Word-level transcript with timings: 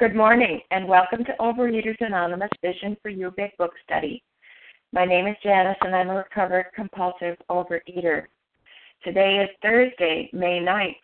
Good 0.00 0.16
morning 0.16 0.62
and 0.70 0.88
welcome 0.88 1.26
to 1.26 1.34
Overeaters 1.38 2.00
Anonymous 2.00 2.48
Vision 2.62 2.96
for 3.02 3.10
You 3.10 3.34
Big 3.36 3.50
Book 3.58 3.72
Study. 3.84 4.22
My 4.94 5.04
name 5.04 5.26
is 5.26 5.36
Janice 5.42 5.76
and 5.82 5.94
I'm 5.94 6.08
a 6.08 6.14
recovered 6.14 6.68
compulsive 6.74 7.36
overeater. 7.50 8.22
Today 9.04 9.44
is 9.44 9.50
Thursday, 9.60 10.30
May 10.32 10.58
9th, 10.58 10.94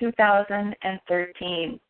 2013. 0.00 1.80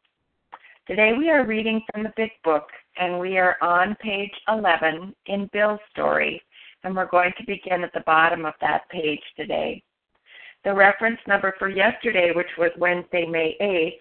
Today 0.88 1.12
we 1.16 1.30
are 1.30 1.46
reading 1.46 1.82
from 1.92 2.02
the 2.02 2.12
Big 2.16 2.32
Book 2.42 2.66
and 2.96 3.20
we 3.20 3.38
are 3.38 3.56
on 3.62 3.94
page 4.02 4.32
11 4.48 5.14
in 5.26 5.48
Bill's 5.52 5.78
story 5.92 6.42
and 6.82 6.96
we're 6.96 7.06
going 7.06 7.30
to 7.38 7.46
begin 7.46 7.84
at 7.84 7.92
the 7.94 8.02
bottom 8.06 8.44
of 8.44 8.54
that 8.60 8.90
page 8.90 9.22
today. 9.36 9.80
The 10.64 10.74
reference 10.74 11.20
number 11.28 11.54
for 11.60 11.68
yesterday, 11.68 12.32
which 12.34 12.50
was 12.58 12.72
Wednesday, 12.76 13.24
May 13.24 13.56
8th, 13.62 14.00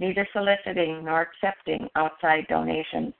neither 0.00 0.26
soliciting 0.32 1.04
nor 1.04 1.20
accepting 1.20 1.86
outside 1.94 2.46
donations. 2.48 3.12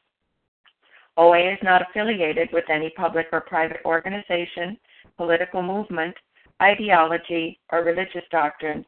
OA 1.16 1.53
is 1.53 1.59
not 1.62 1.83
affiliated 1.83 2.48
with 2.53 2.65
any 2.70 2.91
public 2.97 3.27
or 3.33 3.43
private 3.43 3.81
organization, 3.84 4.78
political 5.19 5.62
movement, 5.62 6.14
ideology, 6.62 7.61
or 7.70 7.84
religious 7.84 8.25
doctrine. 8.33 8.84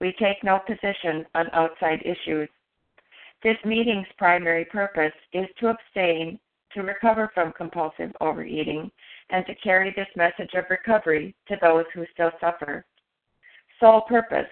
We 0.00 0.14
take 0.18 0.44
no 0.44 0.60
position 0.66 1.24
on 1.34 1.50
outside 1.52 2.02
issues. 2.04 2.48
This 3.42 3.56
meeting's 3.64 4.06
primary 4.18 4.66
purpose 4.66 5.12
is 5.32 5.46
to 5.60 5.68
abstain, 5.68 6.38
to 6.74 6.82
recover 6.82 7.30
from 7.34 7.52
compulsive 7.52 8.12
overeating, 8.20 8.90
and 9.30 9.46
to 9.46 9.54
carry 9.56 9.94
this 9.96 10.08
message 10.14 10.52
of 10.54 10.64
recovery 10.68 11.34
to 11.48 11.56
those 11.62 11.86
who 11.94 12.04
still 12.12 12.32
suffer. 12.38 12.84
Sole 13.78 14.02
purpose 14.02 14.48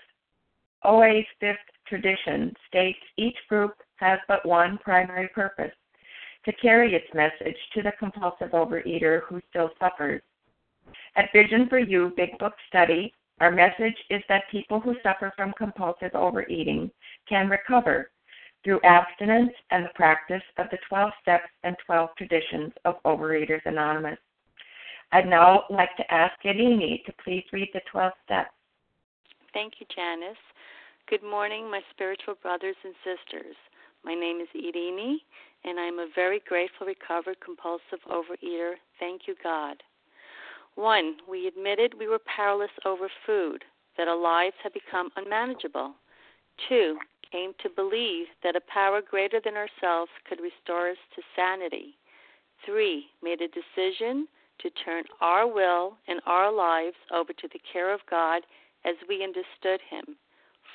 OA's 0.84 1.26
fifth 1.40 1.58
tradition 1.86 2.52
states 2.68 2.98
each 3.16 3.36
group 3.48 3.74
has 3.96 4.18
but 4.28 4.44
one 4.46 4.78
primary 4.78 5.28
purpose 5.28 5.72
to 6.44 6.52
carry 6.52 6.94
its 6.94 7.12
message 7.14 7.56
to 7.74 7.82
the 7.82 7.92
compulsive 7.98 8.50
overeater 8.50 9.22
who 9.28 9.40
still 9.50 9.70
suffers. 9.78 10.22
At 11.16 11.32
Vision 11.32 11.68
for 11.68 11.78
You 11.78 12.12
Big 12.16 12.38
Book 12.38 12.54
Study, 12.68 13.12
our 13.40 13.50
message 13.50 13.96
is 14.10 14.22
that 14.28 14.50
people 14.50 14.80
who 14.80 14.96
suffer 15.02 15.32
from 15.36 15.52
compulsive 15.58 16.14
overeating 16.14 16.90
can 17.28 17.48
recover 17.48 18.10
through 18.64 18.80
abstinence 18.82 19.52
and 19.70 19.84
the 19.84 19.90
practice 19.94 20.42
of 20.58 20.66
the 20.70 20.78
12 20.88 21.12
steps 21.22 21.48
and 21.62 21.76
12 21.86 22.10
traditions 22.16 22.72
of 22.84 23.02
Overeaters 23.04 23.64
Anonymous. 23.64 24.18
I'd 25.12 25.28
now 25.28 25.64
like 25.70 25.96
to 25.96 26.12
ask 26.12 26.34
Irini 26.44 27.04
to 27.04 27.12
please 27.24 27.44
read 27.52 27.68
the 27.72 27.80
12 27.90 28.12
steps. 28.24 28.50
Thank 29.54 29.74
you, 29.80 29.86
Janice. 29.94 30.36
Good 31.08 31.22
morning, 31.22 31.70
my 31.70 31.80
spiritual 31.90 32.34
brothers 32.42 32.76
and 32.84 32.92
sisters. 33.02 33.56
My 34.04 34.12
name 34.14 34.42
is 34.42 34.48
Irini, 34.54 35.16
and 35.64 35.80
I'm 35.80 35.98
a 35.98 36.08
very 36.14 36.42
grateful, 36.46 36.86
recovered, 36.86 37.40
compulsive 37.40 38.04
overeater. 38.12 38.74
Thank 39.00 39.22
you, 39.26 39.34
God. 39.42 39.82
One, 40.74 41.16
we 41.26 41.46
admitted 41.46 41.94
we 41.98 42.08
were 42.08 42.20
powerless 42.36 42.70
over 42.84 43.08
food, 43.24 43.64
that 43.96 44.06
our 44.06 44.20
lives 44.20 44.56
had 44.62 44.74
become 44.74 45.08
unmanageable. 45.16 45.94
Two, 46.68 46.98
came 47.32 47.52
to 47.62 47.70
believe 47.70 48.26
that 48.42 48.54
a 48.54 48.70
power 48.70 49.00
greater 49.00 49.40
than 49.42 49.54
ourselves 49.56 50.10
could 50.28 50.40
restore 50.42 50.90
us 50.90 50.98
to 51.16 51.22
sanity. 51.34 51.96
Three, 52.66 53.06
made 53.22 53.40
a 53.40 53.48
decision 53.48 54.28
to 54.60 54.68
turn 54.84 55.04
our 55.22 55.46
will 55.46 55.96
and 56.06 56.20
our 56.26 56.52
lives 56.52 56.96
over 57.14 57.32
to 57.32 57.48
the 57.50 57.60
care 57.72 57.94
of 57.94 58.00
God 58.10 58.42
as 58.84 58.96
we 59.08 59.24
understood 59.24 59.80
Him. 59.88 60.18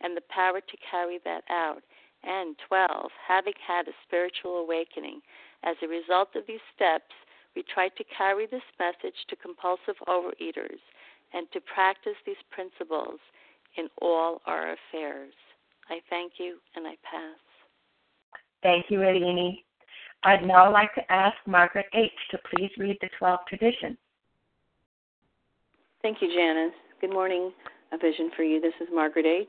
and 0.00 0.16
the 0.16 0.22
power 0.28 0.60
to 0.60 0.76
carry 0.90 1.18
that 1.24 1.44
out. 1.50 1.82
And 2.22 2.56
12, 2.68 3.10
having 3.26 3.54
had 3.66 3.88
a 3.88 3.96
spiritual 4.06 4.58
awakening. 4.58 5.20
As 5.64 5.76
a 5.82 5.88
result 5.88 6.28
of 6.36 6.44
these 6.46 6.60
steps, 6.74 7.14
we 7.56 7.64
try 7.74 7.88
to 7.88 8.04
carry 8.16 8.46
this 8.46 8.62
message 8.78 9.16
to 9.28 9.36
compulsive 9.36 9.96
overeaters 10.06 10.80
and 11.32 11.46
to 11.52 11.60
practice 11.60 12.16
these 12.26 12.40
principles 12.50 13.20
in 13.76 13.88
all 14.00 14.40
our 14.46 14.74
affairs. 14.74 15.32
I 15.88 16.00
thank 16.08 16.34
you 16.38 16.58
and 16.76 16.86
I 16.86 16.94
pass. 17.02 17.40
Thank 18.62 18.86
you, 18.90 18.98
Irini. 18.98 19.62
I'd 20.22 20.46
now 20.46 20.70
like 20.70 20.94
to 20.94 21.12
ask 21.12 21.36
Margaret 21.46 21.86
H. 21.94 22.10
to 22.30 22.38
please 22.54 22.70
read 22.76 22.98
the 23.00 23.08
12 23.18 23.40
traditions. 23.48 23.96
Thank 26.02 26.18
you, 26.20 26.28
Janice. 26.28 26.74
Good 27.00 27.12
morning, 27.12 27.52
A 27.92 27.98
Vision 27.98 28.30
for 28.36 28.42
You. 28.42 28.60
This 28.60 28.74
is 28.80 28.88
Margaret 28.92 29.26
H 29.26 29.48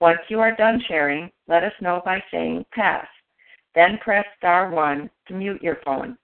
Once 0.00 0.20
you 0.28 0.40
are 0.40 0.54
done 0.54 0.82
sharing, 0.88 1.30
let 1.48 1.64
us 1.64 1.72
know 1.80 2.02
by 2.04 2.22
saying 2.30 2.64
pass. 2.72 3.06
Then 3.74 3.98
press 4.02 4.26
star 4.36 4.70
1 4.70 5.08
to 5.28 5.34
mute 5.34 5.62
your 5.62 5.78
phone. 5.84 6.18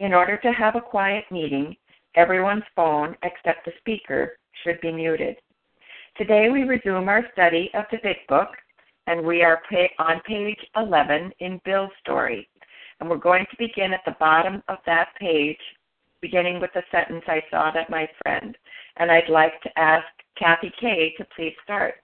In 0.00 0.12
order 0.12 0.36
to 0.36 0.52
have 0.52 0.76
a 0.76 0.80
quiet 0.82 1.24
meeting, 1.30 1.74
everyone's 2.14 2.64
phone 2.74 3.16
except 3.22 3.64
the 3.64 3.72
speaker 3.78 4.36
should 4.62 4.78
be 4.82 4.92
muted. 4.92 5.36
Today 6.18 6.50
we 6.50 6.64
resume 6.64 7.08
our 7.08 7.24
study 7.32 7.70
of 7.72 7.84
the 7.90 7.98
Big 8.02 8.16
Book, 8.28 8.48
and 9.06 9.24
we 9.24 9.42
are 9.42 9.62
on 9.98 10.20
page 10.26 10.58
11 10.76 11.32
in 11.40 11.60
Bill's 11.64 11.90
story. 12.00 12.48
And 13.00 13.08
we're 13.08 13.16
going 13.16 13.46
to 13.50 13.56
begin 13.58 13.94
at 13.94 14.04
the 14.04 14.16
bottom 14.20 14.62
of 14.68 14.78
that 14.84 15.08
page, 15.18 15.60
beginning 16.20 16.60
with 16.60 16.70
the 16.74 16.82
sentence 16.90 17.24
I 17.26 17.42
saw 17.50 17.70
that 17.72 17.88
my 17.88 18.08
friend. 18.22 18.56
And 18.96 19.10
I'd 19.10 19.30
like 19.30 19.60
to 19.62 19.78
ask 19.78 20.06
Kathy 20.38 20.72
Kay 20.78 21.14
to 21.16 21.26
please 21.34 21.54
start. 21.64 21.94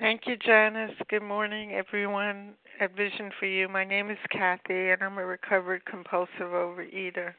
Thank 0.00 0.26
you, 0.26 0.36
Janice. 0.36 0.94
Good 1.08 1.22
morning, 1.22 1.72
everyone 1.72 2.54
at 2.80 2.94
Vision 2.96 3.30
for 3.38 3.46
You. 3.46 3.68
My 3.68 3.84
name 3.84 4.10
is 4.10 4.18
Kathy, 4.30 4.90
and 4.90 5.02
I'm 5.02 5.18
a 5.18 5.24
recovered 5.24 5.84
compulsive 5.86 6.52
overeater. 6.52 7.34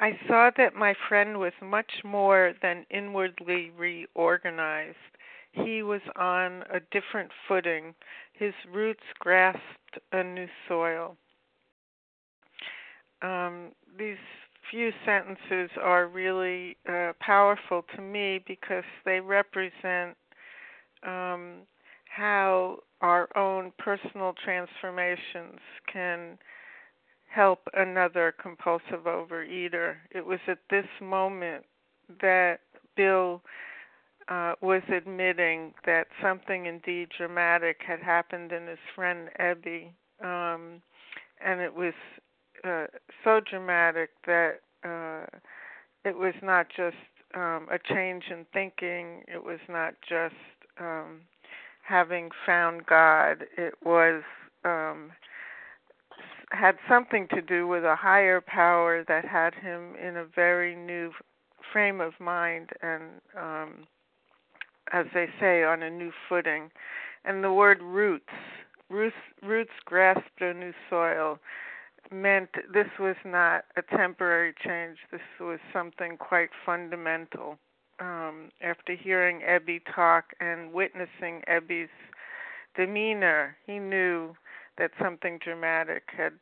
I 0.00 0.18
saw 0.26 0.50
that 0.56 0.74
my 0.74 0.94
friend 1.08 1.38
was 1.38 1.52
much 1.62 1.92
more 2.04 2.54
than 2.62 2.84
inwardly 2.90 3.70
reorganized. 3.76 4.96
He 5.52 5.82
was 5.82 6.00
on 6.16 6.64
a 6.72 6.80
different 6.90 7.30
footing. 7.46 7.94
His 8.32 8.54
roots 8.72 9.04
grasped 9.20 9.98
a 10.12 10.24
new 10.24 10.48
soil. 10.68 11.16
Um, 13.22 13.72
these 13.98 14.18
few 14.70 14.92
sentences 15.04 15.70
are 15.80 16.06
really 16.08 16.76
uh, 16.88 17.12
powerful 17.20 17.84
to 17.94 18.02
me 18.02 18.42
because 18.46 18.84
they 19.04 19.20
represent 19.20 20.16
um, 21.06 21.62
how 22.06 22.78
our 23.00 23.28
own 23.36 23.72
personal 23.78 24.34
transformations 24.44 25.58
can 25.90 26.38
help 27.28 27.60
another 27.74 28.34
compulsive 28.42 29.04
overeater. 29.06 29.94
It 30.10 30.26
was 30.26 30.40
at 30.48 30.58
this 30.68 30.86
moment 31.00 31.64
that 32.20 32.60
Bill 32.96 33.40
uh, 34.28 34.54
was 34.60 34.82
admitting 34.94 35.72
that 35.86 36.08
something 36.22 36.66
indeed 36.66 37.08
dramatic 37.16 37.78
had 37.86 38.00
happened 38.00 38.52
in 38.52 38.66
his 38.66 38.78
friend 38.94 39.28
Ebby, 39.40 39.92
um, 40.22 40.82
and 41.44 41.60
it 41.60 41.74
was 41.74 41.94
uh, 42.64 42.86
so 43.24 43.40
dramatic 43.48 44.10
that 44.26 44.60
uh, 44.84 45.26
it 46.04 46.16
was 46.16 46.34
not 46.42 46.66
just 46.76 46.96
um, 47.34 47.68
a 47.70 47.78
change 47.92 48.24
in 48.30 48.44
thinking. 48.52 49.22
It 49.28 49.42
was 49.42 49.60
not 49.68 49.94
just 50.08 50.34
um, 50.78 51.20
having 51.82 52.30
found 52.46 52.86
God. 52.86 53.44
It 53.56 53.74
was 53.84 54.22
um, 54.64 55.12
had 56.50 56.76
something 56.88 57.28
to 57.28 57.40
do 57.40 57.66
with 57.66 57.84
a 57.84 57.96
higher 57.96 58.40
power 58.40 59.04
that 59.06 59.24
had 59.24 59.54
him 59.54 59.94
in 59.96 60.16
a 60.16 60.24
very 60.24 60.74
new 60.74 61.12
frame 61.72 62.00
of 62.00 62.12
mind 62.18 62.70
and 62.82 63.02
um 63.38 63.86
as 64.92 65.06
they 65.14 65.26
say 65.38 65.62
on 65.62 65.82
a 65.82 65.90
new 65.90 66.10
footing 66.28 66.70
and 67.24 67.44
the 67.44 67.52
word 67.52 67.80
roots 67.82 68.32
roots 68.88 69.14
roots 69.42 69.70
grasped 69.84 70.40
a 70.40 70.52
new 70.52 70.72
soil 70.88 71.38
meant 72.10 72.48
this 72.72 72.88
was 72.98 73.14
not 73.24 73.64
a 73.76 73.82
temporary 73.96 74.52
change 74.64 74.98
this 75.12 75.20
was 75.38 75.60
something 75.72 76.16
quite 76.16 76.50
fundamental 76.66 77.56
um 78.00 78.50
after 78.62 78.94
hearing 78.94 79.40
Ebby 79.40 79.80
talk 79.94 80.32
and 80.40 80.72
witnessing 80.72 81.42
Ebby's 81.48 81.90
demeanor 82.76 83.56
he 83.66 83.78
knew 83.78 84.34
that 84.78 84.90
something 85.00 85.38
dramatic 85.44 86.04
had 86.16 86.32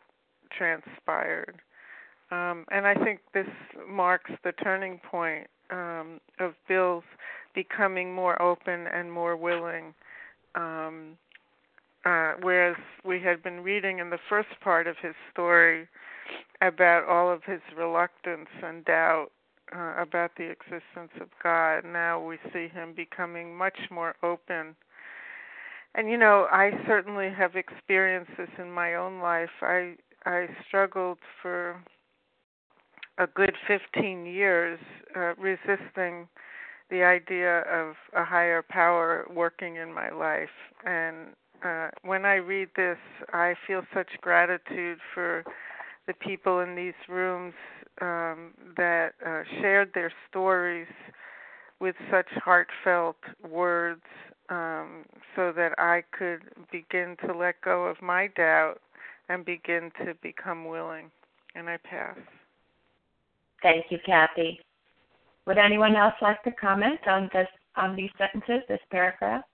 transpired. 0.57 1.61
Um, 2.31 2.65
and 2.71 2.87
I 2.87 2.95
think 2.95 3.21
this 3.33 3.49
marks 3.89 4.31
the 4.45 4.53
turning 4.53 5.01
point 5.11 5.49
um, 5.71 6.21
of 6.39 6.55
Bill's 6.69 7.05
becoming 7.55 8.15
more 8.15 8.41
open 8.41 8.87
and 8.87 9.11
more 9.11 9.37
willing. 9.37 9.95
Um, 10.55 11.17
uh, 12.05 12.35
whereas 12.43 12.77
we 13.05 13.21
had 13.21 13.43
been 13.43 13.61
reading 13.63 13.99
in 13.99 14.11
the 14.11 14.19
first 14.29 14.49
part 14.63 14.87
of 14.87 14.97
his 15.03 15.15
story 15.33 15.89
about 16.61 17.05
all 17.09 17.31
of 17.31 17.43
his 17.45 17.61
reluctance 17.77 18.49
and 18.63 18.85
doubt 18.85 19.29
uh, 19.75 19.95
about 19.99 20.33
the 20.37 20.51
existence 20.51 21.13
of 21.21 21.29
God, 21.43 21.85
now 21.85 22.25
we 22.25 22.39
see 22.53 22.69
him 22.69 22.95
becoming 22.97 23.57
much 23.57 23.79
more 23.91 24.15
open. 24.23 24.77
And 25.95 26.09
you 26.09 26.19
know 26.19 26.47
i 26.53 26.71
certainly 26.87 27.31
have 27.31 27.57
experienced 27.57 28.33
this 28.37 28.51
in 28.59 28.71
my 28.71 28.95
own 28.95 29.21
life. 29.21 29.51
I 29.63 29.95
i 30.27 30.47
struggled 30.67 31.19
for 31.43 31.83
a 33.19 33.27
good 33.27 33.55
15 33.67 34.27
years 34.27 34.79
uh, 35.17 35.35
resisting 35.37 36.29
the 36.91 37.03
idea 37.03 37.61
of 37.63 37.97
a 38.15 38.25
higher 38.25 38.63
power 38.63 39.27
working 39.35 39.77
in 39.77 39.93
my 39.93 40.11
life. 40.11 40.49
And 40.87 41.35
uh, 41.65 41.89
when 42.03 42.25
i 42.25 42.35
read 42.35 42.69
this 42.77 42.99
i 43.33 43.55
feel 43.67 43.83
such 43.93 44.09
gratitude 44.21 44.99
for 45.13 45.43
the 46.07 46.15
people 46.15 46.61
in 46.61 46.75
these 46.75 46.95
rooms 47.09 47.55
um, 48.01 48.53
that 48.77 49.13
uh, 49.27 49.43
shared 49.61 49.91
their 49.95 50.13
stories 50.29 50.87
with 51.81 51.95
such 52.11 52.27
heartfelt 52.45 53.17
words 53.49 54.03
um, 54.49 55.05
so 55.37 55.53
that 55.53 55.73
I 55.79 56.03
could 56.17 56.41
begin 56.73 57.17
to 57.27 57.35
let 57.35 57.61
go 57.63 57.87
of 57.87 58.01
my 58.03 58.29
doubt 58.29 58.81
and 59.29 59.45
begin 59.45 59.91
to 60.05 60.15
become 60.23 60.65
willing. 60.65 61.11
And 61.55 61.69
I 61.69 61.79
pass. 61.79 62.17
Thank 63.63 63.87
you, 63.91 63.99
Kathy. 64.05 64.61
Would 65.47 65.59
anyone 65.59 65.97
else 65.97 66.15
like 66.21 66.43
to 66.45 66.53
comment 66.53 67.01
on 67.07 67.31
this 67.33 67.49
on 67.77 67.97
these 67.97 68.11
sentences, 68.19 68.63
this 68.69 68.81
paragraph? 68.91 69.45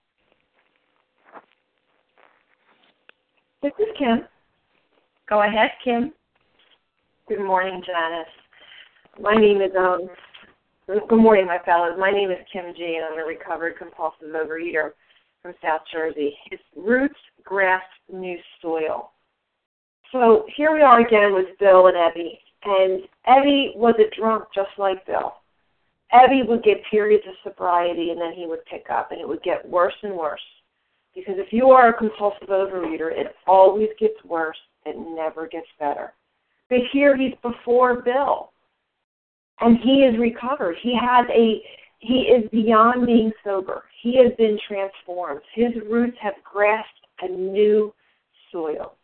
This 3.63 3.73
is 3.79 3.87
Kim. 3.99 4.25
Go 5.29 5.43
ahead, 5.43 5.71
Kim. 5.83 6.13
Good 7.27 7.41
morning, 7.41 7.83
Janice. 7.87 8.29
My 9.19 9.35
name 9.35 9.63
is 9.63 9.71
um. 9.79 10.11
Good 10.87 11.17
morning, 11.17 11.47
my 11.47 11.57
fellows. 11.65 11.97
My 11.99 12.11
name 12.11 12.31
is 12.31 12.37
Kim 12.53 12.75
G, 12.77 12.99
and 13.01 13.05
I'm 13.07 13.19
a 13.19 13.27
recovered 13.27 13.79
compulsive 13.79 14.29
overeater 14.29 14.91
from 15.41 15.55
South 15.63 15.81
Jersey. 15.91 16.37
His 16.51 16.61
roots 16.77 17.15
grasp 17.43 17.87
new 18.13 18.37
soil. 18.61 19.13
So 20.13 20.45
here 20.55 20.75
we 20.75 20.83
are 20.83 21.01
again 21.01 21.33
with 21.33 21.47
Bill 21.59 21.87
and 21.87 21.97
Ebby, 21.97 22.37
and 22.65 23.01
Ebby 23.27 23.75
was 23.75 23.95
a 23.99 24.21
drunk 24.21 24.45
just 24.55 24.77
like 24.77 25.07
Bill. 25.07 25.37
Ebby 26.13 26.47
would 26.47 26.63
get 26.63 26.85
periods 26.91 27.25
of 27.27 27.37
sobriety, 27.43 28.11
and 28.11 28.21
then 28.21 28.35
he 28.35 28.47
would 28.47 28.67
pick 28.67 28.91
up, 28.91 29.13
and 29.13 29.21
it 29.21 29.27
would 29.27 29.43
get 29.43 29.67
worse 29.67 29.97
and 30.03 30.15
worse. 30.15 30.45
Because 31.15 31.37
if 31.39 31.55
you 31.55 31.71
are 31.71 31.89
a 31.89 31.97
compulsive 31.97 32.49
overeater, 32.49 33.11
it 33.11 33.35
always 33.47 33.89
gets 33.99 34.23
worse. 34.27 34.59
It 34.85 34.97
never 34.99 35.49
gets 35.49 35.69
better. 35.81 36.13
But 36.69 36.79
here 36.93 37.17
he's 37.17 37.35
before 37.43 38.03
Bill, 38.03 38.53
and 39.61 39.79
he 39.79 40.05
is 40.05 40.19
recovered. 40.19 40.77
He 40.83 40.99
has 41.01 41.27
a 41.31 41.63
he 41.99 42.23
is 42.23 42.49
beyond 42.51 43.07
being 43.07 43.33
sober. 43.43 43.85
He 44.03 44.19
has 44.19 44.33
been 44.37 44.59
transformed. 44.69 45.41
His 45.55 45.73
roots 45.89 46.17
have 46.21 46.35
grasped 46.45 47.07
a 47.23 47.29
new 47.29 47.95
soil. 48.53 48.97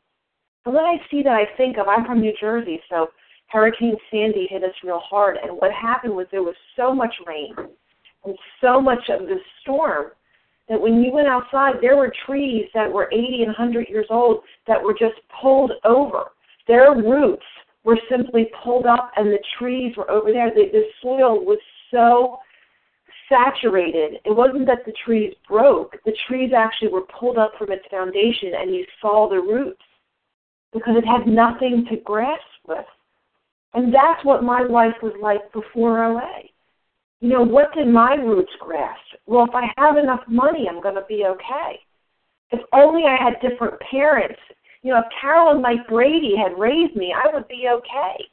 And 0.67 0.75
when 0.75 0.85
I 0.85 0.97
see 1.11 1.23
that, 1.23 1.33
I 1.33 1.47
think 1.57 1.79
of 1.79 1.89
I'm 1.89 2.05
from 2.05 2.21
New 2.21 2.35
Jersey, 2.39 2.81
so 2.91 3.09
Hurricane 3.47 3.97
Sandy 4.11 4.47
hit 4.51 4.63
us 4.63 4.75
real 4.85 5.01
hard. 5.01 5.39
And 5.43 5.57
what 5.57 5.73
happened 5.73 6.15
was 6.15 6.27
there 6.31 6.43
was 6.43 6.55
so 6.77 6.95
much 6.95 7.15
rain 7.27 7.55
and 8.25 8.37
so 8.61 8.81
much 8.81 9.09
of 9.09 9.21
the 9.27 9.39
storm 9.63 10.11
that 10.69 10.81
when 10.81 11.03
you 11.03 11.11
went 11.11 11.29
outside, 11.29 11.77
there 11.81 11.97
were 11.97 12.13
trees 12.27 12.67
that 12.75 12.93
were 12.93 13.09
80 13.11 13.45
and 13.45 13.47
100 13.47 13.89
years 13.89 14.07
old 14.11 14.43
that 14.67 14.81
were 14.83 14.93
just 14.93 15.17
pulled 15.41 15.73
over. 15.85 16.27
Their 16.71 16.95
roots 16.95 17.43
were 17.83 17.99
simply 18.09 18.49
pulled 18.63 18.87
up, 18.87 19.11
and 19.17 19.27
the 19.27 19.43
trees 19.59 19.97
were 19.97 20.09
over 20.09 20.33
there. 20.33 20.51
The, 20.55 20.71
the 20.71 20.85
soil 21.03 21.45
was 21.45 21.59
so 21.91 22.39
saturated. 23.29 24.21
It 24.25 24.37
wasn't 24.37 24.67
that 24.67 24.85
the 24.87 24.93
trees 25.05 25.35
broke, 25.49 25.97
the 26.05 26.15
trees 26.29 26.53
actually 26.57 26.93
were 26.93 27.07
pulled 27.19 27.39
up 27.39 27.55
from 27.59 27.73
its 27.73 27.85
foundation, 27.91 28.53
and 28.57 28.73
you 28.73 28.85
saw 29.01 29.29
the 29.29 29.41
roots 29.41 29.83
because 30.73 30.95
it 30.97 31.05
had 31.05 31.27
nothing 31.27 31.87
to 31.91 31.97
grasp 31.97 32.41
with. 32.69 32.87
And 33.75 33.93
that's 33.93 34.25
what 34.25 34.45
my 34.45 34.63
life 34.63 34.95
was 35.03 35.15
like 35.21 35.53
before 35.53 36.05
OA. 36.05 36.43
You 37.19 37.31
know, 37.31 37.43
what 37.43 37.75
did 37.75 37.89
my 37.89 38.15
roots 38.15 38.53
grasp? 38.61 39.01
Well, 39.27 39.45
if 39.49 39.55
I 39.57 39.73
have 39.77 39.97
enough 39.97 40.23
money, 40.29 40.69
I'm 40.71 40.81
going 40.81 40.95
to 40.95 41.05
be 41.09 41.25
okay. 41.27 41.81
If 42.53 42.61
only 42.73 43.03
I 43.09 43.17
had 43.21 43.41
different 43.41 43.75
parents. 43.91 44.39
You 44.83 44.93
know, 44.93 45.01
if 45.01 45.07
Carol 45.21 45.53
and 45.53 45.63
Mike 45.63 45.87
Brady 45.89 46.35
had 46.37 46.59
raised 46.59 46.97
me, 46.97 47.15
I 47.15 47.33
would 47.35 47.47
be 47.49 47.69
okay. 47.71 48.25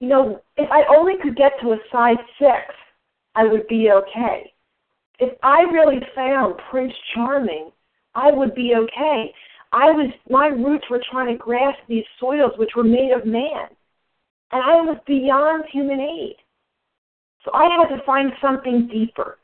You 0.00 0.08
know, 0.08 0.40
if 0.56 0.68
I 0.70 0.82
only 0.96 1.14
could 1.22 1.36
get 1.36 1.52
to 1.60 1.72
a 1.72 1.78
size 1.90 2.16
six, 2.38 2.74
I 3.34 3.44
would 3.44 3.66
be 3.68 3.90
okay. 3.90 4.52
If 5.18 5.38
I 5.42 5.60
really 5.62 6.00
found 6.14 6.54
Prince 6.70 6.94
Charming, 7.14 7.70
I 8.14 8.32
would 8.32 8.54
be 8.54 8.74
okay. 8.76 9.32
I 9.72 9.90
was 9.90 10.12
my 10.28 10.48
roots 10.48 10.84
were 10.90 11.02
trying 11.10 11.28
to 11.28 11.42
grasp 11.42 11.78
these 11.88 12.04
soils 12.18 12.52
which 12.58 12.72
were 12.76 12.84
made 12.84 13.12
of 13.12 13.26
man. 13.26 13.68
And 14.50 14.62
I 14.62 14.80
was 14.82 14.98
beyond 15.06 15.64
human 15.72 16.00
aid. 16.00 16.36
So 17.44 17.52
I 17.54 17.64
had 17.64 17.94
to 17.94 18.02
find 18.04 18.32
something 18.40 18.88
deeper, 18.88 19.38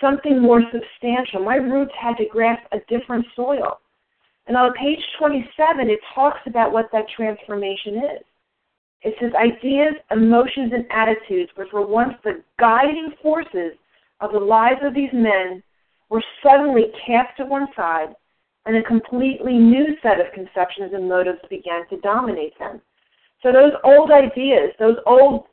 something 0.00 0.40
more 0.40 0.62
substantial. 0.72 1.44
My 1.44 1.56
roots 1.56 1.92
had 2.00 2.16
to 2.16 2.26
grasp 2.26 2.62
a 2.72 2.78
different 2.88 3.26
soil. 3.36 3.80
And 4.46 4.56
on 4.56 4.72
page 4.74 5.00
27, 5.18 5.88
it 5.88 6.00
talks 6.14 6.40
about 6.46 6.72
what 6.72 6.90
that 6.92 7.06
transformation 7.16 7.96
is. 7.96 8.24
It 9.02 9.14
says 9.20 9.32
ideas, 9.34 9.94
emotions, 10.10 10.72
and 10.72 10.86
attitudes, 10.90 11.50
which 11.56 11.72
were 11.72 11.86
once 11.86 12.14
the 12.24 12.42
guiding 12.58 13.12
forces 13.22 13.72
of 14.20 14.32
the 14.32 14.38
lives 14.38 14.80
of 14.82 14.94
these 14.94 15.12
men, 15.12 15.62
were 16.08 16.22
suddenly 16.42 16.86
cast 17.06 17.36
to 17.38 17.44
one 17.44 17.68
side, 17.76 18.14
and 18.66 18.76
a 18.76 18.82
completely 18.82 19.54
new 19.54 19.96
set 20.02 20.20
of 20.20 20.32
conceptions 20.32 20.92
and 20.94 21.08
motives 21.08 21.40
began 21.50 21.86
to 21.88 22.00
dominate 22.00 22.58
them. 22.58 22.80
So 23.42 23.52
those 23.52 23.72
old 23.84 24.10
ideas, 24.10 24.72
those 24.78 24.96
old 25.06 25.44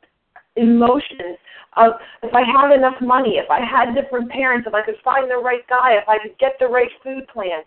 emotions 0.56 1.36
of 1.76 1.92
if 2.22 2.34
I 2.34 2.42
had 2.42 2.72
enough 2.72 3.00
money, 3.00 3.36
if 3.36 3.50
I 3.50 3.60
had 3.60 3.94
different 3.94 4.30
parents, 4.30 4.66
if 4.66 4.74
I 4.74 4.82
could 4.82 4.96
find 5.04 5.30
the 5.30 5.36
right 5.36 5.66
guy, 5.68 5.94
if 5.94 6.08
I 6.08 6.18
could 6.18 6.38
get 6.38 6.52
the 6.58 6.66
right 6.66 6.90
food 7.02 7.26
plan, 7.28 7.62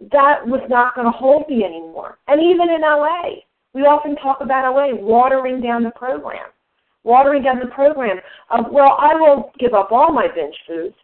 that 0.00 0.46
was 0.46 0.60
not 0.68 0.94
going 0.94 1.06
to 1.06 1.16
hold 1.16 1.48
me 1.48 1.64
anymore. 1.64 2.18
And 2.28 2.40
even 2.40 2.68
in 2.70 2.84
OA, 2.84 3.42
we 3.74 3.82
often 3.82 4.16
talk 4.16 4.38
about 4.40 4.64
OA 4.64 4.94
watering 4.94 5.60
down 5.60 5.82
the 5.82 5.90
program. 5.90 6.46
Watering 7.02 7.42
down 7.42 7.58
the 7.58 7.66
program 7.66 8.18
of, 8.50 8.66
well, 8.70 8.96
I 8.98 9.14
will 9.14 9.52
give 9.58 9.74
up 9.74 9.92
all 9.92 10.12
my 10.12 10.26
binge 10.34 10.56
foods, 10.66 10.94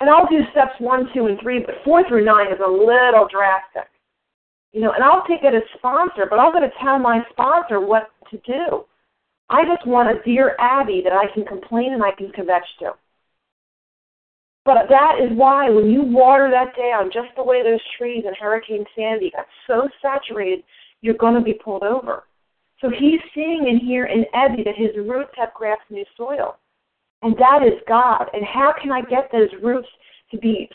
and 0.00 0.08
I'll 0.08 0.26
do 0.26 0.40
steps 0.52 0.72
one, 0.78 1.08
two, 1.14 1.26
and 1.26 1.38
three, 1.42 1.60
but 1.60 1.74
four 1.84 2.06
through 2.08 2.24
nine 2.24 2.46
is 2.46 2.60
a 2.64 2.70
little 2.70 3.28
drastic. 3.30 3.90
You 4.72 4.80
know, 4.80 4.92
and 4.92 5.04
I'll 5.04 5.26
take 5.26 5.42
it 5.42 5.54
as 5.54 5.62
sponsor, 5.76 6.26
but 6.30 6.38
I'm 6.38 6.52
going 6.52 6.68
to 6.68 6.76
tell 6.82 6.98
my 6.98 7.20
sponsor 7.32 7.80
what 7.80 8.10
to 8.30 8.38
do. 8.46 8.84
I 9.50 9.64
just 9.64 9.86
want 9.86 10.08
a 10.08 10.22
dear 10.22 10.54
Abby 10.58 11.02
that 11.04 11.12
I 11.12 11.26
can 11.34 11.44
complain 11.44 11.92
and 11.92 12.02
I 12.02 12.12
can 12.12 12.28
kvetch 12.28 12.70
to. 12.78 12.92
But 14.64 14.88
that 14.90 15.16
is 15.20 15.36
why 15.36 15.70
when 15.70 15.90
you 15.90 16.02
water 16.02 16.50
that 16.50 16.76
down, 16.76 17.10
just 17.12 17.34
the 17.36 17.42
way 17.42 17.62
those 17.62 17.80
trees 17.96 18.24
in 18.26 18.34
Hurricane 18.34 18.84
Sandy 18.94 19.30
got 19.30 19.46
so 19.66 19.88
saturated, 20.02 20.62
you're 21.00 21.14
going 21.14 21.34
to 21.34 21.40
be 21.40 21.54
pulled 21.54 21.82
over. 21.82 22.24
So 22.80 22.90
he's 22.90 23.20
seeing 23.34 23.68
in 23.68 23.78
here 23.78 24.06
in 24.06 24.24
Ebby 24.34 24.64
that 24.64 24.76
his 24.76 24.96
roots 24.96 25.32
have 25.36 25.54
grasped 25.54 25.90
new 25.90 26.04
soil. 26.16 26.56
And 27.22 27.36
that 27.38 27.62
is 27.62 27.78
God. 27.86 28.26
And 28.32 28.44
how 28.44 28.74
can 28.80 28.90
I 28.90 29.02
get 29.02 29.30
those 29.32 29.50
roots 29.62 29.88
to 30.30 30.38
be 30.38 30.68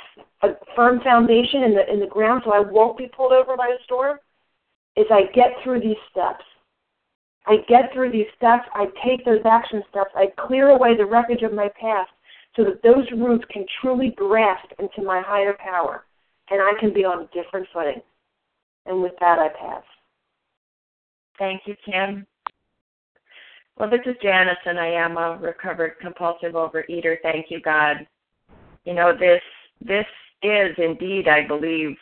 a 0.43 0.49
firm 0.75 0.99
foundation 1.01 1.63
in 1.63 1.73
the 1.73 1.91
in 1.91 1.99
the 1.99 2.07
ground 2.07 2.43
so 2.45 2.53
I 2.53 2.59
won't 2.59 2.97
be 2.97 3.07
pulled 3.07 3.33
over 3.33 3.55
by 3.55 3.67
a 3.67 3.83
storm? 3.83 4.17
Is 4.95 5.05
I 5.09 5.23
get 5.33 5.53
through 5.63 5.81
these 5.81 5.97
steps. 6.11 6.43
I 7.47 7.57
get 7.67 7.93
through 7.93 8.11
these 8.11 8.25
steps, 8.35 8.67
I 8.73 8.85
take 9.05 9.23
those 9.23 9.41
action 9.45 9.83
steps, 9.89 10.09
I 10.15 10.27
clear 10.47 10.69
away 10.69 10.97
the 10.97 11.05
wreckage 11.05 11.43
of 11.43 11.53
my 11.53 11.69
past 11.79 12.09
so 12.55 12.63
that 12.63 12.83
those 12.83 13.05
roots 13.17 13.45
can 13.51 13.65
truly 13.81 14.13
grasp 14.15 14.67
into 14.79 15.03
my 15.03 15.21
higher 15.21 15.55
power 15.59 16.05
and 16.49 16.61
I 16.61 16.79
can 16.79 16.93
be 16.93 17.03
on 17.03 17.23
a 17.23 17.43
different 17.43 17.67
footing. 17.73 18.01
And 18.85 19.01
with 19.01 19.13
that, 19.19 19.39
I 19.39 19.49
pass. 19.49 19.83
Thank 21.37 21.63
you, 21.65 21.75
Kim. 21.83 22.25
Well, 23.77 23.89
this 23.89 24.01
is 24.05 24.15
Janice, 24.21 24.57
and 24.65 24.79
I 24.79 24.87
am 24.87 25.17
a 25.17 25.37
recovered 25.37 25.95
compulsive 25.99 26.53
overeater. 26.53 27.17
Thank 27.21 27.47
you, 27.49 27.59
God. 27.61 28.07
You 28.85 28.93
know 28.93 29.11
this 29.17 29.41
this 29.81 30.05
is 30.43 30.71
indeed, 30.77 31.27
I 31.27 31.45
believe, 31.45 31.97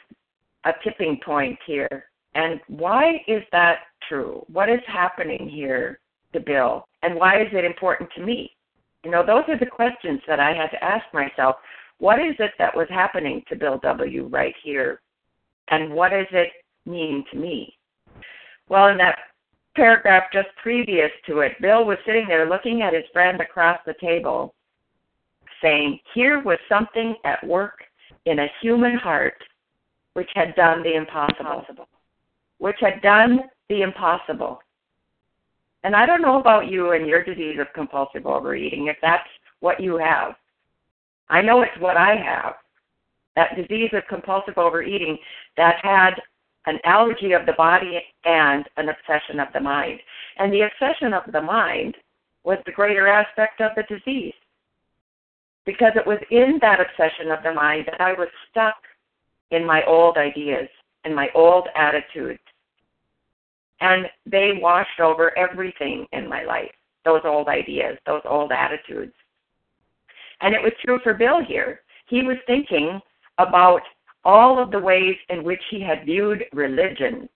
a 0.66 0.72
tipping 0.84 1.20
point 1.26 1.58
here. 1.66 2.06
And 2.36 2.60
why 2.68 3.24
is 3.28 3.42
that 3.52 3.78
true? 4.08 4.46
What 4.52 4.70
is 4.70 4.82
happening 4.86 5.50
here 5.50 6.00
to 6.34 6.40
Bill? 6.40 6.86
And 7.02 7.16
why 7.16 7.42
is 7.42 7.48
it 7.52 7.66
important 7.66 8.10
to 8.16 8.24
me? 8.24 8.52
You 9.04 9.12
know, 9.12 9.26
those 9.26 9.44
are 9.48 9.60
the 9.60 9.66
questions 9.66 10.22
that 10.28 10.40
I 10.40 10.54
had 10.54 10.70
to 10.70 10.84
ask 10.84 11.06
myself. 11.14 11.58
What 12.00 12.20
is 12.20 12.36
it 12.40 12.52
that 12.58 12.76
was 12.76 12.88
happening 12.90 13.44
to 13.50 13.56
Bill 13.56 13.80
W. 13.84 14.28
right 14.28 14.56
here? 14.64 15.02
And 15.70 15.94
what 15.94 16.12
does 16.12 16.28
it 16.32 16.50
mean 16.86 17.24
to 17.32 17.38
me? 17.38 17.78
Well, 18.70 18.88
in 18.88 18.98
that 18.98 19.18
paragraph 19.76 20.24
just 20.32 20.50
previous 20.62 21.12
to 21.28 21.40
it, 21.40 21.54
Bill 21.62 21.86
was 21.86 21.98
sitting 22.06 22.26
there 22.28 22.50
looking 22.50 22.82
at 22.82 22.94
his 22.94 23.04
friend 23.12 23.42
across 23.42 23.80
the 23.86 23.96
table, 24.00 24.54
saying, 25.62 26.00
Here 26.14 26.42
was 26.42 26.58
something 26.70 27.16
at 27.26 27.46
work 27.46 27.84
in 28.26 28.40
a 28.40 28.52
human 28.62 28.96
heart 28.96 29.42
which 30.14 30.30
had 30.36 30.56
done 30.56 30.84
the 30.84 30.96
impossible 30.96 31.66
which 32.64 32.78
had 32.80 33.02
done 33.02 33.42
the 33.68 33.82
impossible. 33.82 34.63
And 35.84 35.96
I 35.96 36.06
don't 36.06 36.22
know 36.22 36.40
about 36.40 36.70
you 36.70 36.92
and 36.92 37.08
your 37.08 37.24
disease 37.24 37.58
of 37.60 37.68
compulsive 37.74 38.26
overeating, 38.26 38.88
if 38.88 38.98
that's 39.02 39.28
what 39.60 39.82
you 39.82 39.98
have. 39.98 40.36
I 41.30 41.42
know 41.42 41.62
it's 41.62 41.80
what 41.80 41.98
I 41.98 42.16
have. 42.16 42.54
That 43.36 43.56
disease 43.56 43.90
of 43.94 44.04
compulsive 44.08 44.58
overeating 44.58 45.18
that 45.58 45.76
had 45.82 46.12
an 46.66 46.80
allergy 46.86 47.34
of 47.34 47.46
the 47.46 47.54
body 47.54 48.02
and 48.24 48.66
an 48.78 48.90
obsession 48.90 49.40
of 49.40 49.48
the 49.54 49.60
mind. 49.60 50.00
And 50.38 50.54
the 50.54 50.62
obsession 50.62 51.14
of 51.14 51.24
the 51.32 51.42
mind 51.42 51.96
was 52.44 52.60
the 52.66 52.72
greater 52.72 53.08
aspect 53.08 53.60
of 53.60 53.72
the 53.76 53.84
disease. 53.84 54.34
Because 55.66 55.94
it 55.96 56.08
was 56.08 56.20
in 56.30 56.60
that 56.62 56.80
obsession 56.80 57.32
of 57.32 57.44
the 57.44 57.54
mind 57.54 57.88
that 57.88 58.02
I 58.02 58.14
was 58.14 58.28
stuck 58.52 58.76
in 59.52 59.66
my 59.66 59.84
old 59.86 60.18
ideas 60.18 60.70
and 61.04 61.16
my 61.16 61.30
old 61.36 61.68
attitudes 61.76 62.40
and 63.84 64.06
they 64.26 64.52
washed 64.62 65.02
over 65.02 65.38
everything 65.38 66.08
in 66.14 66.28
my 66.28 66.44
life 66.44 66.72
those 67.06 67.22
old 67.26 67.50
ideas, 67.50 67.98
those 68.06 68.22
old 68.24 68.54
attitudes. 68.54 69.12
And 70.40 70.56
it 70.56 70.62
was 70.62 70.72
true 70.86 71.00
for 71.04 71.14
Bill 71.14 71.44
here. 71.46 71.82
He 72.08 72.22
was 72.22 72.38
thinking 72.48 73.02
about 73.40 73.82
all 74.24 74.58
of 74.62 74.72
the 74.72 74.80
ways 74.80 75.18
in 75.28 75.44
which 75.44 75.62
he 75.70 75.82
had 75.82 76.06
viewed 76.06 76.46
religion, 76.54 77.28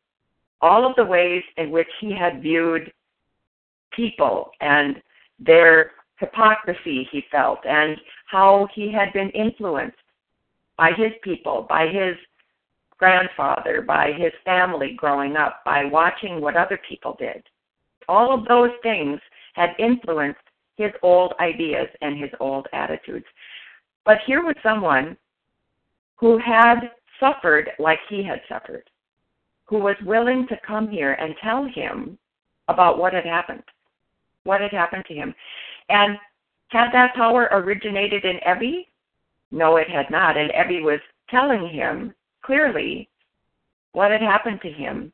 all 0.61 0.89
of 0.89 0.95
the 0.95 1.03
ways 1.03 1.43
in 1.57 1.69
which 1.69 1.89
he 1.99 2.15
had 2.15 2.41
viewed 2.41 2.93
people 3.91 4.51
and 4.61 5.01
their 5.37 5.91
hypocrisy 6.15 7.09
he 7.11 7.25
felt 7.29 7.59
and 7.65 7.97
how 8.27 8.69
he 8.73 8.89
had 8.89 9.11
been 9.11 9.29
influenced 9.31 9.97
by 10.77 10.91
his 10.91 11.11
people, 11.23 11.65
by 11.69 11.87
his 11.87 12.15
grandfather, 12.97 13.81
by 13.81 14.11
his 14.13 14.31
family 14.43 14.93
growing 14.97 15.35
up, 15.35 15.61
by 15.65 15.85
watching 15.85 16.41
what 16.41 16.55
other 16.55 16.79
people 16.87 17.15
did. 17.19 17.43
All 18.07 18.33
of 18.33 18.45
those 18.45 18.71
things 18.81 19.19
had 19.53 19.75
influenced 19.79 20.39
his 20.77 20.91
old 21.01 21.33
ideas 21.39 21.87
and 22.01 22.17
his 22.17 22.29
old 22.39 22.67
attitudes. 22.73 23.25
But 24.05 24.19
here 24.25 24.43
was 24.43 24.55
someone 24.63 25.17
who 26.15 26.37
had 26.37 26.91
suffered 27.19 27.69
like 27.79 27.99
he 28.09 28.23
had 28.23 28.41
suffered, 28.47 28.89
who 29.65 29.79
was 29.79 29.95
willing 30.05 30.47
to 30.47 30.59
come 30.65 30.89
here 30.89 31.13
and 31.13 31.35
tell 31.41 31.65
him 31.65 32.17
about 32.67 32.97
what 32.97 33.13
had 33.13 33.25
happened, 33.25 33.63
what 34.43 34.61
had 34.61 34.71
happened 34.71 35.05
to 35.07 35.13
him. 35.13 35.33
And 35.89 36.17
had 36.69 36.91
that 36.91 37.15
power 37.15 37.49
originated 37.51 38.25
in 38.25 38.39
Ebby? 38.47 38.87
No, 39.51 39.77
it 39.77 39.89
had 39.89 40.09
not. 40.09 40.37
And 40.37 40.51
Ebby 40.51 40.81
was 40.81 40.99
telling 41.29 41.69
him 41.69 42.13
clearly 42.47 43.07
what 43.91 44.09
had 44.09 44.21
happened 44.21 44.59
to 44.63 44.71
him, 44.71 45.11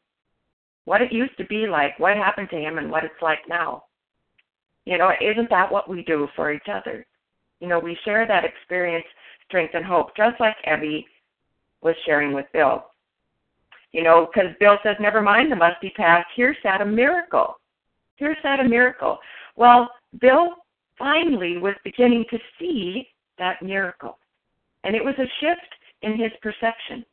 what 0.86 1.02
it 1.02 1.12
used 1.12 1.36
to 1.38 1.46
be 1.46 1.68
like, 1.68 2.00
what 2.00 2.16
happened 2.16 2.50
to 2.52 2.58
him, 2.58 2.78
and 2.78 2.90
what 2.90 3.04
it's 3.04 3.22
like 3.22 3.40
now. 3.50 3.84
You 4.86 4.98
know, 4.98 5.12
isn't 5.20 5.50
that 5.50 5.72
what 5.72 5.90
we 5.90 6.04
do 6.04 6.28
for 6.36 6.54
each 6.54 6.68
other? 6.72 7.06
You 7.60 7.68
know, 7.68 7.80
we 7.80 7.98
share 8.06 8.28
that 8.28 8.46
experience, 8.46 9.06
strength, 9.48 9.74
and 9.74 9.86
hope, 9.86 10.16
just 10.16 10.40
like 10.40 10.56
Ebby 10.68 11.06
was 11.82 11.96
sharing 12.06 12.34
with 12.34 12.46
Bill. 12.54 12.86
You 13.94 14.04
know, 14.04 14.28
because 14.34 14.52
Bill 14.60 14.78
says, 14.84 14.98
never 15.00 15.22
mind 15.22 15.52
the 15.52 15.56
musty 15.56 15.92
past, 15.96 16.28
here's 16.36 16.58
that 16.64 16.82
a 16.82 16.86
miracle. 16.86 17.58
Here's 18.16 18.38
that 18.44 18.60
a 18.60 18.64
miracle. 18.68 19.20
Well, 19.56 19.90
Bill 20.20 20.56
finally 20.98 21.58
was 21.58 21.76
beginning 21.84 22.26
to 22.32 22.40
see 22.60 23.08
that 23.38 23.62
miracle. 23.62 24.18
And 24.84 24.96
it 24.96 25.04
was 25.04 25.16
a 25.18 25.32
shift 25.40 25.62
in 26.02 26.18
his 26.18 26.32
perception. 26.42 27.06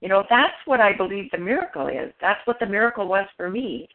You 0.00 0.08
know, 0.08 0.24
that's 0.30 0.54
what 0.64 0.80
I 0.80 0.96
believe 0.96 1.30
the 1.30 1.38
miracle 1.38 1.88
is. 1.88 2.12
That's 2.20 2.44
what 2.46 2.58
the 2.58 2.66
miracle 2.66 3.06
was 3.06 3.26
for 3.36 3.50
me. 3.50 3.88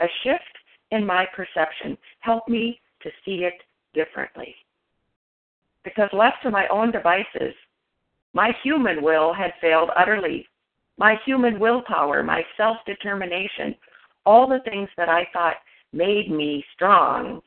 A 0.00 0.06
shift 0.22 0.42
in 0.90 1.06
my 1.06 1.26
perception 1.34 1.96
helped 2.20 2.48
me 2.48 2.80
to 3.02 3.10
see 3.24 3.44
it 3.44 3.54
differently. 3.94 4.54
Because 5.84 6.08
left 6.12 6.42
to 6.42 6.50
my 6.50 6.66
own 6.68 6.90
devices, 6.90 7.54
my 8.34 8.52
human 8.62 9.02
will 9.02 9.32
had 9.32 9.52
failed 9.60 9.90
utterly. 9.96 10.46
My 10.98 11.16
human 11.24 11.60
willpower, 11.60 12.22
my 12.22 12.42
self 12.56 12.78
determination, 12.86 13.74
all 14.24 14.48
the 14.48 14.60
things 14.68 14.88
that 14.96 15.08
I 15.08 15.28
thought 15.32 15.56
made 15.92 16.30
me 16.30 16.64
strong 16.74 17.40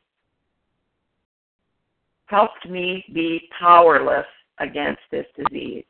helped 2.28 2.68
me 2.70 3.04
be 3.14 3.50
powerless 3.60 4.26
against 4.60 5.02
this 5.12 5.26
disease. 5.36 5.84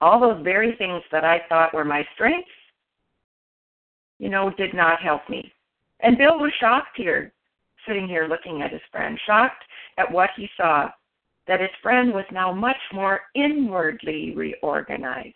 All 0.00 0.20
those 0.20 0.42
very 0.44 0.74
things 0.76 1.02
that 1.10 1.24
I 1.24 1.40
thought 1.48 1.74
were 1.74 1.84
my 1.84 2.06
strengths, 2.14 2.48
you 4.18 4.28
know, 4.28 4.50
did 4.50 4.74
not 4.74 5.00
help 5.00 5.28
me. 5.28 5.52
And 6.00 6.18
Bill 6.18 6.38
was 6.38 6.52
shocked 6.60 6.96
here, 6.96 7.32
sitting 7.86 8.06
here 8.06 8.28
looking 8.28 8.62
at 8.62 8.72
his 8.72 8.80
friend, 8.92 9.18
shocked 9.26 9.64
at 9.96 10.10
what 10.10 10.30
he 10.36 10.48
saw, 10.56 10.90
that 11.46 11.60
his 11.60 11.70
friend 11.82 12.12
was 12.12 12.24
now 12.30 12.52
much 12.52 12.76
more 12.92 13.20
inwardly 13.34 14.34
reorganized. 14.36 15.34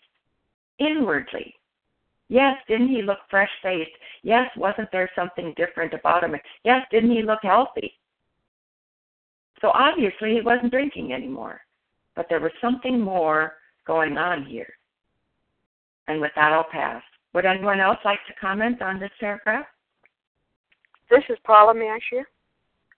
Inwardly. 0.79 1.55
Yes, 2.29 2.57
didn't 2.69 2.89
he 2.89 3.03
look 3.03 3.19
fresh 3.29 3.51
faced? 3.63 3.91
Yes, 4.23 4.49
wasn't 4.57 4.91
there 4.93 5.11
something 5.15 5.53
different 5.57 5.93
about 5.93 6.25
him? 6.25 6.35
Yes, 6.65 6.87
didn't 6.91 7.11
he 7.11 7.23
look 7.23 7.41
healthy? 7.43 7.95
So 9.61 9.71
obviously 9.75 10.35
he 10.35 10.41
wasn't 10.41 10.73
drinking 10.73 11.13
anymore. 11.13 11.61
But 12.15 12.27
there 12.29 12.41
was 12.41 12.53
something 12.61 13.01
more 13.01 13.55
going 13.87 14.17
on 14.17 14.45
here. 14.45 14.75
And 16.09 16.21
with 16.21 16.33
that, 16.37 16.53
I'll 16.53 16.67
pass. 16.71 17.03
Would 17.35 17.47
anyone 17.47 17.81
else 17.81 17.99
like 18.05 18.19
to 18.27 18.35
comment 18.41 18.83
on 18.83 19.01
this 19.01 19.11
paragraph? 19.19 19.67
This 21.11 21.23
is 21.29 21.39
Paula, 21.45 21.75
may 21.75 21.89
I 21.89 21.99
share? 22.11 22.27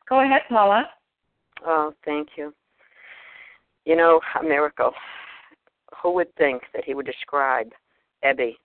Go 0.08 0.20
ahead, 0.20 0.42
Paula. 0.48 0.88
Oh, 1.66 1.94
thank 2.04 2.28
you. 2.36 2.52
You 3.84 3.96
know, 3.96 4.20
a 4.40 4.42
miracle. 4.44 4.92
Who 6.02 6.12
would 6.14 6.34
think 6.36 6.62
that 6.74 6.84
he 6.84 6.94
would 6.94 7.06
describe 7.06 7.70
Ebby 8.24 8.56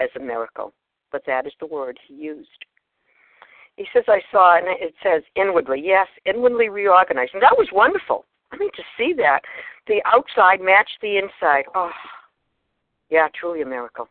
as 0.00 0.08
a 0.16 0.20
miracle? 0.20 0.72
But 1.10 1.22
that 1.26 1.46
is 1.46 1.52
the 1.60 1.66
word 1.66 1.98
he 2.06 2.14
used. 2.14 2.48
He 3.76 3.86
says, 3.92 4.04
I 4.08 4.20
saw, 4.30 4.58
and 4.58 4.66
it 4.66 4.94
says 5.02 5.22
inwardly. 5.36 5.80
Yes, 5.84 6.08
inwardly 6.26 6.68
reorganized. 6.68 7.34
And 7.34 7.42
that 7.42 7.56
was 7.56 7.68
wonderful. 7.72 8.24
I 8.52 8.56
mean, 8.56 8.70
to 8.76 8.82
see 8.96 9.12
that. 9.18 9.40
The 9.86 10.02
outside 10.06 10.60
matched 10.60 10.98
the 11.00 11.18
inside. 11.18 11.64
Oh, 11.74 11.90
yeah, 13.10 13.28
truly 13.34 13.62
a 13.62 13.66
miracle. 13.66 14.08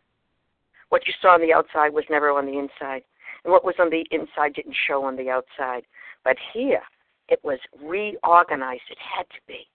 What 0.90 1.08
you 1.08 1.14
saw 1.22 1.34
on 1.34 1.42
the 1.42 1.54
outside 1.54 1.94
was 1.94 2.06
never 2.10 2.32
on 2.32 2.46
the 2.46 2.58
inside. 2.58 3.04
And 3.44 3.52
what 3.52 3.66
was 3.66 3.76
on 3.80 3.90
the 3.90 4.06
inside 4.12 4.54
didn't 4.54 4.76
show 4.88 5.04
on 5.04 5.16
the 5.16 5.30
outside. 5.30 5.84
But 6.24 6.38
here, 6.54 6.82
it 7.30 7.40
was 7.44 7.60
reorganized. 7.82 8.84
It 8.90 8.98
had 9.00 9.28
to 9.30 9.42
be. 9.48 9.68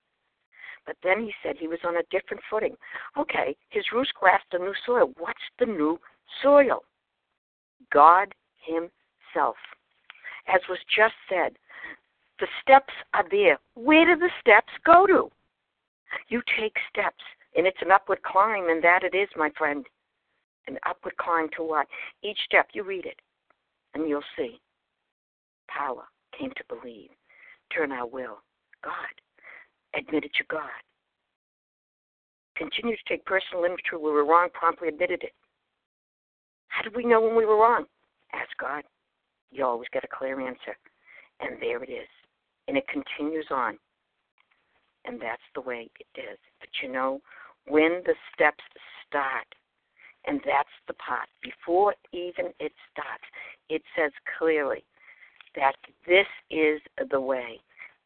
But 0.86 0.96
then 1.02 1.22
he 1.22 1.32
said 1.42 1.56
he 1.56 1.68
was 1.68 1.78
on 1.84 1.96
a 1.96 2.02
different 2.10 2.42
footing. 2.50 2.76
Okay, 3.16 3.56
his 3.70 3.84
roots 3.92 4.10
grasped 4.18 4.54
a 4.54 4.58
new 4.58 4.74
soil. 4.84 5.12
What's 5.18 5.38
the 5.58 5.66
new 5.66 6.00
soil? 6.42 6.84
God 7.92 8.34
Himself. 8.66 9.56
As 10.48 10.60
was 10.68 10.78
just 10.94 11.14
said, 11.28 11.56
the 12.42 12.48
steps 12.60 12.92
are 13.14 13.24
there. 13.30 13.56
Where 13.74 14.04
do 14.04 14.20
the 14.20 14.30
steps 14.40 14.72
go 14.84 15.06
to? 15.06 15.30
You 16.28 16.42
take 16.58 16.74
steps, 16.90 17.22
and 17.56 17.68
it's 17.68 17.80
an 17.80 17.92
upward 17.92 18.20
climb, 18.24 18.68
and 18.68 18.82
that 18.82 19.04
it 19.04 19.16
is, 19.16 19.28
my 19.36 19.48
friend. 19.56 19.86
An 20.66 20.76
upward 20.84 21.16
climb 21.18 21.48
to 21.56 21.62
what? 21.62 21.86
Each 22.24 22.38
step, 22.44 22.66
you 22.72 22.82
read 22.82 23.06
it, 23.06 23.20
and 23.94 24.08
you'll 24.08 24.24
see. 24.36 24.60
Power 25.68 26.02
came 26.36 26.50
to 26.56 26.64
believe. 26.68 27.10
Turn 27.72 27.92
our 27.92 28.06
will. 28.08 28.42
God. 28.82 29.14
Admit 29.94 30.24
it 30.24 30.34
to 30.38 30.44
God. 30.50 30.82
Continue 32.56 32.96
to 32.96 33.02
take 33.08 33.24
personal 33.24 33.64
inventory 33.64 34.02
we 34.02 34.10
were 34.10 34.26
wrong, 34.26 34.48
promptly 34.52 34.88
admitted 34.88 35.22
it. 35.22 35.32
How 36.68 36.82
did 36.82 36.96
we 36.96 37.04
know 37.04 37.20
when 37.20 37.36
we 37.36 37.46
were 37.46 37.56
wrong? 37.56 37.84
Ask 38.32 38.50
God. 38.60 38.82
You 39.52 39.64
always 39.64 39.88
get 39.92 40.04
a 40.04 40.08
clear 40.08 40.40
answer. 40.40 40.76
And 41.40 41.60
there 41.60 41.82
it 41.84 41.90
is 41.90 42.08
and 42.68 42.76
it 42.76 42.84
continues 42.88 43.46
on. 43.50 43.78
And 45.04 45.20
that's 45.20 45.42
the 45.54 45.60
way 45.60 45.90
it 45.98 46.20
is. 46.20 46.38
But 46.60 46.68
you 46.82 46.92
know, 46.92 47.20
when 47.66 48.02
the 48.04 48.14
steps 48.32 48.62
start, 49.06 49.46
and 50.26 50.40
that's 50.46 50.68
the 50.86 50.94
part, 50.94 51.28
before 51.42 51.94
even 52.12 52.46
it 52.60 52.72
starts, 52.92 53.24
it 53.68 53.82
says 53.96 54.12
clearly 54.38 54.84
that 55.56 55.74
this 56.06 56.26
is 56.50 56.80
the 57.10 57.20
way. 57.20 57.60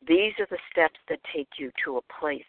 These 0.06 0.32
are 0.38 0.46
the 0.50 0.58
steps 0.70 0.98
that 1.08 1.18
take 1.34 1.48
you 1.58 1.70
to 1.84 1.98
a 1.98 2.20
place 2.20 2.44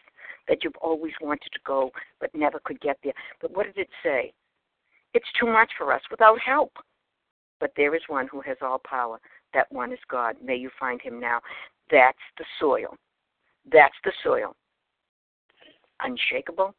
that 0.48 0.64
you've 0.64 0.78
always 0.82 1.14
wanted 1.22 1.52
to 1.52 1.60
go 1.66 1.92
but 2.20 2.34
never 2.34 2.60
could 2.64 2.80
get 2.80 2.98
there. 3.04 3.14
But 3.42 3.56
what 3.56 3.66
did 3.66 3.78
it 3.78 3.90
say? 4.04 4.34
It's 5.14 5.26
too 5.40 5.48
much 5.48 5.72
for 5.78 5.92
us 5.92 6.02
without 6.10 6.40
help. 6.40 6.74
But 7.60 7.72
there 7.76 7.96
is 7.96 8.02
one 8.08 8.28
who 8.32 8.42
has 8.42 8.58
all 8.62 8.80
power. 8.88 9.20
That 9.54 9.72
one 9.72 9.92
is 9.92 10.00
God. 10.10 10.36
May 10.44 10.56
you 10.56 10.70
find 10.80 11.02
him 11.02 11.20
now. 11.20 11.42
That's 11.92 12.18
the 12.38 12.46
soil. 12.60 12.96
That's 13.72 13.96
the 14.04 14.12
soil. 14.24 14.56
Unshakable? 16.02 16.74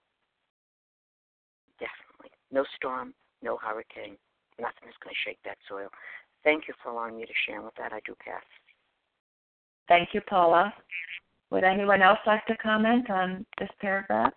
Definitely. 1.79 2.31
No 2.51 2.65
storm, 2.77 3.15
no 3.43 3.57
hurricane. 3.57 4.17
Nothing 4.61 4.89
is 4.89 4.95
going 5.03 5.15
to 5.15 5.29
shake 5.29 5.39
that 5.45 5.59
soil. 5.69 5.89
Thank 6.45 6.69
you 6.69 6.75
for 6.83 6.91
allowing 6.91 7.17
me 7.17 7.25
to 7.25 7.33
share. 7.47 7.63
with 7.63 7.75
that, 7.77 7.93
I 7.93 8.01
do 8.07 8.15
pass. 8.25 8.43
Thank 9.89 10.11
you, 10.13 10.21
Paula. 10.29 10.73
Would 11.51 11.65
anyone 11.65 12.03
else 12.03 12.19
like 12.27 12.45
to 12.47 12.57
comment 12.57 13.09
on 13.11 13.47
this 13.59 13.71
paragraph? 13.81 14.33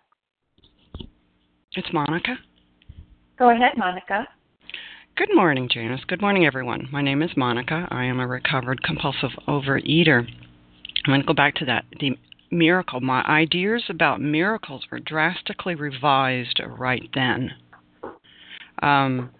It's 1.74 1.92
Monica. 1.92 2.36
Go 3.38 3.50
ahead, 3.50 3.72
Monica. 3.76 4.26
Good 5.16 5.34
morning, 5.34 5.68
Janice. 5.70 6.00
Good 6.06 6.22
morning, 6.22 6.46
everyone. 6.46 6.88
My 6.90 7.02
name 7.02 7.22
is 7.22 7.30
Monica. 7.36 7.86
I 7.90 8.04
am 8.04 8.18
a 8.18 8.26
recovered 8.26 8.82
compulsive 8.82 9.30
overeater. 9.46 10.26
I'm 11.04 11.10
going 11.10 11.20
to 11.20 11.26
go 11.26 11.34
back 11.34 11.54
to 11.56 11.64
that. 11.66 11.84
The 11.98 12.16
miracle. 12.50 13.00
My 13.00 13.22
ideas 13.22 13.84
about 13.88 14.20
miracles 14.20 14.84
were 14.90 15.00
drastically 15.00 15.74
revised 15.74 16.60
right 16.66 17.08
then. 17.14 17.50
Um, 18.82 19.30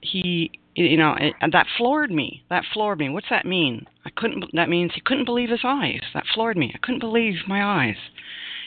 he, 0.00 0.50
you 0.74 0.96
know, 0.96 1.14
it, 1.18 1.34
that 1.52 1.66
floored 1.76 2.10
me. 2.10 2.44
That 2.48 2.64
floored 2.72 2.98
me. 2.98 3.08
What's 3.10 3.30
that 3.30 3.44
mean? 3.44 3.86
I 4.04 4.10
couldn't. 4.16 4.44
That 4.54 4.68
means 4.68 4.92
he 4.94 5.00
couldn't 5.00 5.24
believe 5.24 5.50
his 5.50 5.60
eyes. 5.64 6.00
That 6.14 6.24
floored 6.34 6.56
me. 6.56 6.72
I 6.74 6.78
couldn't 6.78 7.00
believe 7.00 7.34
my 7.46 7.62
eyes. 7.62 7.96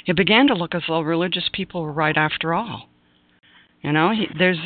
It 0.05 0.15
began 0.15 0.47
to 0.47 0.53
look 0.53 0.75
as 0.75 0.83
though 0.87 1.01
religious 1.01 1.49
people 1.53 1.81
were 1.83 1.91
right 1.91 2.17
after 2.17 2.53
all. 2.53 2.89
You 3.81 3.91
know, 3.91 4.11
he, 4.11 4.27
there's 4.37 4.59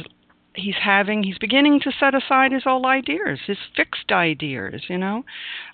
he's 0.56 0.76
having 0.82 1.24
he's 1.24 1.38
beginning 1.38 1.80
to 1.82 1.92
set 2.00 2.14
aside 2.16 2.52
his 2.52 2.64
old 2.66 2.86
ideas, 2.86 3.40
his 3.46 3.58
fixed 3.76 4.12
ideas, 4.12 4.84
you 4.88 4.98
know. 4.98 5.24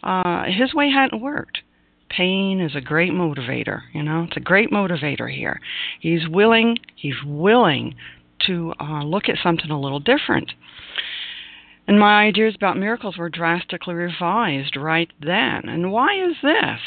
Uh 0.04 0.46
his 0.46 0.74
way 0.74 0.90
hadn't 0.90 1.22
worked. 1.22 1.60
Pain 2.10 2.60
is 2.60 2.76
a 2.76 2.82
great 2.82 3.12
motivator, 3.12 3.82
you 3.94 4.02
know. 4.04 4.24
It's 4.28 4.38
a 4.38 4.42
great 4.42 4.72
motivator 4.72 5.34
here. 5.34 5.60
He's 6.00 6.28
willing 6.28 6.78
he's 6.96 7.22
willing 7.26 7.96
to 8.48 8.74
uh 8.80 9.04
look 9.04 9.30
at 9.30 9.38
something 9.44 9.70
a 9.70 9.80
little 9.80 10.00
different. 10.00 10.52
And 11.88 12.00
my 12.00 12.24
ideas 12.24 12.54
about 12.56 12.78
miracles 12.78 13.18
were 13.18 13.30
drastically 13.30 13.96
revised 13.96 14.76
right 14.76 15.10
then. 15.22 15.68
And 15.68 15.92
why 15.92 16.24
is 16.24 16.36
this? 16.44 16.80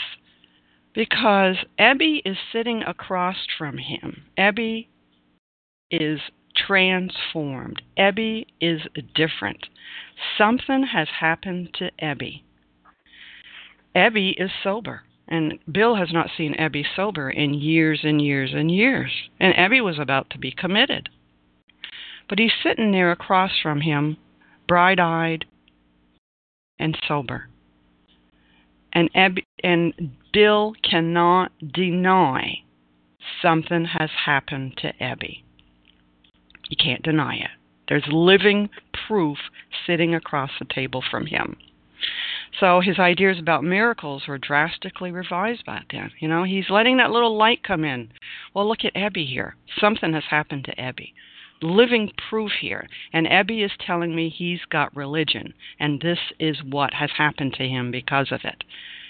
Because 0.95 1.57
Ebby 1.79 2.21
is 2.25 2.37
sitting 2.53 2.83
across 2.83 3.37
from 3.59 3.79
him. 3.79 4.23
Ebby 4.39 4.87
is 5.91 6.21
transformed. 6.55 7.83
Ebby 7.99 8.47
is 8.61 8.83
different. 9.15 9.67
Something 10.37 10.85
has 10.93 11.09
happened 11.21 11.75
to 11.75 11.91
Ebby. 12.03 12.43
Ebby 13.95 14.35
is 14.37 14.51
sober. 14.63 15.03
And 15.29 15.59
Bill 15.71 15.97
has 15.97 16.13
not 16.13 16.31
seen 16.37 16.55
Ebby 16.55 16.85
sober 16.95 17.31
in 17.31 17.55
years 17.55 18.01
and 18.03 18.21
years 18.21 18.53
and 18.55 18.71
years. 18.71 19.11
And 19.41 19.55
Ebby 19.55 19.83
was 19.83 19.99
about 19.99 20.31
to 20.31 20.39
be 20.39 20.53
committed. 20.53 21.09
But 22.29 22.39
he's 22.39 22.53
sitting 22.63 22.93
there 22.93 23.13
across 23.13 23.53
from 23.63 23.81
him, 23.81 24.17
bright 24.67 25.01
eyed 25.01 25.45
and 26.79 26.99
sober. 27.07 27.49
And, 28.93 29.13
Ebby, 29.15 29.43
and 29.63 29.95
Bill 30.33 30.75
cannot 30.83 31.53
deny 31.73 32.63
something 33.41 33.85
has 33.85 34.11
happened 34.27 34.77
to 34.79 34.93
Ebby. 35.01 35.43
You 36.73 36.77
can't 36.83 37.03
deny 37.03 37.35
it. 37.35 37.51
There's 37.87 38.07
living 38.11 38.71
proof 39.07 39.37
sitting 39.87 40.15
across 40.15 40.49
the 40.59 40.65
table 40.65 41.05
from 41.11 41.27
him. 41.27 41.59
So 42.59 42.81
his 42.81 42.99
ideas 42.99 43.39
about 43.39 43.63
miracles 43.63 44.23
were 44.27 44.39
drastically 44.39 45.13
revised 45.13 45.67
back 45.67 45.89
then. 45.93 46.13
You 46.19 46.29
know, 46.29 46.45
he's 46.45 46.71
letting 46.71 46.97
that 46.97 47.11
little 47.11 47.37
light 47.37 47.63
come 47.63 47.85
in. 47.85 48.09
Well, 48.55 48.67
look 48.67 48.87
at 48.87 48.95
Ebby 48.95 49.29
here. 49.29 49.55
Something 49.79 50.15
has 50.15 50.25
happened 50.31 50.65
to 50.65 50.77
Ebby. 50.77 51.13
Living 51.61 52.11
proof 52.31 52.53
here. 52.59 52.89
And 53.13 53.27
Ebby 53.27 53.63
is 53.63 53.73
telling 53.87 54.17
me 54.17 54.31
he's 54.31 54.65
got 54.71 54.97
religion, 54.97 55.53
and 55.79 56.01
this 56.01 56.21
is 56.41 56.63
what 56.65 56.95
has 56.95 57.11
happened 57.19 57.53
to 57.59 57.69
him 57.69 57.91
because 57.91 58.33
of 58.33 58.41
it. 58.45 58.65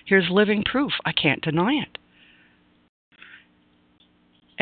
Here's 0.04 0.28
living 0.28 0.64
proof. 0.64 0.94
I 1.04 1.12
can't 1.12 1.42
deny 1.42 1.74
it 1.74 1.96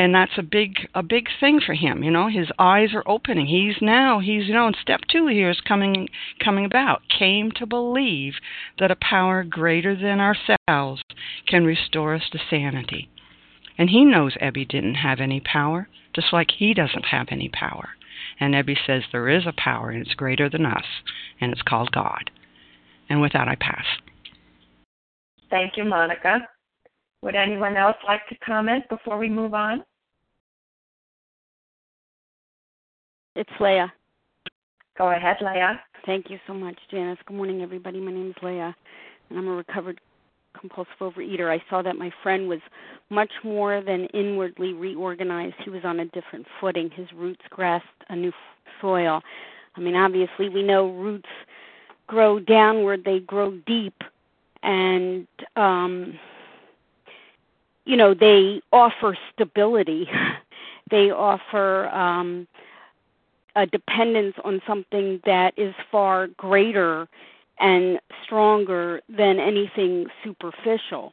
and 0.01 0.15
that's 0.15 0.39
a 0.39 0.43
big 0.43 0.89
a 0.95 1.03
big 1.03 1.29
thing 1.39 1.61
for 1.61 1.75
him 1.75 2.03
you 2.03 2.11
know? 2.11 2.29
His 2.29 2.49
eyes 2.59 2.95
are 2.95 3.07
opening. 3.07 3.47
He's 3.47 3.83
now 3.83 4.19
he's 4.19 4.47
you 4.47 4.55
know 4.55 4.67
in 4.67 4.75
step 4.81 5.03
two 5.13 5.27
here 5.27 5.51
is 5.51 5.61
coming 5.61 6.09
coming 6.43 6.65
about. 6.65 7.03
Came 7.19 7.51
to 7.57 7.67
believe 7.67 8.35
that 8.79 8.91
a 8.91 8.97
power 8.97 9.45
greater 9.45 9.95
than 9.95 10.19
ourselves 10.19 11.03
can 11.47 11.67
restore 11.67 12.15
us 12.15 12.23
to 12.33 12.39
sanity. 12.49 13.11
And 13.77 13.91
he 13.91 14.07
knows 14.07 14.39
ebby 14.41 14.67
didn't 14.67 14.95
have 14.95 15.21
any 15.21 15.39
power 15.39 15.87
just 16.15 16.33
like 16.33 16.49
he 16.59 16.73
doesn't 16.73 17.05
have 17.11 17.27
any 17.31 17.51
power. 17.51 17.91
And 18.41 18.55
ebby 18.55 18.77
says 18.87 19.03
there 19.13 19.29
is 19.29 19.47
a 19.47 19.53
power 19.53 19.91
and 19.91 20.01
it's 20.01 20.15
greater 20.15 20.49
than 20.49 20.65
us 20.65 20.87
and 21.43 21.53
it's 21.53 21.63
called 21.63 21.93
god. 21.93 22.31
And 23.11 23.21
with 23.21 23.35
that 23.35 23.49
i 23.49 23.55
pass. 23.55 23.85
Thank 25.51 25.77
you 25.77 25.85
monica 25.85 26.49
would 27.23 27.35
anyone 27.35 27.77
else 27.77 27.97
like 28.07 28.27
to 28.29 28.37
comment 28.37 28.89
before 28.89 29.19
we 29.19 29.29
move 29.29 29.55
on? 29.55 29.85
It's 33.37 33.51
Leah. 33.61 33.93
Go 34.99 35.11
ahead, 35.13 35.37
Leah. 35.41 35.81
Thank 36.07 36.31
you 36.31 36.39
so 36.47 36.55
much, 36.55 36.79
Janice. 36.91 37.19
Good 37.27 37.37
morning, 37.37 37.63
everybody. 37.63 38.01
My 38.01 38.13
name 38.13 38.31
is 38.31 38.43
Leah, 38.43 38.75
and 39.29 39.39
I'm 39.39 39.49
a 39.49 39.53
recovered 39.53 40.01
compulsive 40.59 40.93
overeater. 41.01 41.51
I 41.51 41.63
saw 41.71 41.83
that 41.83 41.97
my 41.97 42.11
friend 42.23 42.49
was 42.49 42.59
much 43.09 43.31
more 43.45 43.83
than 43.83 44.07
inwardly 44.07 44.73
reorganized. 44.73 45.55
He 45.65 45.71
was 45.71 45.83
on 45.85 46.01
a 46.01 46.07
different 46.07 46.47
footing. 46.61 46.91
His 46.91 47.07
roots 47.15 47.43
grasped 47.51 47.89
a 48.09 48.17
new 48.17 48.33
soil. 48.81 49.21
I 49.77 49.81
mean, 49.81 49.95
obviously, 49.95 50.49
we 50.49 50.63
know 50.63 50.91
roots 50.91 51.29
grow 52.07 52.41
downward, 52.41 53.05
they 53.05 53.21
grow 53.21 53.53
deep, 53.67 54.03
and 54.63 55.27
um 55.57 56.19
you 57.90 57.96
know, 57.96 58.14
they 58.14 58.62
offer 58.72 59.18
stability. 59.33 60.09
they 60.90 61.11
offer 61.11 61.88
um 61.88 62.46
a 63.57 63.66
dependence 63.66 64.37
on 64.44 64.62
something 64.64 65.20
that 65.26 65.53
is 65.57 65.74
far 65.90 66.29
greater 66.29 67.09
and 67.59 67.98
stronger 68.22 69.00
than 69.09 69.40
anything 69.40 70.07
superficial. 70.22 71.12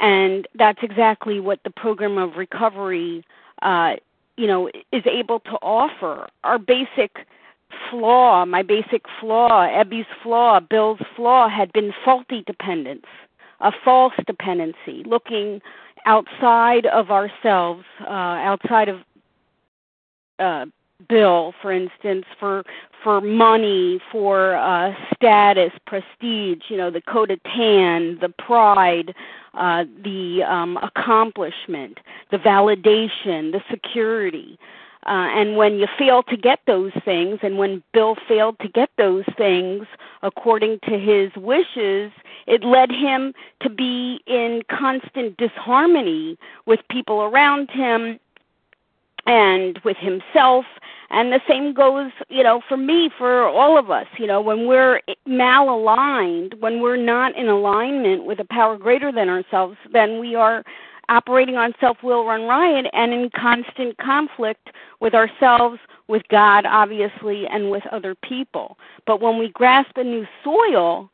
And 0.00 0.48
that's 0.54 0.78
exactly 0.82 1.40
what 1.40 1.60
the 1.64 1.70
program 1.70 2.16
of 2.16 2.36
recovery, 2.36 3.22
uh, 3.60 3.96
you 4.38 4.46
know, 4.46 4.70
is 4.92 5.04
able 5.04 5.40
to 5.40 5.58
offer. 5.60 6.28
Our 6.42 6.58
basic 6.58 7.26
flaw, 7.90 8.46
my 8.46 8.62
basic 8.62 9.02
flaw, 9.20 9.68
Ebby's 9.68 10.06
flaw, 10.22 10.60
Bill's 10.60 11.00
flaw 11.14 11.48
had 11.48 11.70
been 11.72 11.92
faulty 12.02 12.42
dependence, 12.46 13.06
a 13.60 13.72
false 13.84 14.14
dependency, 14.26 15.04
looking 15.04 15.60
outside 16.06 16.86
of 16.86 17.10
ourselves, 17.10 17.84
uh, 18.00 18.08
outside 18.08 18.88
of 18.88 19.00
uh, 20.38 20.66
bill 21.08 21.54
for 21.62 21.70
instance 21.70 22.24
for 22.40 22.64
for 23.04 23.20
money 23.20 24.00
for 24.10 24.56
uh 24.56 24.92
status 25.14 25.70
prestige 25.86 26.62
you 26.68 26.76
know 26.76 26.90
the 26.90 27.00
coat 27.02 27.30
of 27.30 27.40
tan 27.44 28.18
the 28.20 28.28
pride 28.28 29.14
uh 29.54 29.84
the 30.02 30.42
um 30.42 30.76
accomplishment 30.78 31.98
the 32.30 32.36
validation 32.36 33.52
the 33.52 33.62
security. 33.70 34.58
Uh 35.06 35.30
and 35.38 35.56
when 35.56 35.74
you 35.78 35.86
fail 35.96 36.24
to 36.24 36.36
get 36.36 36.58
those 36.66 36.92
things 37.04 37.38
and 37.42 37.58
when 37.58 37.80
bill 37.94 38.16
failed 38.26 38.56
to 38.60 38.68
get 38.68 38.90
those 38.98 39.24
things 39.36 39.86
according 40.22 40.78
to 40.88 40.98
his 40.98 41.30
wishes 41.36 42.12
it 42.48 42.64
led 42.64 42.90
him 42.90 43.34
to 43.60 43.68
be 43.68 44.20
in 44.26 44.62
constant 44.70 45.36
disharmony 45.36 46.38
with 46.64 46.80
people 46.90 47.20
around 47.20 47.70
him 47.70 48.18
and 49.26 49.78
with 49.84 49.98
himself. 49.98 50.64
And 51.10 51.30
the 51.30 51.40
same 51.46 51.74
goes 51.74 52.10
you 52.28 52.42
know 52.42 52.62
for 52.66 52.78
me 52.78 53.10
for 53.16 53.46
all 53.46 53.78
of 53.78 53.90
us. 53.90 54.06
You 54.18 54.26
know 54.26 54.40
when 54.40 54.66
we're 54.66 55.00
malaligned 55.28 56.58
when 56.60 56.80
we're 56.80 56.96
not 56.96 57.36
in 57.36 57.48
alignment 57.48 58.24
with 58.24 58.40
a 58.40 58.46
power 58.46 58.78
greater 58.78 59.12
than 59.12 59.28
ourselves 59.28 59.76
then 59.92 60.18
we 60.18 60.34
are 60.34 60.64
operating 61.10 61.56
on 61.56 61.74
self 61.80 61.98
will 62.02 62.24
run 62.26 62.42
riot 62.42 62.86
and 62.92 63.12
in 63.12 63.30
constant 63.30 63.96
conflict 63.98 64.68
with 65.00 65.14
ourselves 65.14 65.78
with 66.08 66.22
god 66.28 66.66
obviously 66.66 67.46
and 67.46 67.70
with 67.70 67.86
other 67.92 68.14
people. 68.14 68.78
But 69.06 69.20
when 69.20 69.38
we 69.38 69.48
grasp 69.48 69.96
a 69.96 70.04
new 70.04 70.26
soil 70.42 71.10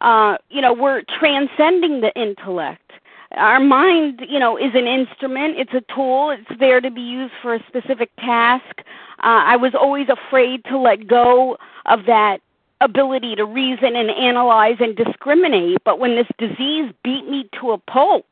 uh 0.00 0.36
you 0.50 0.60
know 0.60 0.72
we're 0.72 1.02
transcending 1.18 2.00
the 2.00 2.12
intellect. 2.20 2.92
Our 3.32 3.60
mind 3.60 4.22
you 4.28 4.38
know 4.38 4.56
is 4.56 4.74
an 4.74 4.86
instrument. 4.86 5.58
It's 5.58 5.74
a 5.74 5.82
tool. 5.94 6.30
It's 6.30 6.58
there 6.58 6.80
to 6.80 6.90
be 6.90 7.00
used 7.00 7.34
for 7.42 7.54
a 7.54 7.64
specific 7.66 8.10
task. 8.16 8.82
Uh, 9.18 9.42
i 9.52 9.56
was 9.56 9.74
always 9.74 10.08
afraid 10.08 10.64
to 10.66 10.78
let 10.78 11.06
go 11.06 11.56
of 11.86 12.06
that 12.06 12.40
ability 12.80 13.34
to 13.36 13.44
reason 13.44 13.96
and 13.96 14.10
analyze 14.10 14.76
and 14.80 14.96
discriminate. 14.96 15.78
But 15.84 15.98
when 15.98 16.14
this 16.14 16.26
disease 16.38 16.92
beat 17.02 17.28
me 17.28 17.48
to 17.60 17.72
a 17.72 17.78
pulp 17.78 18.26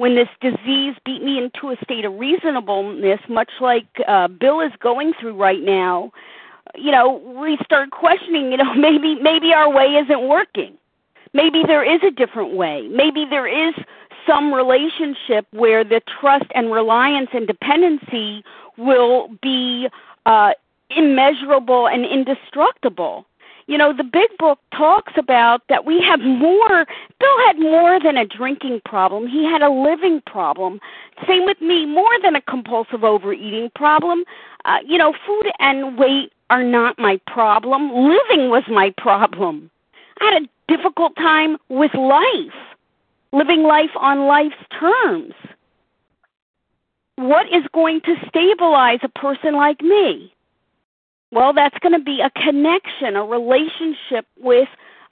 when 0.00 0.14
this 0.14 0.28
disease 0.40 0.94
beat 1.04 1.22
me 1.22 1.36
into 1.36 1.68
a 1.70 1.76
state 1.84 2.04
of 2.04 2.18
reasonableness 2.18 3.20
much 3.28 3.50
like 3.60 3.86
uh, 4.08 4.28
bill 4.28 4.60
is 4.60 4.72
going 4.80 5.12
through 5.20 5.36
right 5.36 5.62
now 5.62 6.10
you 6.74 6.90
know 6.90 7.20
we 7.42 7.58
start 7.64 7.90
questioning 7.90 8.50
you 8.50 8.56
know 8.56 8.74
maybe 8.86 9.16
maybe 9.20 9.52
our 9.52 9.70
way 9.70 9.86
isn't 10.02 10.26
working 10.26 10.72
maybe 11.34 11.62
there 11.66 11.84
is 11.84 12.00
a 12.02 12.10
different 12.10 12.54
way 12.54 12.88
maybe 12.88 13.26
there 13.28 13.46
is 13.46 13.74
some 14.26 14.52
relationship 14.52 15.46
where 15.50 15.84
the 15.84 16.00
trust 16.20 16.46
and 16.54 16.72
reliance 16.72 17.28
and 17.32 17.46
dependency 17.46 18.44
will 18.76 19.28
be 19.42 19.88
uh, 20.26 20.52
immeasurable 20.90 21.88
and 21.88 22.04
indestructible. 22.04 23.24
You 23.70 23.78
know, 23.78 23.92
the 23.96 24.02
big 24.02 24.36
book 24.36 24.58
talks 24.76 25.12
about 25.16 25.62
that 25.68 25.84
we 25.84 26.02
have 26.02 26.18
more. 26.18 26.86
Bill 27.20 27.38
had 27.46 27.56
more 27.56 28.00
than 28.00 28.16
a 28.16 28.26
drinking 28.26 28.80
problem, 28.84 29.28
he 29.28 29.44
had 29.44 29.62
a 29.62 29.70
living 29.70 30.20
problem. 30.26 30.80
Same 31.24 31.44
with 31.44 31.60
me, 31.60 31.86
more 31.86 32.10
than 32.20 32.34
a 32.34 32.40
compulsive 32.40 33.04
overeating 33.04 33.70
problem. 33.76 34.24
Uh, 34.64 34.78
you 34.84 34.98
know, 34.98 35.14
food 35.24 35.52
and 35.60 35.96
weight 35.96 36.32
are 36.50 36.64
not 36.64 36.98
my 36.98 37.20
problem, 37.28 37.92
living 37.92 38.50
was 38.50 38.64
my 38.68 38.92
problem. 38.98 39.70
I 40.20 40.32
had 40.32 40.42
a 40.42 40.76
difficult 40.76 41.14
time 41.14 41.56
with 41.68 41.94
life 41.94 42.60
living 43.32 43.62
life 43.62 43.94
on 43.94 44.26
life's 44.26 44.56
terms. 44.80 45.34
What 47.14 47.46
is 47.54 47.62
going 47.72 48.00
to 48.00 48.16
stabilize 48.26 48.98
a 49.04 49.08
person 49.08 49.54
like 49.54 49.80
me? 49.80 50.34
Well, 51.32 51.52
that's 51.52 51.78
going 51.78 51.92
to 51.92 52.04
be 52.04 52.20
a 52.20 52.30
connection, 52.30 53.16
a 53.16 53.24
relationship 53.24 54.26
with 54.38 54.68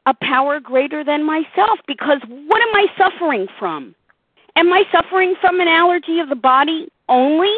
a 0.07 0.15
power 0.15 0.59
greater 0.59 1.05
than 1.05 1.25
myself 1.25 1.79
because 1.87 2.21
what 2.27 2.63
am 2.63 2.75
I 2.75 2.87
suffering 2.97 3.47
from? 3.59 3.95
Am 4.57 4.73
I 4.73 4.85
suffering 4.91 5.37
from 5.41 5.61
an 5.61 5.69
allergy 5.69 6.19
of 6.19 6.29
the 6.29 6.35
body 6.35 6.89
only? 7.09 7.55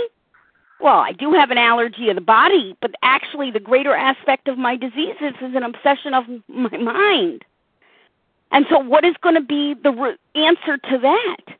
Well, 0.80 0.98
I 0.98 1.12
do 1.12 1.32
have 1.32 1.50
an 1.50 1.58
allergy 1.58 2.08
of 2.08 2.16
the 2.16 2.22
body, 2.22 2.76
but 2.80 2.94
actually, 3.02 3.50
the 3.50 3.60
greater 3.60 3.94
aspect 3.94 4.48
of 4.48 4.58
my 4.58 4.76
disease 4.76 5.16
is, 5.20 5.34
is 5.40 5.54
an 5.54 5.62
obsession 5.62 6.14
of 6.14 6.24
my 6.48 6.76
mind. 6.76 7.44
And 8.50 8.66
so, 8.68 8.78
what 8.78 9.04
is 9.04 9.14
going 9.22 9.34
to 9.34 9.42
be 9.42 9.74
the 9.74 9.92
re- 9.92 10.16
answer 10.34 10.78
to 10.78 10.98
that? 10.98 11.56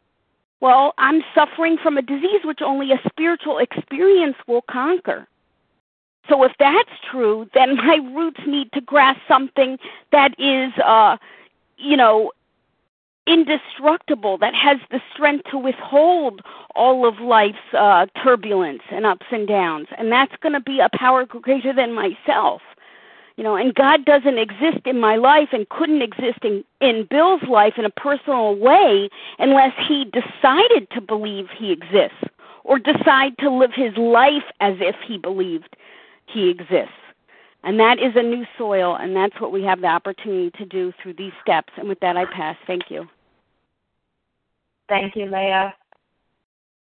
Well, 0.61 0.95
I'm 0.99 1.23
suffering 1.35 1.79
from 1.83 1.97
a 1.97 2.03
disease 2.03 2.41
which 2.45 2.61
only 2.63 2.93
a 2.93 3.01
spiritual 3.09 3.59
experience 3.59 4.37
will 4.47 4.63
conquer. 4.63 5.27
So, 6.31 6.45
if 6.45 6.53
that's 6.61 6.93
true, 7.11 7.51
then 7.55 7.77
my 7.77 7.99
roots 8.15 8.41
need 8.47 8.73
to 8.73 8.81
grasp 8.81 9.21
something 9.27 9.79
that 10.13 10.39
is, 10.39 10.73
uh, 10.79 11.17
you 11.77 11.97
know, 11.97 12.31
indestructible, 13.27 14.39
that 14.39 14.55
has 14.55 14.79
the 14.93 15.01
strength 15.13 15.51
to 15.51 15.59
withhold 15.59 16.41
all 16.77 17.07
of 17.07 17.19
life's 17.19 17.59
uh, 17.77 18.07
turbulence 18.23 18.83
and 18.93 19.05
ups 19.05 19.27
and 19.33 19.49
downs. 19.49 19.89
And 19.99 20.13
that's 20.13 20.35
going 20.41 20.53
to 20.53 20.61
be 20.61 20.79
a 20.79 20.89
power 20.95 21.27
greater 21.27 21.73
than 21.73 21.93
myself. 21.93 22.63
You 23.37 23.43
know, 23.43 23.57
and 23.57 23.75
God 23.75 24.05
doesn't 24.05 24.39
exist 24.39 24.87
in 24.87 25.01
my 25.01 25.17
life 25.17 25.49
and 25.53 25.69
couldn't 25.69 26.03
exist 26.03 26.45
in, 26.45 26.63
in 26.81 27.09
Bill's 27.11 27.43
life 27.49 27.75
in 27.77 27.85
a 27.85 27.91
personal 27.91 28.55
way 28.55 29.09
unless 29.39 29.73
he 29.89 30.05
decided 30.05 30.91
to 30.93 31.01
believe 31.01 31.49
he 31.57 31.73
exists 31.73 32.25
or 32.65 32.79
decide 32.79 33.37
to 33.39 33.51
live 33.51 33.73
his 33.75 33.97
life 33.97 34.45
as 34.61 34.77
if 34.81 34.95
he 35.07 35.19
believed 35.19 35.77
he 36.33 36.49
exists. 36.49 36.95
And 37.63 37.79
that 37.79 37.99
is 37.99 38.13
a 38.17 38.23
new 38.23 38.45
soil, 38.57 38.97
and 38.97 39.15
that's 39.15 39.39
what 39.41 39.53
we 39.53 39.63
have 39.65 39.81
the 39.81 39.87
opportunity 39.87 40.51
to 40.57 40.65
do 40.65 40.93
through 41.03 41.15
these 41.15 41.33
steps. 41.43 41.73
And 41.77 41.89
with 41.89 42.01
that, 42.01 42.17
I 42.17 42.25
pass. 42.25 42.57
Thank 42.67 42.85
you. 42.89 43.07
Thank 44.89 45.15
you, 45.15 45.27
Leah. 45.27 45.75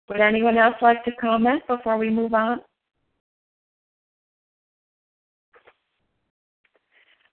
Would 0.09 0.21
anyone 0.21 0.59
else 0.59 0.77
like 0.81 1.05
to 1.05 1.13
comment 1.21 1.67
before 1.67 1.99
we 1.99 2.09
move 2.09 2.35
on? 2.35 2.61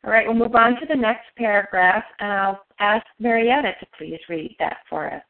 All 0.04 0.12
right, 0.12 0.26
we'll 0.26 0.36
move 0.36 0.56
on 0.56 0.80
to 0.80 0.86
the 0.88 0.96
next 0.96 1.26
paragraph, 1.38 2.04
and 2.20 2.32
I'll 2.32 2.64
ask 2.80 3.06
Marietta 3.20 3.74
to 3.80 3.86
please 3.98 4.20
read 4.30 4.56
that 4.60 4.78
for 4.90 5.12
us. 5.12 5.24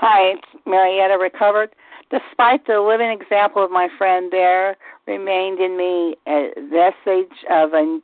Hi, 0.00 0.34
it's 0.34 0.46
Marietta 0.64 1.18
recovered. 1.18 1.70
Despite 2.08 2.68
the 2.68 2.80
living 2.80 3.10
example 3.10 3.64
of 3.64 3.72
my 3.72 3.88
friend, 3.98 4.30
there 4.30 4.76
remained 5.08 5.58
in 5.58 5.76
me 5.76 6.14
a 6.28 6.50
vestige 6.70 7.36
of 7.50 7.72
a, 7.72 7.98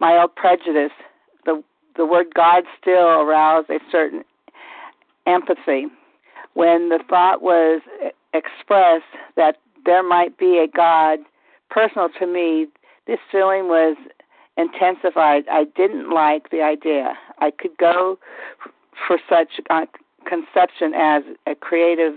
my 0.00 0.18
old 0.20 0.34
prejudice. 0.34 0.90
The 1.46 1.62
the 1.96 2.04
word 2.04 2.34
God 2.34 2.64
still 2.80 3.06
aroused 3.06 3.70
a 3.70 3.78
certain 3.90 4.24
empathy. 5.28 5.86
When 6.54 6.88
the 6.88 6.98
thought 7.08 7.40
was 7.40 7.82
expressed 8.34 9.04
that 9.36 9.58
there 9.86 10.02
might 10.02 10.38
be 10.38 10.58
a 10.58 10.66
God 10.66 11.20
personal 11.70 12.08
to 12.18 12.26
me, 12.26 12.66
this 13.06 13.20
feeling 13.30 13.68
was 13.68 13.96
intensified. 14.56 15.44
I 15.48 15.66
didn't 15.76 16.10
like 16.10 16.50
the 16.50 16.62
idea. 16.62 17.16
I 17.38 17.52
could 17.52 17.76
go 17.76 18.18
for 19.06 19.18
such 19.28 19.60
conception 20.28 20.92
as 20.94 21.22
a 21.46 21.54
creative 21.54 22.14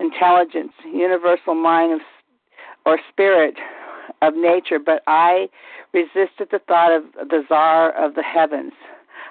intelligence, 0.00 0.72
universal 0.84 1.54
mind 1.54 1.94
of, 1.94 2.00
or 2.84 2.98
spirit 3.10 3.54
of 4.22 4.34
nature, 4.36 4.78
but 4.78 5.02
I 5.06 5.48
resisted 5.92 6.48
the 6.50 6.60
thought 6.66 6.92
of 6.92 7.28
the 7.28 7.42
czar 7.48 7.92
of 7.92 8.14
the 8.14 8.22
heavens. 8.22 8.72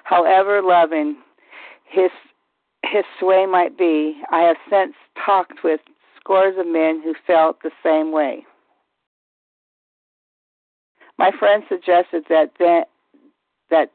However 0.03 0.61
loving 0.61 1.17
his 1.85 2.11
his 2.83 3.03
sway 3.19 3.47
might 3.47 3.77
be, 3.77 4.21
I 4.31 4.41
have 4.41 4.57
since 4.69 4.93
talked 5.25 5.63
with 5.63 5.79
scores 6.19 6.55
of 6.59 6.67
men 6.67 7.01
who 7.03 7.15
felt 7.25 7.61
the 7.63 7.71
same 7.83 8.11
way. 8.11 8.45
My 11.17 11.31
friend 11.39 11.63
suggested 11.67 12.25
that 12.29 12.51
then, 12.59 12.83
that 13.71 13.89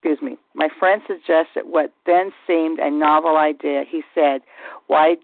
excuse 0.00 0.22
me, 0.22 0.38
my 0.54 0.68
friend 0.78 1.02
suggested 1.06 1.64
what 1.64 1.92
then 2.06 2.30
seemed 2.46 2.78
a 2.78 2.90
novel 2.90 3.36
idea. 3.36 3.82
He 3.88 4.02
said, 4.14 4.42
Why 4.86 5.16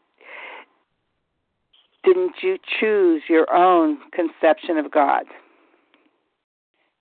didn't 2.02 2.34
you 2.42 2.58
choose 2.80 3.22
your 3.28 3.52
own 3.54 3.98
conception 4.12 4.76
of 4.78 4.90
God? 4.90 5.24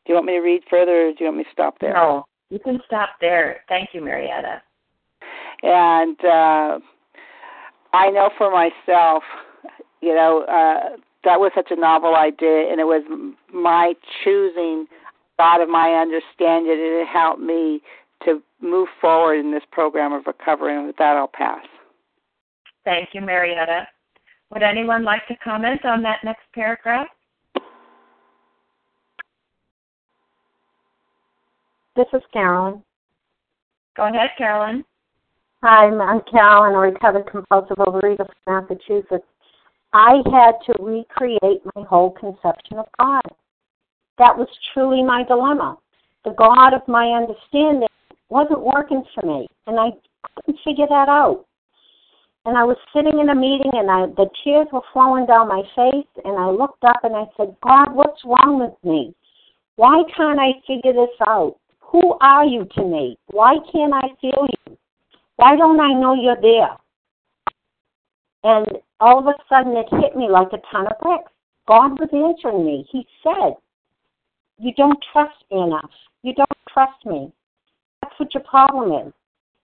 Do 0.05 0.11
you 0.11 0.15
want 0.15 0.27
me 0.27 0.33
to 0.33 0.39
read 0.39 0.63
further 0.69 1.07
or 1.07 1.11
do 1.11 1.17
you 1.19 1.25
want 1.25 1.37
me 1.37 1.43
to 1.45 1.49
stop 1.51 1.79
there? 1.79 1.93
No, 1.93 2.25
you 2.49 2.59
can 2.59 2.79
stop 2.85 3.09
there. 3.21 3.61
Thank 3.67 3.89
you, 3.93 4.03
Marietta. 4.03 4.61
And 5.63 6.17
uh, 6.23 6.79
I 7.93 8.09
know 8.11 8.29
for 8.37 8.51
myself, 8.51 9.23
you 10.01 10.13
know, 10.13 10.43
uh, 10.43 10.97
that 11.23 11.39
was 11.39 11.51
such 11.55 11.71
a 11.71 11.75
novel 11.79 12.15
idea, 12.15 12.69
and 12.69 12.81
it 12.81 12.83
was 12.83 13.03
my 13.53 13.93
choosing 14.23 14.87
God 15.37 15.61
of 15.61 15.69
my 15.69 15.91
understanding, 15.93 16.71
and 16.71 16.79
it 16.79 17.07
helped 17.07 17.41
me 17.41 17.81
to 18.25 18.41
move 18.61 18.87
forward 19.01 19.39
in 19.39 19.51
this 19.51 19.63
program 19.71 20.13
of 20.13 20.25
recovery. 20.27 20.75
And 20.75 20.87
with 20.87 20.97
that, 20.97 21.17
I'll 21.17 21.27
pass. 21.27 21.65
Thank 22.85 23.09
you, 23.13 23.21
Marietta. 23.21 23.87
Would 24.51 24.63
anyone 24.63 25.03
like 25.03 25.27
to 25.27 25.35
comment 25.43 25.83
on 25.85 26.03
that 26.03 26.23
next 26.23 26.43
paragraph? 26.53 27.07
This 31.95 32.07
is 32.13 32.21
Carolyn. 32.31 32.83
Go 33.95 34.07
ahead, 34.07 34.31
Carolyn. 34.37 34.83
Hi, 35.61 35.85
I'm 35.85 36.21
Carolyn, 36.29 36.73
a 36.73 36.79
recovered 36.79 37.29
compulsive 37.31 37.77
overeater 37.77 38.27
from 38.43 38.67
Massachusetts. 38.67 39.25
I 39.93 40.21
had 40.31 40.55
to 40.65 40.83
recreate 40.83 41.61
my 41.75 41.83
whole 41.83 42.11
conception 42.11 42.79
of 42.79 42.87
God. 42.99 43.21
That 44.17 44.37
was 44.37 44.47
truly 44.73 45.03
my 45.03 45.23
dilemma. 45.23 45.77
The 46.23 46.31
God 46.31 46.73
of 46.73 46.87
my 46.87 47.07
understanding 47.07 47.87
wasn't 48.29 48.61
working 48.61 49.03
for 49.13 49.25
me, 49.25 49.47
and 49.67 49.79
I 49.79 49.91
couldn't 50.35 50.59
figure 50.63 50.87
that 50.87 51.09
out. 51.09 51.45
And 52.45 52.57
I 52.57 52.63
was 52.63 52.77
sitting 52.93 53.19
in 53.19 53.29
a 53.29 53.35
meeting, 53.35 53.71
and 53.73 53.89
I, 53.89 54.05
the 54.07 54.29
tears 54.43 54.67
were 54.71 54.81
flowing 54.91 55.25
down 55.25 55.47
my 55.47 55.63
face, 55.75 56.07
and 56.25 56.37
I 56.37 56.49
looked 56.49 56.83
up 56.83 57.03
and 57.03 57.15
I 57.15 57.25
said, 57.37 57.55
God, 57.63 57.93
what's 57.93 58.23
wrong 58.25 58.59
with 58.59 58.75
me? 58.83 59.15
Why 59.75 60.03
can't 60.15 60.39
I 60.39 60.51
figure 60.67 60.93
this 60.93 61.15
out? 61.25 61.55
Who 61.79 62.17
are 62.21 62.45
you 62.45 62.67
to 62.75 62.83
me? 62.83 63.17
Why 63.27 63.55
can't 63.71 63.93
I 63.93 64.09
feel 64.19 64.47
you? 64.67 64.77
Why 65.37 65.55
don't 65.55 65.79
I 65.79 65.93
know 65.93 66.15
you're 66.15 66.41
there? 66.41 66.75
And 68.43 68.67
all 68.99 69.19
of 69.19 69.27
a 69.27 69.33
sudden 69.47 69.75
it 69.77 69.87
hit 69.89 70.15
me 70.15 70.27
like 70.29 70.49
a 70.53 70.61
ton 70.71 70.87
of 70.87 70.99
bricks. 70.99 71.31
God 71.67 71.97
was 71.99 72.09
answering 72.11 72.65
me. 72.65 72.85
He 72.91 73.07
said, 73.23 73.53
you 74.63 74.73
don't 74.75 74.97
trust 75.11 75.35
me 75.51 75.61
enough. 75.61 75.91
You 76.23 76.33
don't 76.33 76.49
trust 76.69 77.05
me. 77.05 77.31
That's 78.01 78.13
what 78.17 78.33
your 78.33 78.43
problem 78.43 79.07
is. 79.07 79.13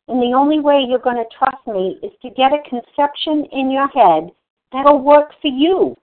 And 0.10 0.22
the 0.22 0.36
only 0.36 0.60
way 0.60 0.86
you're 0.88 1.00
going 1.00 1.24
to 1.24 1.38
trust 1.38 1.66
me 1.68 1.98
is 2.04 2.12
to 2.22 2.30
get 2.32 2.52
a 2.52 2.70
conception 2.70 3.46
in 3.52 3.72
your 3.72 3.88
head 3.88 4.30
that'll 4.74 5.02
work 5.02 5.32
for 5.42 5.48
you. 5.48 5.96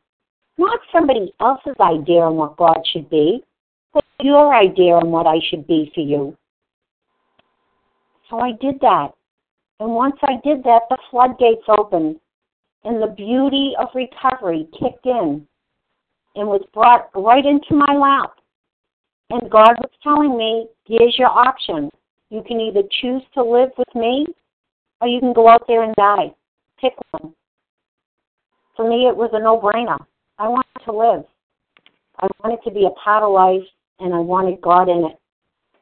Not 0.58 0.80
somebody 0.90 1.34
else's 1.40 1.76
idea 1.80 2.20
on 2.20 2.36
what 2.36 2.56
God 2.56 2.78
should 2.90 3.10
be, 3.10 3.42
but 3.92 4.04
your 4.20 4.54
idea 4.54 4.94
on 4.94 5.10
what 5.10 5.26
I 5.26 5.40
should 5.50 5.66
be 5.66 5.90
for 5.94 6.00
you. 6.00 6.36
So 8.30 8.40
I 8.40 8.52
did 8.52 8.80
that. 8.80 9.08
And 9.78 9.90
once 9.90 10.16
I 10.22 10.40
did 10.42 10.64
that, 10.64 10.82
the 10.88 10.96
floodgates 11.10 11.64
opened 11.68 12.16
and 12.84 13.02
the 13.02 13.14
beauty 13.14 13.74
of 13.78 13.88
recovery 13.94 14.66
kicked 14.80 15.04
in 15.04 15.46
and 16.34 16.48
was 16.48 16.62
brought 16.72 17.10
right 17.14 17.44
into 17.44 17.74
my 17.74 17.94
lap. 17.94 18.36
And 19.30 19.50
God 19.50 19.74
was 19.78 19.90
telling 20.02 20.36
me, 20.36 20.68
here's 20.84 21.16
your 21.18 21.28
option. 21.28 21.90
You 22.30 22.42
can 22.46 22.60
either 22.60 22.82
choose 23.00 23.22
to 23.34 23.42
live 23.42 23.70
with 23.76 23.92
me 23.94 24.26
or 25.00 25.08
you 25.08 25.20
can 25.20 25.32
go 25.32 25.48
out 25.48 25.64
there 25.66 25.82
and 25.82 25.94
die. 25.96 26.32
Pick 26.80 26.92
one. 27.10 27.34
For 28.76 28.88
me, 28.88 29.06
it 29.08 29.16
was 29.16 29.30
a 29.32 29.38
no 29.38 29.58
brainer. 29.58 29.98
I 30.38 30.48
wanted 30.48 30.84
to 30.84 30.92
live. 30.92 31.24
I 32.20 32.28
wanted 32.42 32.62
to 32.64 32.70
be 32.70 32.86
a 32.86 32.90
part 32.90 33.22
of 33.22 33.32
life, 33.32 33.66
and 34.00 34.14
I 34.14 34.18
wanted 34.18 34.60
God 34.60 34.88
in 34.88 35.04
it. 35.04 35.18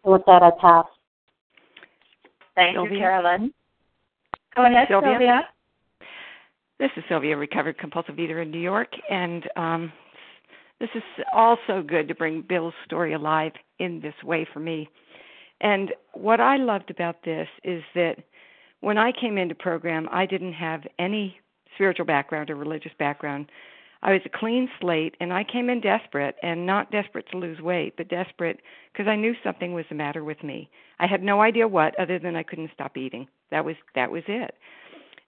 And 0.05 0.13
with 0.13 0.23
that, 0.27 0.43
I 0.43 0.51
pass. 0.61 0.87
Thank 2.55 2.77
Sylvia. 2.77 2.93
you, 2.93 2.99
Carolyn. 2.99 3.55
Go 4.55 4.65
ahead, 4.65 4.87
Sylvia. 4.89 5.13
Sylvia. 5.13 5.49
This 6.79 6.91
is 6.97 7.05
Sylvia, 7.09 7.37
recovered 7.37 7.79
compulsive 7.79 8.19
eater 8.19 8.43
in 8.43 8.51
New 8.51 8.61
York, 8.61 8.89
and 9.11 9.49
um, 9.57 9.93
this 10.85 11.03
is 11.03 11.25
also 11.33 11.83
good 11.83 12.09
to 12.09 12.15
bring 12.15 12.43
Bill's 12.43 12.75
story 12.85 13.15
alive 13.15 13.53
in 13.79 14.01
this 14.01 14.15
way 14.23 14.47
for 14.53 14.61
me. 14.61 14.89
And 15.61 15.95
what 16.13 16.41
I 16.41 16.59
loved 16.59 16.91
about 16.91 17.25
this 17.25 17.49
is 17.63 17.83
that 17.95 18.17
when 18.81 18.99
I 18.99 19.13
came 19.13 19.39
into 19.39 19.55
program, 19.55 20.09
I 20.13 20.27
didn't 20.27 20.53
have 20.53 20.83
any 20.99 21.39
spiritual 21.75 22.05
background 22.05 22.51
or 22.51 22.57
religious 22.57 22.93
background. 22.99 23.51
I 24.03 24.13
was 24.13 24.21
a 24.27 24.39
clean 24.39 24.69
slate, 24.79 25.15
and 25.21 25.33
I 25.33 25.45
came 25.45 25.71
in 25.71 25.81
desperate, 25.81 26.37
and 26.43 26.67
not 26.67 26.91
desperate 26.91 27.31
to 27.31 27.39
lose 27.39 27.61
weight, 27.61 27.95
but 27.97 28.09
desperate 28.09 28.61
because 28.93 29.09
I 29.09 29.17
knew 29.17 29.33
something 29.43 29.73
was 29.73 29.87
the 29.89 29.95
matter 29.95 30.23
with 30.23 30.43
me. 30.43 30.69
I 30.99 31.07
had 31.07 31.23
no 31.23 31.41
idea 31.41 31.67
what, 31.67 31.99
other 31.99 32.19
than 32.19 32.37
I 32.37 32.43
couldn't 32.43 32.73
stop 32.75 32.99
eating. 32.99 33.27
That 33.51 33.65
was 33.65 33.77
that 33.95 34.11
was 34.11 34.25
it. 34.29 34.55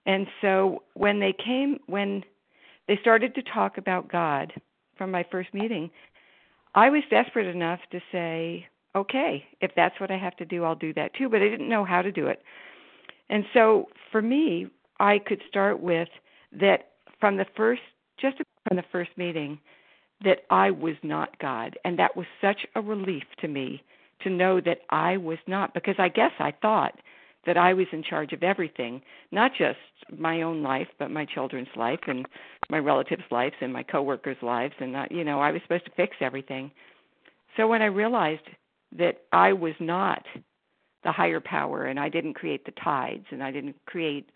And 0.04 0.26
so 0.42 0.82
when 0.92 1.18
they 1.18 1.32
came, 1.32 1.78
when 1.86 2.24
they 2.88 2.98
started 3.00 3.34
to 3.36 3.42
talk 3.42 3.78
about 3.78 4.12
God 4.12 4.52
from 4.96 5.10
my 5.10 5.24
first 5.30 5.52
meeting, 5.54 5.90
I 6.74 6.90
was 6.90 7.02
desperate 7.10 7.46
enough 7.46 7.80
to 7.92 8.00
say, 8.12 8.66
okay, 8.94 9.44
if 9.60 9.70
that's 9.76 9.98
what 10.00 10.10
I 10.10 10.18
have 10.18 10.36
to 10.36 10.44
do, 10.44 10.64
I'll 10.64 10.74
do 10.74 10.92
that 10.94 11.14
too. 11.14 11.28
But 11.28 11.42
I 11.42 11.48
didn't 11.48 11.68
know 11.68 11.84
how 11.84 12.02
to 12.02 12.12
do 12.12 12.26
it. 12.26 12.42
And 13.28 13.44
so 13.52 13.88
for 14.12 14.22
me, 14.22 14.68
I 14.98 15.18
could 15.18 15.42
start 15.48 15.80
with 15.80 16.08
that 16.52 16.90
from 17.20 17.36
the 17.36 17.46
first, 17.56 17.82
just 18.20 18.36
from 18.66 18.76
the 18.76 18.84
first 18.92 19.10
meeting, 19.16 19.58
that 20.24 20.40
I 20.50 20.70
was 20.70 20.94
not 21.02 21.38
God. 21.38 21.78
And 21.84 21.98
that 21.98 22.16
was 22.16 22.26
such 22.40 22.66
a 22.74 22.80
relief 22.80 23.24
to 23.40 23.48
me 23.48 23.82
to 24.22 24.30
know 24.30 24.60
that 24.60 24.78
I 24.88 25.18
was 25.18 25.38
not, 25.46 25.74
because 25.74 25.96
I 25.98 26.08
guess 26.08 26.32
I 26.38 26.52
thought 26.62 26.98
that 27.46 27.56
I 27.56 27.72
was 27.72 27.86
in 27.92 28.02
charge 28.02 28.32
of 28.32 28.42
everything, 28.42 29.00
not 29.30 29.52
just 29.56 29.78
my 30.18 30.42
own 30.42 30.62
life, 30.62 30.88
but 30.98 31.10
my 31.10 31.24
children's 31.24 31.68
life 31.76 32.00
and 32.08 32.26
my 32.68 32.78
relatives' 32.78 33.22
lives 33.30 33.54
and 33.60 33.72
my 33.72 33.84
coworkers' 33.84 34.36
lives, 34.42 34.74
and 34.80 34.92
not, 34.92 35.12
you 35.12 35.24
know, 35.24 35.40
I 35.40 35.52
was 35.52 35.62
supposed 35.62 35.86
to 35.86 35.92
fix 35.92 36.16
everything. 36.20 36.72
So 37.56 37.68
when 37.68 37.82
I 37.82 37.86
realized 37.86 38.48
that 38.98 39.22
I 39.32 39.52
was 39.52 39.74
not 39.78 40.24
the 41.04 41.12
higher 41.12 41.40
power, 41.40 41.84
and 41.84 42.00
I 42.00 42.08
didn't 42.08 42.34
create 42.34 42.64
the 42.64 42.72
tides, 42.72 43.26
and 43.30 43.42
I 43.42 43.52
didn't 43.52 43.76
create, 43.86 44.30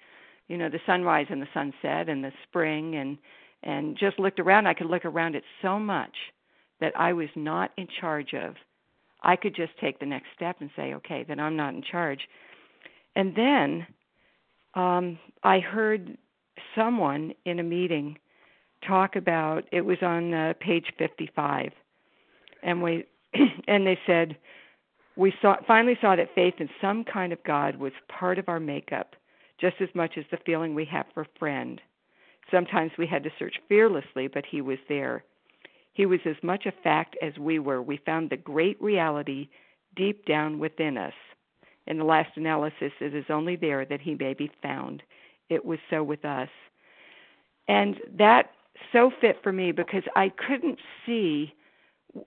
you 0.46 0.56
know, 0.56 0.68
the 0.68 0.80
sunrise 0.86 1.26
and 1.30 1.42
the 1.42 1.48
sunset 1.52 2.08
and 2.08 2.22
the 2.22 2.32
spring, 2.48 2.94
and 2.94 3.18
and 3.62 3.98
just 3.98 4.18
looked 4.18 4.40
around, 4.40 4.66
I 4.66 4.72
could 4.72 4.86
look 4.86 5.04
around 5.04 5.36
at 5.36 5.42
so 5.60 5.78
much 5.78 6.16
that 6.80 6.98
I 6.98 7.12
was 7.12 7.28
not 7.36 7.72
in 7.76 7.86
charge 8.00 8.32
of. 8.32 8.54
I 9.22 9.36
could 9.36 9.54
just 9.54 9.76
take 9.78 9.98
the 9.98 10.06
next 10.06 10.28
step 10.34 10.56
and 10.60 10.70
say, 10.74 10.94
okay, 10.94 11.26
then 11.28 11.38
I'm 11.38 11.56
not 11.56 11.74
in 11.74 11.82
charge 11.82 12.20
and 13.16 13.34
then 13.34 13.86
um, 14.74 15.18
I 15.42 15.60
heard 15.60 16.16
someone 16.74 17.32
in 17.44 17.58
a 17.58 17.64
meeting 17.64 18.18
talk 18.86 19.16
about 19.16 19.64
it 19.72 19.82
was 19.82 19.98
on 20.02 20.32
uh, 20.32 20.54
page 20.60 20.86
55, 20.98 21.72
and 22.62 22.82
we 22.82 23.04
and 23.68 23.86
they 23.86 23.98
said 24.06 24.36
we 25.16 25.32
saw 25.42 25.56
finally 25.66 25.98
saw 26.00 26.16
that 26.16 26.34
faith 26.34 26.54
in 26.58 26.68
some 26.80 27.04
kind 27.04 27.32
of 27.32 27.42
God 27.44 27.76
was 27.76 27.92
part 28.08 28.38
of 28.38 28.48
our 28.48 28.60
makeup, 28.60 29.16
just 29.60 29.76
as 29.80 29.88
much 29.94 30.14
as 30.16 30.24
the 30.30 30.38
feeling 30.46 30.74
we 30.74 30.84
have 30.86 31.06
for 31.14 31.26
friend. 31.38 31.80
Sometimes 32.50 32.92
we 32.98 33.06
had 33.06 33.22
to 33.24 33.30
search 33.38 33.54
fearlessly, 33.68 34.28
but 34.28 34.44
He 34.50 34.60
was 34.60 34.78
there. 34.88 35.24
He 35.92 36.06
was 36.06 36.20
as 36.24 36.36
much 36.42 36.66
a 36.66 36.72
fact 36.82 37.16
as 37.22 37.36
we 37.38 37.58
were. 37.58 37.82
We 37.82 38.00
found 38.06 38.30
the 38.30 38.36
great 38.36 38.80
reality 38.80 39.48
deep 39.96 40.24
down 40.24 40.58
within 40.58 40.96
us. 40.96 41.12
In 41.86 41.98
the 41.98 42.04
last 42.04 42.36
analysis, 42.36 42.92
it 43.00 43.14
is 43.14 43.24
only 43.28 43.56
there 43.56 43.84
that 43.84 44.00
he 44.00 44.14
may 44.14 44.34
be 44.34 44.50
found. 44.62 45.02
It 45.48 45.64
was 45.64 45.78
so 45.88 46.02
with 46.02 46.24
us. 46.24 46.48
And 47.68 47.96
that 48.18 48.52
so 48.92 49.10
fit 49.20 49.42
for 49.42 49.52
me 49.52 49.72
because 49.72 50.04
I 50.16 50.30
couldn't 50.30 50.78
see 51.06 51.54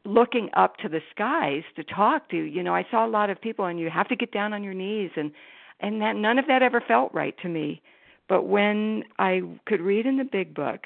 looking 0.06 0.50
up 0.54 0.78
to 0.78 0.90
the 0.90 1.02
skies 1.12 1.64
to 1.76 1.84
talk 1.84 2.30
to 2.30 2.38
you 2.38 2.64
know 2.64 2.74
i 2.74 2.86
saw 2.90 3.06
a 3.06 3.10
lot 3.10 3.30
of 3.30 3.42
people 3.42 3.66
and 3.66 3.80
you 3.80 3.90
have 3.90 4.08
to 4.08 4.16
get 4.16 4.32
down 4.32 4.54
on 4.54 4.64
your 4.64 4.74
knees 4.74 5.12
and 5.16 5.32
and 5.80 6.02
that 6.02 6.16
none 6.16 6.40
of 6.40 6.48
that 6.48 6.64
ever 6.64 6.82
felt 6.82 7.14
right 7.14 7.36
to 7.42 7.50
me 7.50 7.82
but 8.30 8.44
when 8.44 9.04
i 9.20 9.42
could 9.66 9.82
read 9.82 10.06
in 10.06 10.18
the 10.18 10.24
big 10.24 10.54
book 10.54 10.86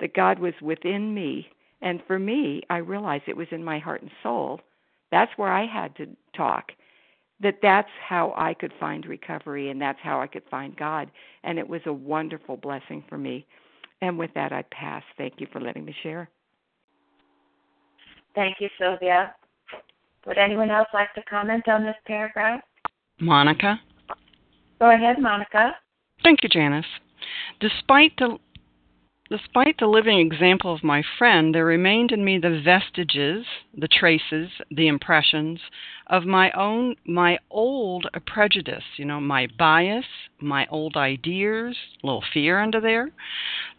that 0.00 0.14
god 0.14 0.38
was 0.38 0.54
within 0.60 1.14
me 1.14 1.48
and 1.80 2.02
for 2.06 2.18
me 2.18 2.62
i 2.70 2.78
realized 2.78 3.24
it 3.28 3.36
was 3.36 3.46
in 3.52 3.62
my 3.62 3.78
heart 3.78 4.02
and 4.02 4.10
soul 4.22 4.60
that's 5.12 5.32
where 5.36 5.52
i 5.52 5.64
had 5.66 5.94
to 5.96 6.06
talk 6.36 6.72
that 7.44 7.58
that's 7.62 7.88
how 8.06 8.34
I 8.36 8.54
could 8.54 8.72
find 8.80 9.06
recovery 9.06 9.70
and 9.70 9.80
that's 9.80 9.98
how 10.02 10.20
I 10.20 10.26
could 10.26 10.42
find 10.50 10.76
God. 10.76 11.10
And 11.44 11.58
it 11.58 11.68
was 11.68 11.82
a 11.86 11.92
wonderful 11.92 12.56
blessing 12.56 13.04
for 13.08 13.16
me. 13.16 13.46
And 14.00 14.18
with 14.18 14.30
that, 14.34 14.52
I 14.52 14.64
pass. 14.70 15.02
Thank 15.16 15.34
you 15.38 15.46
for 15.52 15.60
letting 15.60 15.84
me 15.84 15.94
share. 16.02 16.28
Thank 18.34 18.56
you, 18.60 18.68
Sylvia. 18.78 19.34
Would 20.26 20.38
anyone 20.38 20.70
else 20.70 20.88
like 20.92 21.12
to 21.14 21.22
comment 21.22 21.68
on 21.68 21.84
this 21.84 21.94
paragraph? 22.06 22.60
Monica. 23.20 23.78
Go 24.80 24.90
ahead, 24.90 25.20
Monica. 25.20 25.76
Thank 26.22 26.42
you, 26.42 26.48
Janice. 26.48 26.84
Despite 27.60 28.12
the 28.18 28.38
Despite 29.30 29.78
the 29.78 29.86
living 29.86 30.18
example 30.18 30.74
of 30.74 30.84
my 30.84 31.02
friend, 31.02 31.54
there 31.54 31.64
remained 31.64 32.12
in 32.12 32.26
me 32.26 32.36
the 32.36 32.60
vestiges, 32.62 33.46
the 33.72 33.88
traces, 33.88 34.50
the 34.70 34.86
impressions 34.86 35.60
of 36.06 36.26
my 36.26 36.50
own, 36.50 36.96
my 37.06 37.38
old 37.50 38.06
prejudice, 38.26 38.84
you 38.98 39.06
know, 39.06 39.22
my 39.22 39.46
bias, 39.46 40.04
my 40.40 40.66
old 40.66 40.94
ideas, 40.98 41.74
a 42.02 42.06
little 42.06 42.20
fear 42.34 42.60
under 42.60 42.80
there. 42.80 43.12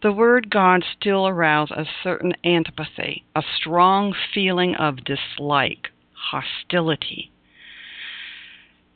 The 0.01 0.11
word 0.11 0.49
God 0.49 0.83
still 0.83 1.27
aroused 1.27 1.73
a 1.73 1.85
certain 2.01 2.33
antipathy, 2.43 3.23
a 3.35 3.43
strong 3.43 4.15
feeling 4.33 4.73
of 4.73 5.03
dislike, 5.03 5.89
hostility. 6.31 7.29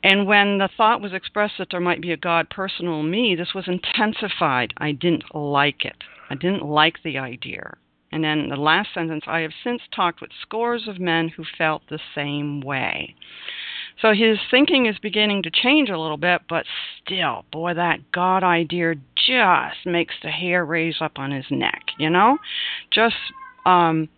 And 0.02 0.26
when 0.26 0.58
the 0.58 0.70
thought 0.76 1.02
was 1.02 1.12
expressed 1.12 1.54
that 1.58 1.68
there 1.70 1.80
might 1.80 2.00
be 2.00 2.12
a 2.12 2.16
God 2.16 2.48
personal 2.48 3.00
in 3.00 3.10
me, 3.10 3.34
this 3.34 3.54
was 3.54 3.68
intensified. 3.68 4.72
I 4.78 4.92
didn't 4.92 5.34
like 5.34 5.84
it. 5.84 6.04
I 6.30 6.34
didn't 6.34 6.64
like 6.64 7.02
the 7.02 7.18
idea. 7.18 7.76
And 8.12 8.24
then 8.24 8.48
the 8.48 8.56
last 8.56 8.88
sentence 8.94 9.24
I 9.26 9.40
have 9.40 9.52
since 9.62 9.82
talked 9.94 10.20
with 10.20 10.30
scores 10.42 10.88
of 10.88 10.98
men 10.98 11.28
who 11.28 11.44
felt 11.56 11.82
the 11.88 12.00
same 12.14 12.60
way. 12.60 13.14
So 14.00 14.12
his 14.12 14.38
thinking 14.50 14.86
is 14.86 14.98
beginning 14.98 15.42
to 15.42 15.50
change 15.50 15.90
a 15.90 15.98
little 15.98 16.16
bit, 16.16 16.42
but 16.48 16.64
still, 17.04 17.44
boy, 17.52 17.74
that 17.74 18.10
God 18.12 18.42
idea 18.42 18.94
just 19.26 19.84
makes 19.84 20.14
the 20.22 20.30
hair 20.30 20.64
raise 20.64 20.96
up 21.00 21.18
on 21.18 21.30
his 21.30 21.44
neck, 21.50 21.82
you 21.98 22.08
know? 22.08 22.38
Just 22.90 23.16
um 23.66 24.08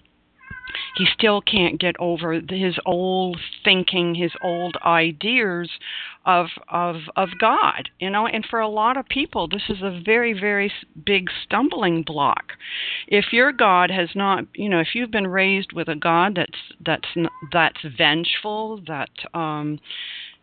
he 0.96 1.06
still 1.12 1.40
can't 1.40 1.80
get 1.80 1.96
over 1.98 2.34
his 2.34 2.78
old 2.84 3.38
thinking, 3.64 4.14
his 4.14 4.32
old 4.42 4.76
ideas 4.84 5.70
of 6.24 6.46
of 6.68 6.96
of 7.16 7.30
God, 7.38 7.88
you 7.98 8.10
know. 8.10 8.26
And 8.26 8.44
for 8.48 8.60
a 8.60 8.68
lot 8.68 8.96
of 8.96 9.08
people, 9.08 9.48
this 9.48 9.68
is 9.68 9.82
a 9.82 10.00
very 10.04 10.32
very 10.32 10.72
big 11.04 11.28
stumbling 11.44 12.02
block. 12.02 12.52
If 13.08 13.32
your 13.32 13.52
God 13.52 13.90
has 13.90 14.10
not, 14.14 14.44
you 14.54 14.68
know, 14.68 14.80
if 14.80 14.94
you've 14.94 15.10
been 15.10 15.26
raised 15.26 15.72
with 15.72 15.88
a 15.88 15.96
God 15.96 16.36
that's 16.36 16.58
that's 16.84 17.08
that's 17.52 17.80
vengeful, 17.96 18.80
that 18.86 19.10
um 19.34 19.80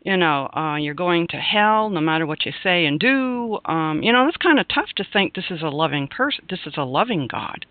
you 0.02 0.16
know, 0.16 0.50
uh, 0.56 0.78
you're 0.78 0.94
going 0.94 1.28
to 1.28 1.38
hell 1.38 1.90
no 1.90 2.00
matter 2.00 2.26
what 2.26 2.46
you 2.46 2.54
say 2.64 2.86
and 2.86 3.00
do. 3.00 3.60
Um, 3.66 4.02
you 4.02 4.14
know, 4.14 4.28
it's 4.28 4.38
kind 4.38 4.58
of 4.58 4.66
tough 4.74 4.90
to 4.96 5.04
think 5.04 5.36
this 5.36 5.52
is 5.52 5.62
a 5.62 5.68
loving 5.68 6.08
person. 6.08 6.46
This 6.50 6.62
is 6.66 6.76
a 6.78 6.84
loving 6.84 7.28
God. 7.28 7.66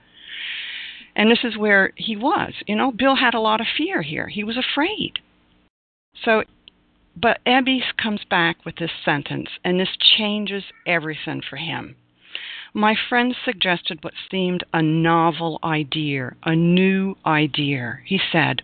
And 1.18 1.32
this 1.32 1.42
is 1.42 1.58
where 1.58 1.92
he 1.96 2.14
was. 2.14 2.52
You 2.68 2.76
know, 2.76 2.92
Bill 2.92 3.16
had 3.16 3.34
a 3.34 3.40
lot 3.40 3.60
of 3.60 3.66
fear 3.76 4.02
here. 4.02 4.28
He 4.28 4.44
was 4.44 4.56
afraid. 4.56 5.14
So, 6.24 6.44
but 7.20 7.40
Ebby 7.44 7.80
comes 8.00 8.20
back 8.30 8.64
with 8.64 8.76
this 8.76 8.92
sentence, 9.04 9.48
and 9.64 9.80
this 9.80 9.96
changes 10.16 10.62
everything 10.86 11.42
for 11.42 11.56
him. 11.56 11.96
My 12.72 12.94
friend 13.08 13.34
suggested 13.44 13.98
what 14.02 14.14
seemed 14.30 14.62
a 14.72 14.80
novel 14.80 15.58
idea, 15.64 16.36
a 16.44 16.54
new 16.54 17.16
idea. 17.26 17.98
He 18.04 18.20
said, 18.30 18.62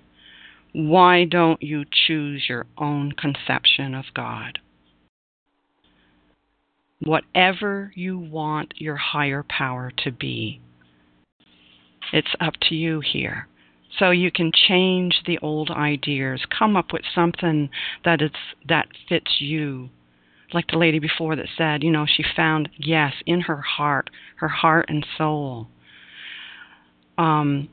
Why 0.73 1.25
don't 1.25 1.61
you 1.61 1.85
choose 2.07 2.45
your 2.49 2.67
own 2.79 3.13
conception 3.13 3.97
of 3.97 4.05
God? 4.15 4.61
Whatever 7.01 7.93
you 7.97 8.17
want 8.17 8.75
your 8.77 8.97
higher 8.97 9.43
power 9.43 9.91
to 10.05 10.13
be, 10.13 10.61
it's 12.13 12.35
up 12.41 12.55
to 12.69 12.75
you 12.75 13.01
here. 13.01 13.49
So 13.99 14.11
you 14.11 14.31
can 14.31 14.51
change 14.53 15.23
the 15.27 15.39
old 15.39 15.71
ideas, 15.71 16.41
come 16.57 16.77
up 16.77 16.93
with 16.93 17.03
something 17.15 17.71
that 18.05 18.21
it's 18.21 18.35
that 18.69 18.89
fits 19.09 19.41
you. 19.41 19.91
Like 20.53 20.67
the 20.69 20.79
lady 20.79 20.99
before 20.99 21.37
that 21.37 21.47
said, 21.57 21.83
you 21.83 21.91
know, 21.91 22.07
she 22.07 22.25
found 22.37 22.69
yes 22.77 23.13
in 23.27 23.43
her 23.43 23.61
heart, 23.61 24.11
her 24.37 24.49
heart 24.49 24.87
and 24.89 25.07
soul. 25.17 25.69
Um, 27.19 27.69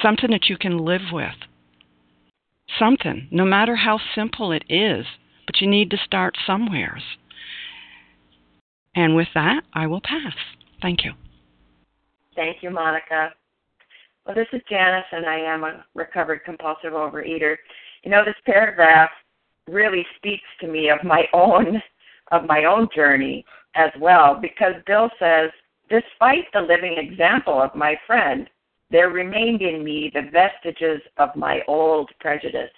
something 0.00 0.30
that 0.30 0.48
you 0.48 0.56
can 0.56 0.78
live 0.78 1.12
with. 1.12 1.34
Something, 2.78 3.28
no 3.30 3.44
matter 3.44 3.76
how 3.76 4.00
simple 4.14 4.52
it 4.52 4.64
is, 4.68 5.06
but 5.46 5.60
you 5.60 5.68
need 5.68 5.90
to 5.90 5.96
start 6.04 6.36
somewheres. 6.46 7.02
And 8.94 9.14
with 9.14 9.28
that, 9.34 9.62
I 9.72 9.86
will 9.86 10.00
pass. 10.00 10.34
Thank 10.80 11.04
you. 11.04 11.12
Thank 12.34 12.62
you, 12.62 12.70
Monica. 12.70 13.30
Well, 14.24 14.34
this 14.34 14.46
is 14.52 14.62
Janice, 14.68 15.04
and 15.12 15.26
I 15.26 15.38
am 15.38 15.64
a 15.64 15.84
recovered 15.94 16.44
compulsive 16.44 16.92
overeater. 16.92 17.56
You 18.04 18.10
know, 18.10 18.24
this 18.24 18.36
paragraph 18.46 19.10
really 19.68 20.06
speaks 20.16 20.44
to 20.60 20.68
me 20.68 20.90
of 20.90 21.04
my 21.04 21.24
own 21.32 21.80
of 22.30 22.46
my 22.46 22.64
own 22.64 22.88
journey 22.94 23.44
as 23.74 23.90
well 24.00 24.38
because 24.40 24.72
Bill 24.86 25.10
says, 25.18 25.50
despite 25.90 26.50
the 26.52 26.60
living 26.60 26.96
example 26.96 27.60
of 27.60 27.74
my 27.74 27.94
friend, 28.06 28.48
there 28.90 29.10
remained 29.10 29.60
in 29.60 29.84
me 29.84 30.10
the 30.14 30.30
vestiges 30.30 31.02
of 31.18 31.36
my 31.36 31.60
old 31.68 32.10
prejudice. 32.20 32.70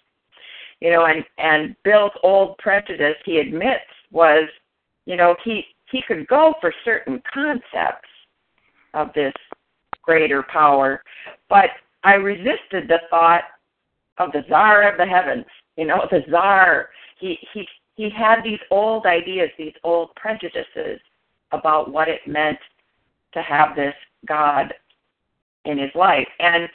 You 0.81 0.91
know, 0.91 1.07
and 1.07 1.25
and 1.39 1.77
Bill's 1.85 2.13
old 2.23 2.59
prejudice, 2.59 3.17
he 3.25 3.39
admits, 3.39 3.85
was, 4.11 4.49
you 5.07 5.17
know, 5.17 5.37
he 5.45 5.63
he 5.91 6.03
could 6.09 6.27
go 6.27 6.55
for 6.61 6.75
certain 6.85 7.23
concepts 7.33 8.09
of 8.95 9.13
this 9.15 9.35
greater 10.03 10.43
power, 10.43 11.03
but 11.49 11.71
I 12.03 12.15
resisted 12.15 12.89
the 12.89 13.01
thought 13.11 13.43
of 14.19 14.33
the 14.33 14.45
czar 14.49 14.91
of 14.91 14.99
the 14.99 15.07
heavens. 15.07 15.47
You 15.77 15.87
know, 15.87 16.07
the 16.11 16.23
czar. 16.31 16.91
He 17.19 17.39
he 17.53 17.67
he 17.97 18.11
had 18.11 18.43
these 18.43 18.59
old 18.71 19.07
ideas, 19.07 19.51
these 19.57 19.75
old 19.83 20.15
prejudices 20.17 21.01
about 21.53 21.91
what 21.91 22.09
it 22.09 22.21
meant 22.27 22.59
to 23.33 23.43
have 23.43 23.77
this 23.77 23.95
God 24.27 24.75
in 25.65 25.79
his 25.79 25.91
life. 25.95 26.29
And 26.39 26.69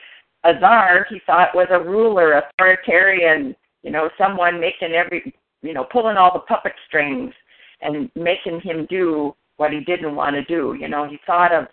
a 0.43 0.53
czar, 0.59 1.05
he 1.09 1.19
thought, 1.25 1.55
was 1.55 1.67
a 1.69 1.79
ruler, 1.79 2.33
authoritarian, 2.33 3.55
you 3.83 3.91
know, 3.91 4.09
someone 4.17 4.59
making 4.59 4.93
every, 4.93 5.33
you 5.61 5.73
know, 5.73 5.83
pulling 5.83 6.17
all 6.17 6.33
the 6.33 6.39
puppet 6.39 6.73
strings 6.87 7.33
and 7.81 8.09
making 8.15 8.61
him 8.61 8.87
do 8.89 9.35
what 9.57 9.71
he 9.73 9.81
didn't 9.81 10.15
want 10.15 10.35
to 10.35 10.43
do. 10.45 10.75
You 10.79 10.87
know, 10.87 11.07
he 11.07 11.19
thought 11.25 11.53
of 11.53 11.67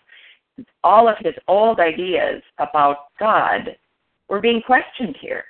all 0.85 1.09
of 1.09 1.17
his 1.19 1.35
old 1.49 1.81
ideas 1.81 2.43
about 2.59 3.09
God 3.19 3.77
were 4.29 4.41
being 4.41 4.63
questioned 4.63 5.17
here. 5.21 5.45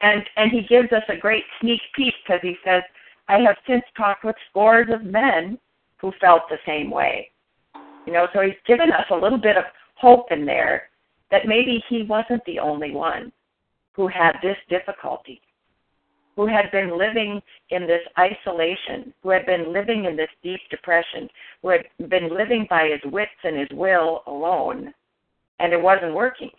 And 0.00 0.22
and 0.36 0.50
he 0.50 0.62
gives 0.62 0.92
us 0.92 1.02
a 1.08 1.16
great 1.16 1.44
sneak 1.60 1.80
peek 1.94 2.14
because 2.24 2.40
he 2.42 2.56
says, 2.64 2.82
I 3.28 3.38
have 3.38 3.56
since 3.66 3.84
talked 3.96 4.24
with 4.24 4.36
scores 4.50 4.88
of 4.92 5.04
men 5.04 5.58
who 5.98 6.12
felt 6.20 6.42
the 6.48 6.58
same 6.66 6.90
way. 6.90 7.30
You 8.06 8.12
know, 8.12 8.28
so 8.32 8.40
he's 8.40 8.54
given 8.66 8.92
us 8.92 9.06
a 9.10 9.16
little 9.16 9.38
bit 9.38 9.56
of 9.56 9.64
hope 9.94 10.30
in 10.30 10.44
there 10.44 10.90
that 11.30 11.46
maybe 11.46 11.82
he 11.88 12.02
wasn't 12.02 12.44
the 12.44 12.58
only 12.58 12.92
one 12.92 13.32
who 13.92 14.06
had 14.06 14.32
this 14.42 14.58
difficulty, 14.68 15.40
who 16.36 16.46
had 16.46 16.70
been 16.70 16.96
living 16.96 17.40
in 17.70 17.86
this 17.86 18.02
isolation, 18.18 19.12
who 19.22 19.30
had 19.30 19.46
been 19.46 19.72
living 19.72 20.04
in 20.04 20.16
this 20.16 20.28
deep 20.42 20.60
depression, 20.70 21.28
who 21.62 21.70
had 21.70 21.86
been 22.08 22.28
living 22.34 22.66
by 22.68 22.88
his 22.88 23.12
wits 23.12 23.30
and 23.42 23.58
his 23.58 23.68
will 23.72 24.22
alone, 24.26 24.92
and 25.58 25.72
it 25.72 25.80
wasn't 25.80 26.14
working. 26.14 26.50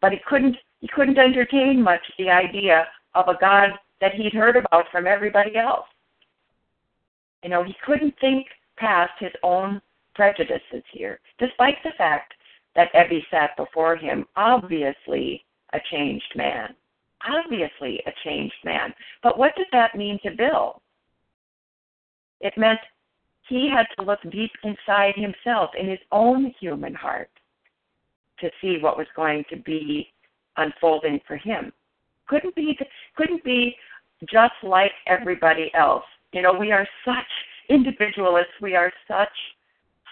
But 0.00 0.12
he 0.12 0.18
couldn't 0.28 0.56
he 0.80 0.88
couldn't 0.88 1.16
entertain 1.16 1.80
much 1.80 2.00
the 2.18 2.28
idea 2.28 2.88
of 3.14 3.28
a 3.28 3.38
God 3.40 3.70
that 4.00 4.14
he'd 4.14 4.32
heard 4.32 4.56
about 4.56 4.86
from 4.90 5.06
everybody 5.06 5.56
else. 5.56 5.86
You 7.44 7.50
know, 7.50 7.62
he 7.62 7.74
couldn't 7.86 8.14
think 8.20 8.48
past 8.76 9.12
his 9.20 9.30
own 9.44 9.80
prejudices 10.16 10.82
here, 10.92 11.20
despite 11.38 11.76
the 11.84 11.92
fact 11.96 12.34
that 12.74 12.92
Ebby 12.94 13.20
sat 13.30 13.56
before 13.56 13.94
him, 13.96 14.26
obviously 14.34 15.44
a 15.72 15.78
changed 15.90 16.32
man. 16.34 16.74
Obviously 17.28 18.00
a 18.06 18.12
changed 18.24 18.54
man. 18.64 18.92
But 19.22 19.38
what 19.38 19.54
did 19.56 19.66
that 19.72 19.96
mean 19.96 20.18
to 20.24 20.30
Bill? 20.36 20.80
It 22.40 22.54
meant 22.56 22.80
he 23.48 23.70
had 23.70 23.86
to 23.96 24.04
look 24.04 24.20
deep 24.30 24.50
inside 24.64 25.14
himself, 25.16 25.70
in 25.78 25.88
his 25.88 25.98
own 26.10 26.52
human 26.60 26.94
heart, 26.94 27.30
to 28.40 28.50
see 28.60 28.78
what 28.80 28.96
was 28.96 29.06
going 29.14 29.44
to 29.50 29.56
be 29.56 30.12
unfolding 30.56 31.20
for 31.26 31.36
him. 31.36 31.72
Couldn't 32.28 32.54
be 32.54 32.78
couldn't 33.16 33.44
be 33.44 33.76
just 34.30 34.54
like 34.62 34.92
everybody 35.06 35.70
else. 35.74 36.04
You 36.32 36.42
know, 36.42 36.52
we 36.52 36.72
are 36.72 36.86
such 37.04 37.26
individualists, 37.68 38.52
we 38.60 38.74
are 38.74 38.92
such 39.08 39.28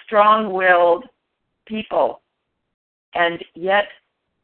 strong 0.05 0.53
willed 0.53 1.05
people. 1.67 2.21
And 3.15 3.43
yet 3.55 3.87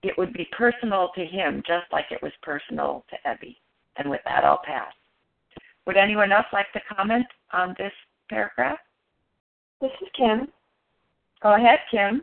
it 0.02 0.16
would 0.18 0.32
be 0.32 0.48
personal 0.56 1.10
to 1.14 1.24
him 1.24 1.62
just 1.66 1.86
like 1.92 2.06
it 2.10 2.22
was 2.22 2.32
personal 2.42 3.04
to 3.10 3.16
Ebby. 3.28 3.56
And 3.96 4.10
with 4.10 4.20
that, 4.24 4.44
I'll 4.44 4.62
pass. 4.64 4.92
Would 5.86 5.96
anyone 5.96 6.32
else 6.32 6.46
like 6.52 6.70
to 6.72 6.80
comment 6.94 7.26
on 7.52 7.74
this 7.78 7.92
paragraph? 8.28 8.78
This 9.80 9.90
is 10.02 10.08
Kim. 10.16 10.48
Go 11.42 11.54
ahead, 11.54 11.78
Kim. 11.90 12.22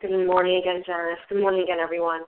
Good 0.00 0.26
morning 0.26 0.58
again, 0.58 0.82
Janice. 0.86 1.18
Good 1.28 1.40
morning 1.40 1.62
again, 1.62 1.78
everyone. 1.80 2.22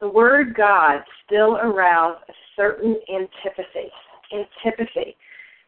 The 0.00 0.08
word 0.08 0.54
God 0.54 1.02
still 1.24 1.56
aroused 1.56 2.22
a 2.28 2.32
certain 2.56 2.96
antipathy. 3.12 3.90
Antipathy. 4.32 5.16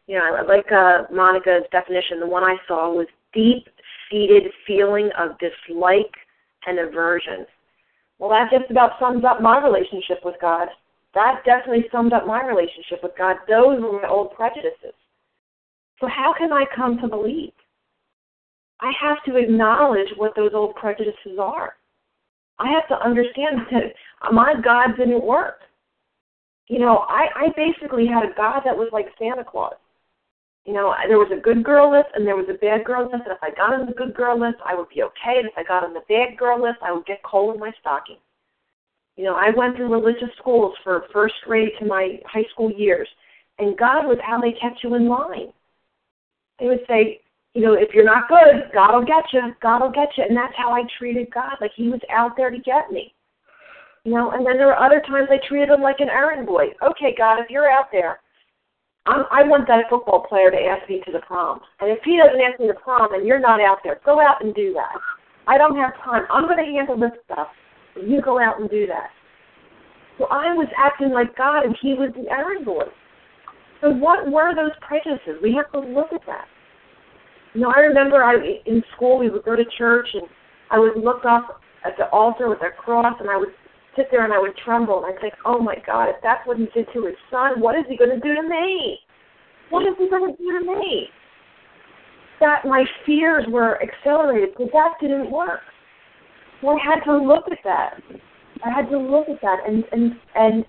You 0.07 0.17
know, 0.17 0.43
like 0.47 0.71
uh, 0.71 1.03
Monica's 1.13 1.63
definition, 1.71 2.19
the 2.19 2.27
one 2.27 2.43
I 2.43 2.55
saw 2.67 2.91
was 2.93 3.07
deep 3.33 3.67
seated 4.09 4.43
feeling 4.67 5.09
of 5.17 5.37
dislike 5.39 6.13
and 6.65 6.79
aversion. 6.79 7.45
Well, 8.21 8.29
that 8.29 8.51
just 8.51 8.69
about 8.69 8.99
sums 8.99 9.25
up 9.25 9.41
my 9.41 9.59
relationship 9.61 10.19
with 10.23 10.35
God. 10.39 10.67
That 11.15 11.41
definitely 11.43 11.85
summed 11.91 12.13
up 12.13 12.27
my 12.27 12.45
relationship 12.45 12.99
with 13.01 13.13
God. 13.17 13.37
Those 13.49 13.81
were 13.81 13.99
my 13.99 14.07
old 14.07 14.35
prejudices. 14.35 14.93
So, 15.99 16.07
how 16.07 16.31
can 16.37 16.53
I 16.53 16.65
come 16.75 16.99
to 16.99 17.07
believe? 17.07 17.51
I 18.79 18.91
have 19.01 19.17
to 19.25 19.37
acknowledge 19.37 20.09
what 20.17 20.35
those 20.35 20.51
old 20.53 20.75
prejudices 20.75 21.39
are. 21.39 21.73
I 22.59 22.69
have 22.71 22.87
to 22.89 23.03
understand 23.03 23.61
that 23.71 24.31
my 24.31 24.53
God 24.63 24.95
didn't 24.97 25.23
work. 25.23 25.61
You 26.67 26.77
know, 26.77 27.05
I, 27.09 27.25
I 27.35 27.47
basically 27.57 28.05
had 28.05 28.23
a 28.23 28.35
God 28.37 28.61
that 28.65 28.77
was 28.77 28.89
like 28.93 29.07
Santa 29.17 29.43
Claus. 29.43 29.73
You 30.65 30.73
know, 30.73 30.93
there 31.07 31.17
was 31.17 31.31
a 31.35 31.41
good 31.41 31.63
girl 31.63 31.91
list 31.91 32.09
and 32.13 32.25
there 32.25 32.35
was 32.35 32.45
a 32.49 32.53
bad 32.53 32.85
girl 32.85 33.03
list, 33.03 33.23
and 33.25 33.33
if 33.33 33.41
I 33.41 33.49
got 33.49 33.73
on 33.73 33.87
the 33.87 33.93
good 33.93 34.13
girl 34.13 34.39
list, 34.39 34.57
I 34.63 34.75
would 34.75 34.89
be 34.89 35.01
okay, 35.03 35.39
and 35.39 35.47
if 35.47 35.53
I 35.57 35.63
got 35.63 35.83
on 35.83 35.93
the 35.93 36.05
bad 36.07 36.37
girl 36.37 36.61
list, 36.61 36.77
I 36.83 36.91
would 36.91 37.05
get 37.05 37.23
coal 37.23 37.51
in 37.53 37.59
my 37.59 37.71
stocking. 37.79 38.17
You 39.17 39.25
know, 39.25 39.35
I 39.35 39.49
went 39.55 39.75
through 39.75 39.91
religious 39.91 40.29
schools 40.37 40.73
for 40.83 41.05
first 41.11 41.33
grade 41.45 41.71
to 41.79 41.85
my 41.85 42.19
high 42.25 42.45
school 42.51 42.71
years, 42.71 43.07
and 43.57 43.77
God 43.77 44.05
was 44.05 44.17
how 44.23 44.39
they 44.39 44.53
kept 44.53 44.83
you 44.83 44.95
in 44.95 45.09
line. 45.09 45.51
They 46.59 46.67
would 46.67 46.85
say, 46.87 47.21
you 47.53 47.61
know, 47.61 47.73
if 47.73 47.89
you're 47.93 48.05
not 48.05 48.29
good, 48.29 48.71
God 48.73 48.93
will 48.93 49.05
get 49.05 49.25
you. 49.33 49.53
God 49.61 49.81
will 49.81 49.91
get 49.91 50.09
you, 50.15 50.23
and 50.27 50.37
that's 50.37 50.53
how 50.55 50.71
I 50.71 50.83
treated 50.97 51.33
God, 51.33 51.57
like 51.59 51.71
He 51.75 51.89
was 51.89 51.99
out 52.09 52.37
there 52.37 52.49
to 52.49 52.59
get 52.59 52.91
me. 52.91 53.13
You 54.05 54.13
know, 54.13 54.31
and 54.31 54.45
then 54.45 54.57
there 54.57 54.67
were 54.67 54.79
other 54.79 55.01
times 55.01 55.27
I 55.29 55.39
treated 55.47 55.69
Him 55.69 55.81
like 55.81 55.99
an 55.99 56.09
errand 56.09 56.47
boy. 56.47 56.67
Okay, 56.81 57.13
God, 57.17 57.39
if 57.39 57.49
you're 57.49 57.69
out 57.69 57.91
there, 57.91 58.21
I'm, 59.05 59.25
I 59.31 59.43
want 59.43 59.67
that 59.67 59.89
football 59.89 60.25
player 60.27 60.51
to 60.51 60.57
ask 60.57 60.87
me 60.87 61.01
to 61.05 61.11
the 61.11 61.19
prom. 61.19 61.59
And 61.79 61.89
if 61.89 61.99
he 62.05 62.17
doesn't 62.17 62.39
ask 62.39 62.59
me 62.59 62.67
to 62.67 62.73
prom 62.73 63.13
and 63.13 63.25
you're 63.25 63.39
not 63.39 63.59
out 63.59 63.79
there, 63.83 63.99
go 64.05 64.21
out 64.21 64.43
and 64.43 64.53
do 64.53 64.73
that. 64.73 64.93
I 65.47 65.57
don't 65.57 65.75
have 65.75 65.93
time. 66.03 66.23
I'm 66.31 66.45
going 66.45 66.63
to 66.63 66.71
handle 66.71 66.99
this 66.99 67.17
stuff. 67.25 67.47
You 67.95 68.21
go 68.21 68.39
out 68.39 68.61
and 68.61 68.69
do 68.69 68.85
that. 68.87 69.09
So 70.17 70.25
I 70.25 70.53
was 70.53 70.67
acting 70.77 71.11
like 71.11 71.35
God 71.35 71.65
and 71.65 71.75
he 71.81 71.93
was 71.93 72.11
the 72.13 72.29
errand 72.29 72.65
boy. 72.65 72.85
So 73.81 73.89
what 73.89 74.31
were 74.31 74.53
those 74.53 74.71
prejudices? 74.85 75.41
We 75.41 75.57
have 75.57 75.71
to 75.71 75.79
look 75.79 76.13
at 76.13 76.21
that. 76.27 76.45
You 77.55 77.61
know, 77.61 77.73
I 77.75 77.79
remember 77.79 78.23
I 78.23 78.35
in 78.65 78.83
school 78.95 79.17
we 79.17 79.29
would 79.29 79.43
go 79.43 79.55
to 79.55 79.65
church 79.77 80.07
and 80.13 80.23
I 80.69 80.77
would 80.77 80.95
look 80.95 81.25
up 81.25 81.59
at 81.83 81.97
the 81.97 82.07
altar 82.09 82.47
with 82.49 82.59
a 82.61 82.69
cross 82.69 83.15
and 83.19 83.29
I 83.29 83.35
would 83.35 83.49
sit 83.95 84.07
there 84.11 84.23
and 84.23 84.33
I 84.33 84.39
would 84.39 84.55
tremble 84.63 85.03
and 85.03 85.13
I'd 85.13 85.21
think, 85.21 85.33
oh 85.45 85.59
my 85.59 85.75
God, 85.85 86.09
if 86.09 86.15
that's 86.23 86.45
what 86.47 86.57
he 86.57 86.65
did 86.73 86.87
to 86.93 87.05
his 87.05 87.15
son, 87.29 87.59
what 87.59 87.75
is 87.75 87.85
he 87.89 87.97
going 87.97 88.11
to 88.11 88.19
do 88.19 88.35
to 88.35 88.43
me? 88.43 88.99
What 89.69 89.83
is 89.83 89.93
he 89.97 90.09
going 90.09 90.31
to 90.31 90.37
do 90.37 90.59
to 90.59 90.65
me? 90.65 91.07
That 92.39 92.65
my 92.65 92.83
fears 93.05 93.45
were 93.49 93.81
accelerated 93.81 94.49
because 94.51 94.71
that 94.73 94.93
didn't 94.99 95.31
work. 95.31 95.61
So 96.61 96.69
I 96.69 96.77
had 96.83 97.03
to 97.05 97.17
look 97.17 97.45
at 97.51 97.59
that. 97.63 98.01
I 98.63 98.69
had 98.69 98.89
to 98.89 98.97
look 98.97 99.27
at 99.29 99.41
that 99.41 99.59
and 99.67 99.83
and 99.91 100.11
and 100.35 100.65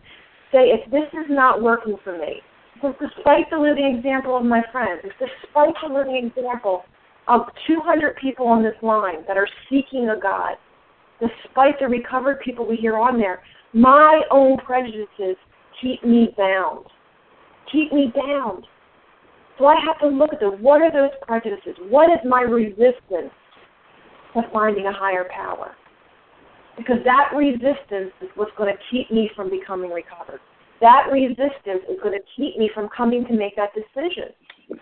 say, 0.50 0.70
if 0.70 0.90
this 0.90 1.08
is 1.12 1.26
not 1.28 1.62
working 1.62 1.96
for 2.04 2.16
me, 2.16 2.40
despite 2.82 3.48
the 3.50 3.58
living 3.58 3.96
example 3.96 4.36
of 4.36 4.44
my 4.44 4.62
friends, 4.72 5.02
despite 5.02 5.74
the 5.82 5.92
living 5.92 6.30
example 6.30 6.84
of 7.28 7.42
200 7.66 8.16
people 8.16 8.46
on 8.46 8.62
this 8.62 8.74
line 8.82 9.24
that 9.28 9.36
are 9.36 9.48
seeking 9.70 10.10
a 10.10 10.20
God, 10.20 10.56
despite 11.22 11.78
the 11.78 11.86
recovered 11.86 12.40
people 12.40 12.66
we 12.66 12.76
hear 12.76 12.98
on 12.98 13.18
there, 13.18 13.42
my 13.72 14.22
own 14.30 14.58
prejudices 14.58 15.36
keep 15.80 16.04
me 16.04 16.34
bound. 16.36 16.86
Keep 17.70 17.92
me 17.92 18.12
bound. 18.14 18.66
So 19.58 19.66
I 19.66 19.76
have 19.86 19.98
to 20.00 20.08
look 20.08 20.32
at 20.32 20.40
the 20.40 20.50
what 20.50 20.82
are 20.82 20.90
those 20.90 21.12
prejudices? 21.22 21.76
What 21.88 22.10
is 22.10 22.18
my 22.26 22.42
resistance 22.42 23.32
to 24.34 24.42
finding 24.52 24.86
a 24.86 24.92
higher 24.92 25.28
power? 25.34 25.74
Because 26.76 26.98
that 27.04 27.30
resistance 27.36 28.12
is 28.20 28.28
what's 28.34 28.50
going 28.56 28.74
to 28.74 28.80
keep 28.90 29.10
me 29.10 29.30
from 29.36 29.50
becoming 29.50 29.90
recovered. 29.90 30.40
That 30.80 31.06
resistance 31.12 31.84
is 31.88 31.98
going 32.02 32.18
to 32.18 32.24
keep 32.36 32.58
me 32.58 32.70
from 32.74 32.88
coming 32.96 33.24
to 33.26 33.34
make 33.34 33.54
that 33.56 33.70
decision. 33.74 34.34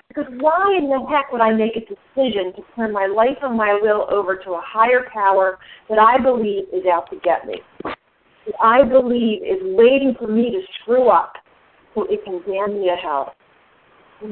Because 0.08 0.26
why 0.40 0.76
in 0.78 0.88
the 0.88 1.06
heck 1.08 1.32
would 1.32 1.40
I 1.40 1.52
make 1.52 1.76
a 1.76 1.80
decision 1.80 2.52
to 2.56 2.62
turn 2.74 2.92
my 2.92 3.06
life 3.06 3.38
and 3.42 3.56
my 3.56 3.78
will 3.80 4.06
over 4.10 4.36
to 4.36 4.50
a 4.52 4.62
higher 4.64 5.06
power 5.12 5.58
that 5.88 5.98
I 5.98 6.18
believe 6.22 6.64
is 6.72 6.84
out 6.92 7.10
to 7.10 7.16
get 7.22 7.46
me? 7.46 7.60
That 7.84 8.54
I 8.62 8.82
believe 8.82 9.42
is 9.42 9.60
waiting 9.62 10.14
for 10.18 10.26
me 10.26 10.50
to 10.50 10.60
screw 10.80 11.08
up 11.08 11.34
so 11.94 12.06
it 12.08 12.24
can 12.24 12.40
damn 12.46 12.80
me 12.80 12.86
to 12.86 12.96
hell. 12.96 13.34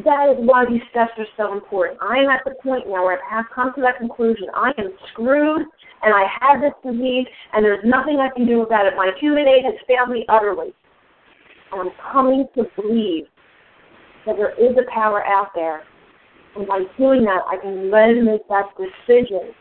That 0.04 0.36
is 0.36 0.36
why 0.44 0.66
these 0.68 0.82
steps 0.90 1.12
are 1.16 1.26
so 1.36 1.52
important. 1.52 1.98
I 2.02 2.18
am 2.18 2.28
at 2.28 2.44
the 2.44 2.54
point 2.62 2.86
now 2.86 3.04
where 3.04 3.18
I 3.18 3.36
have 3.36 3.46
come 3.54 3.72
to 3.74 3.80
that 3.80 3.96
conclusion. 3.96 4.48
I 4.54 4.72
am 4.76 4.92
screwed 5.12 5.62
and 6.02 6.14
I 6.14 6.26
have 6.40 6.60
this 6.60 6.74
disease 6.84 7.26
and 7.54 7.64
there's 7.64 7.84
nothing 7.84 8.18
I 8.20 8.28
can 8.34 8.46
do 8.46 8.62
about 8.62 8.86
it. 8.86 8.94
My 8.96 9.12
human 9.18 9.48
aid 9.48 9.64
has 9.64 9.74
failed 9.86 10.10
me 10.10 10.26
utterly. 10.28 10.74
And 11.72 11.88
I'm 11.88 12.12
coming 12.12 12.46
to 12.54 12.64
believe 12.76 13.24
that 14.28 14.36
there 14.36 14.52
is 14.60 14.76
a 14.76 14.84
power 14.92 15.24
out 15.24 15.48
there. 15.54 15.82
And 16.54 16.68
by 16.68 16.80
doing 16.98 17.24
that, 17.24 17.40
I 17.48 17.56
can 17.56 17.90
then 17.90 18.26
make 18.26 18.46
that 18.48 18.66
decision, 18.76 19.54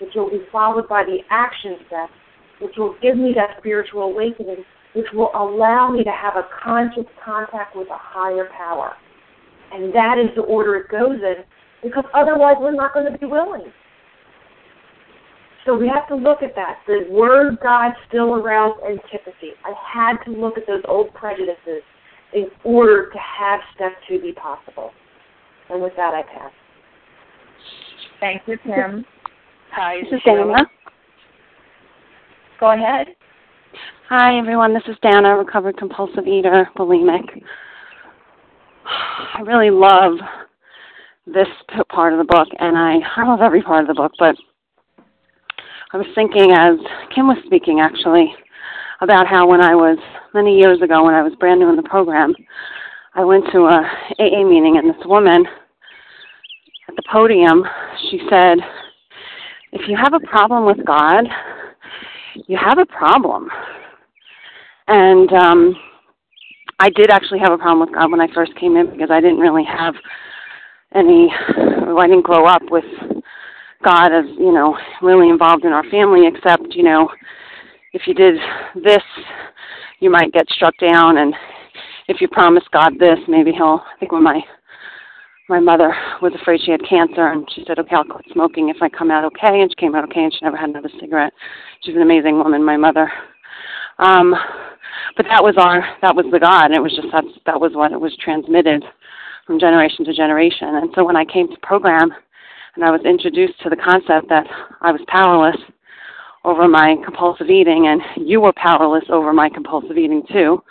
which 0.00 0.10
will 0.16 0.30
be 0.30 0.42
followed 0.50 0.88
by 0.88 1.04
the 1.04 1.18
action 1.30 1.76
steps, 1.86 2.12
which 2.60 2.74
will 2.76 2.96
give 3.00 3.16
me 3.16 3.32
that 3.36 3.56
spiritual 3.58 4.02
awakening, 4.02 4.64
which 4.94 5.06
will 5.14 5.30
allow 5.34 5.90
me 5.90 6.02
to 6.02 6.10
have 6.10 6.34
a 6.34 6.48
conscious 6.62 7.06
contact 7.24 7.76
with 7.76 7.86
a 7.86 7.96
higher 7.96 8.48
power. 8.56 8.94
And 9.72 9.94
that 9.94 10.18
is 10.18 10.34
the 10.34 10.42
order 10.42 10.74
it 10.74 10.88
goes 10.90 11.20
in, 11.22 11.44
because 11.80 12.04
otherwise 12.12 12.56
we're 12.58 12.74
not 12.74 12.92
going 12.92 13.10
to 13.10 13.16
be 13.16 13.26
willing. 13.26 13.72
So 15.64 15.76
we 15.76 15.86
have 15.86 16.08
to 16.08 16.16
look 16.16 16.42
at 16.42 16.56
that. 16.56 16.78
The 16.88 17.06
word 17.10 17.58
God 17.62 17.92
still 18.08 18.34
aroused 18.34 18.82
antipathy. 18.82 19.52
I 19.64 19.72
had 19.86 20.16
to 20.24 20.32
look 20.32 20.58
at 20.58 20.66
those 20.66 20.82
old 20.88 21.14
prejudices 21.14 21.82
in 22.32 22.46
order 22.64 23.10
to 23.10 23.18
have 23.18 23.60
step 23.74 23.92
two 24.08 24.20
be 24.20 24.32
possible. 24.32 24.90
And 25.68 25.82
with 25.82 25.92
that, 25.96 26.14
I 26.14 26.22
pass. 26.22 26.52
Thank 28.20 28.42
you, 28.46 28.58
Kim. 28.58 29.04
Hi, 29.72 30.00
this 30.02 30.18
is 30.18 30.20
Dana. 30.24 30.58
Go 32.58 32.72
ahead. 32.72 33.08
Hi, 34.08 34.36
everyone. 34.38 34.74
This 34.74 34.82
is 34.88 34.96
Dana, 35.02 35.36
recovered 35.36 35.76
compulsive 35.76 36.26
eater, 36.26 36.68
bulimic. 36.76 37.42
I 39.34 39.40
really 39.42 39.70
love 39.70 40.14
this 41.26 41.48
part 41.88 42.12
of 42.12 42.18
the 42.18 42.24
book, 42.24 42.48
and 42.58 42.76
I, 42.76 42.96
I 43.16 43.26
love 43.26 43.40
every 43.40 43.62
part 43.62 43.82
of 43.82 43.88
the 43.88 43.94
book, 43.94 44.12
but 44.18 44.34
I 45.92 45.96
was 45.96 46.06
thinking 46.14 46.52
as 46.52 46.76
Kim 47.14 47.28
was 47.28 47.38
speaking, 47.46 47.80
actually, 47.80 48.34
about 49.00 49.26
how 49.26 49.46
when 49.48 49.60
I 49.60 49.74
was, 49.74 49.98
many 50.34 50.56
years 50.58 50.80
ago, 50.82 51.04
when 51.04 51.14
I 51.14 51.22
was 51.22 51.32
brand 51.38 51.60
new 51.60 51.68
in 51.68 51.76
the 51.76 51.82
program, 51.82 52.34
I 53.14 53.24
went 53.24 53.44
to 53.52 53.66
a 53.66 53.82
AA 54.18 54.44
meeting, 54.44 54.76
and 54.76 54.88
this 54.88 55.06
woman 55.06 55.44
at 56.88 56.96
the 56.96 57.02
podium, 57.10 57.64
she 58.10 58.20
said, 58.30 58.58
if 59.72 59.88
you 59.88 59.96
have 59.96 60.12
a 60.12 60.26
problem 60.26 60.66
with 60.66 60.84
God, 60.84 61.24
you 62.46 62.58
have 62.58 62.78
a 62.78 62.86
problem. 62.86 63.48
And 64.88 65.32
um, 65.32 65.76
I 66.78 66.90
did 66.90 67.10
actually 67.10 67.38
have 67.40 67.52
a 67.52 67.58
problem 67.58 67.80
with 67.80 67.94
God 67.94 68.10
when 68.10 68.20
I 68.20 68.32
first 68.34 68.54
came 68.56 68.76
in 68.76 68.90
because 68.90 69.10
I 69.10 69.20
didn't 69.20 69.38
really 69.38 69.64
have 69.64 69.94
any, 70.94 71.28
Well, 71.56 72.00
I 72.00 72.06
didn't 72.06 72.24
grow 72.24 72.46
up 72.46 72.62
with 72.70 72.84
God 73.84 74.12
as, 74.12 74.24
you 74.38 74.52
know, 74.52 74.76
really 75.02 75.28
involved 75.28 75.64
in 75.64 75.72
our 75.72 75.88
family, 75.90 76.26
except, 76.26 76.74
you 76.74 76.82
know, 76.82 77.08
if 77.92 78.02
you 78.06 78.14
did 78.14 78.36
this, 78.82 79.02
you 80.00 80.10
might 80.10 80.32
get 80.32 80.48
struck 80.50 80.74
down, 80.78 81.18
and 81.18 81.34
if 82.08 82.20
you 82.20 82.28
promise 82.28 82.64
God 82.72 82.98
this, 82.98 83.18
maybe 83.28 83.52
He'll. 83.52 83.82
I 83.84 83.98
think 83.98 84.12
when 84.12 84.22
my 84.22 84.40
my 85.48 85.58
mother 85.58 85.92
was 86.22 86.32
afraid 86.40 86.60
she 86.64 86.70
had 86.70 86.80
cancer, 86.88 87.26
and 87.28 87.48
she 87.52 87.64
said, 87.66 87.78
"Okay, 87.78 87.96
I'll 87.96 88.04
quit 88.04 88.24
smoking 88.32 88.68
if 88.68 88.76
I 88.80 88.88
come 88.88 89.10
out 89.10 89.24
okay," 89.24 89.60
and 89.60 89.70
she 89.70 89.74
came 89.74 89.94
out 89.94 90.04
okay, 90.04 90.22
and 90.22 90.32
she 90.32 90.38
never 90.42 90.56
had 90.56 90.70
another 90.70 90.90
cigarette. 91.00 91.32
She's 91.82 91.96
an 91.96 92.02
amazing 92.02 92.38
woman, 92.38 92.64
my 92.64 92.76
mother. 92.76 93.10
Um, 93.98 94.34
but 95.16 95.26
that 95.28 95.42
was 95.42 95.54
our 95.58 95.84
that 96.02 96.14
was 96.14 96.26
the 96.30 96.38
God, 96.38 96.66
and 96.66 96.74
it 96.74 96.82
was 96.82 96.94
just 96.94 97.08
that 97.12 97.24
that 97.46 97.60
was 97.60 97.72
what 97.74 97.92
it 97.92 98.00
was 98.00 98.16
transmitted 98.16 98.84
from 99.46 99.58
generation 99.58 100.04
to 100.04 100.14
generation. 100.14 100.76
And 100.76 100.90
so 100.94 101.04
when 101.04 101.16
I 101.16 101.24
came 101.24 101.48
to 101.48 101.56
program, 101.62 102.12
and 102.76 102.84
I 102.84 102.90
was 102.90 103.00
introduced 103.04 103.60
to 103.62 103.68
the 103.70 103.76
concept 103.76 104.28
that 104.28 104.46
I 104.80 104.92
was 104.92 105.00
powerless 105.08 105.56
over 106.44 106.68
my 106.68 106.96
compulsive 107.04 107.50
eating, 107.50 107.88
and 107.88 108.28
you 108.28 108.40
were 108.40 108.52
powerless 108.54 109.04
over 109.10 109.32
my 109.32 109.48
compulsive 109.48 109.98
eating 109.98 110.22
too, 110.32 110.62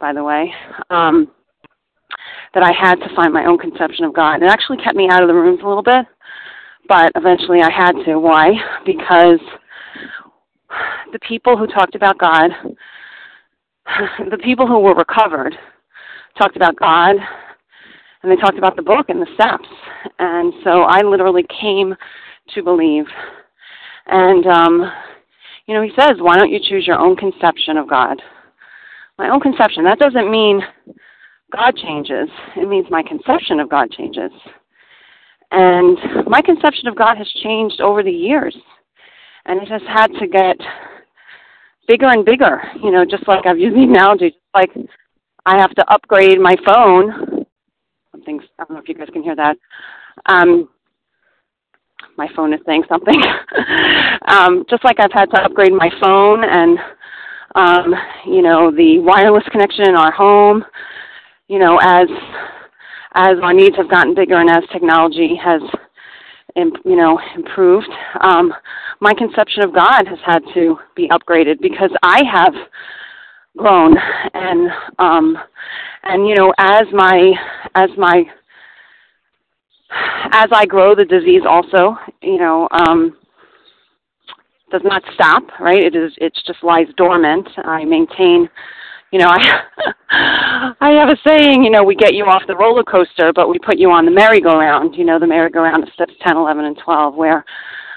by 0.00 0.12
the 0.12 0.22
way. 0.22 0.52
Um, 0.90 1.30
that 2.54 2.62
I 2.62 2.72
had 2.72 2.96
to 2.96 3.14
find 3.14 3.32
my 3.32 3.46
own 3.46 3.58
conception 3.58 4.04
of 4.04 4.14
God. 4.14 4.42
It 4.42 4.50
actually 4.50 4.78
kept 4.78 4.96
me 4.96 5.08
out 5.10 5.22
of 5.22 5.28
the 5.28 5.34
rooms 5.34 5.60
a 5.64 5.68
little 5.68 5.82
bit, 5.82 6.04
but 6.88 7.10
eventually 7.16 7.60
I 7.62 7.70
had 7.70 7.92
to. 8.04 8.18
Why? 8.18 8.50
Because 8.84 9.40
the 11.12 11.18
people 11.20 11.56
who 11.56 11.66
talked 11.66 11.94
about 11.94 12.18
God, 12.18 12.50
the 14.30 14.38
people 14.38 14.66
who 14.66 14.80
were 14.80 14.94
recovered, 14.94 15.54
talked 16.38 16.56
about 16.56 16.76
God, 16.76 17.16
and 18.22 18.30
they 18.30 18.36
talked 18.36 18.58
about 18.58 18.76
the 18.76 18.82
book 18.82 19.08
and 19.08 19.20
the 19.20 19.26
steps. 19.34 19.68
And 20.18 20.52
so 20.64 20.82
I 20.82 21.02
literally 21.02 21.44
came 21.60 21.94
to 22.54 22.62
believe. 22.62 23.04
And 24.06 24.46
um, 24.46 24.92
you 25.66 25.74
know, 25.74 25.82
he 25.82 25.92
says, 25.98 26.12
why 26.18 26.36
don't 26.36 26.50
you 26.50 26.60
choose 26.62 26.86
your 26.86 26.98
own 26.98 27.16
conception 27.16 27.76
of 27.76 27.88
God? 27.88 28.20
My 29.18 29.28
own 29.28 29.40
conception. 29.40 29.84
That 29.84 29.98
doesn't 29.98 30.30
mean 30.30 30.60
God 31.54 31.76
changes. 31.76 32.28
It 32.56 32.68
means 32.68 32.86
my 32.90 33.02
conception 33.02 33.60
of 33.60 33.68
God 33.68 33.90
changes. 33.90 34.30
And 35.50 35.98
my 36.26 36.40
conception 36.40 36.88
of 36.88 36.96
God 36.96 37.16
has 37.18 37.30
changed 37.42 37.80
over 37.80 38.02
the 38.02 38.10
years. 38.10 38.56
And 39.44 39.60
it 39.60 39.68
has 39.68 39.82
had 39.86 40.08
to 40.18 40.26
get 40.26 40.56
bigger 41.86 42.08
and 42.08 42.24
bigger. 42.24 42.62
You 42.82 42.90
know, 42.90 43.04
just 43.04 43.28
like 43.28 43.46
I've 43.46 43.58
used 43.58 43.76
the 43.76 43.82
analogy, 43.82 44.30
just 44.30 44.40
like 44.54 44.70
I 45.44 45.60
have 45.60 45.74
to 45.74 45.92
upgrade 45.92 46.40
my 46.40 46.56
phone. 46.64 47.44
Something's, 48.12 48.44
I 48.58 48.64
don't 48.64 48.74
know 48.74 48.82
if 48.82 48.88
you 48.88 48.94
guys 48.94 49.08
can 49.12 49.22
hear 49.22 49.36
that. 49.36 49.56
Um, 50.26 50.68
my 52.16 52.28
phone 52.34 52.52
is 52.52 52.60
saying 52.66 52.84
something. 52.88 53.20
um, 54.28 54.64
just 54.68 54.84
like 54.84 55.00
I've 55.00 55.12
had 55.12 55.26
to 55.26 55.42
upgrade 55.42 55.72
my 55.72 55.90
phone 56.00 56.44
and, 56.44 56.78
um, 57.54 57.94
you 58.26 58.42
know, 58.42 58.70
the 58.70 58.98
wireless 58.98 59.44
connection 59.50 59.88
in 59.88 59.94
our 59.94 60.12
home, 60.12 60.64
you 61.48 61.58
know, 61.58 61.78
as 61.82 62.08
as 63.14 63.36
our 63.42 63.52
needs 63.52 63.76
have 63.76 63.90
gotten 63.90 64.14
bigger 64.14 64.36
and 64.36 64.48
as 64.48 64.62
technology 64.72 65.36
has, 65.36 65.60
you 66.56 66.96
know, 66.96 67.20
improved, 67.36 67.90
um, 68.22 68.52
my 69.00 69.12
conception 69.12 69.62
of 69.62 69.74
God 69.74 70.06
has 70.06 70.18
had 70.24 70.42
to 70.54 70.78
be 70.96 71.08
upgraded 71.08 71.60
because 71.60 71.90
I 72.02 72.22
have 72.24 72.54
grown 73.56 73.96
and 74.32 74.70
um, 74.98 75.36
and 76.04 76.26
you 76.26 76.34
know, 76.34 76.54
as 76.58 76.84
my 76.92 77.32
as 77.74 77.90
my 77.96 78.24
as 80.32 80.48
I 80.52 80.66
grow, 80.66 80.94
the 80.94 81.04
disease 81.04 81.42
also, 81.48 81.96
you 82.22 82.38
know, 82.38 82.68
um, 82.72 83.16
does 84.70 84.82
not 84.84 85.02
stop. 85.14 85.42
Right? 85.60 85.84
It 85.84 85.94
is. 85.94 86.12
It 86.18 86.32
just 86.46 86.62
lies 86.62 86.86
dormant. 86.96 87.48
I 87.58 87.84
maintain. 87.84 88.48
You 89.10 89.18
know, 89.18 89.26
I 90.10 90.72
I 90.80 90.90
have 90.92 91.08
a 91.08 91.16
saying. 91.26 91.62
You 91.62 91.70
know, 91.70 91.84
we 91.84 91.94
get 91.94 92.14
you 92.14 92.24
off 92.24 92.42
the 92.46 92.56
roller 92.56 92.82
coaster, 92.82 93.32
but 93.34 93.48
we 93.48 93.58
put 93.58 93.78
you 93.78 93.90
on 93.90 94.04
the 94.04 94.10
merry-go-round. 94.10 94.94
You 94.96 95.04
know, 95.04 95.18
the 95.18 95.26
merry-go-round 95.26 95.82
of 95.82 95.92
steps 95.92 96.14
10, 96.26 96.36
11, 96.36 96.64
and 96.64 96.78
12, 96.82 97.14
where 97.14 97.44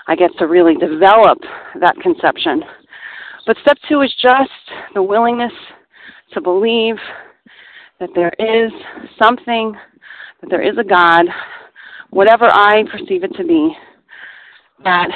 I 0.08 0.16
get 0.16 0.32
to 0.40 0.48
really 0.48 0.76
develop 0.76 1.40
that 1.80 1.96
conception. 2.02 2.64
But 3.46 3.58
step 3.62 3.78
two 3.88 4.02
is 4.02 4.14
just 4.22 4.52
the 4.94 5.04
willingness 5.04 5.54
to 6.34 6.42
believe 6.42 6.96
that 8.00 8.10
there 8.16 8.34
is 8.40 8.72
something, 9.22 9.76
that 10.42 10.50
there 10.50 10.62
is 10.62 10.78
a 10.78 10.84
God 10.84 11.26
whatever 12.16 12.46
I 12.46 12.84
perceive 12.90 13.26
it 13.26 13.36
to 13.36 13.44
be 13.44 13.76
that 14.86 15.10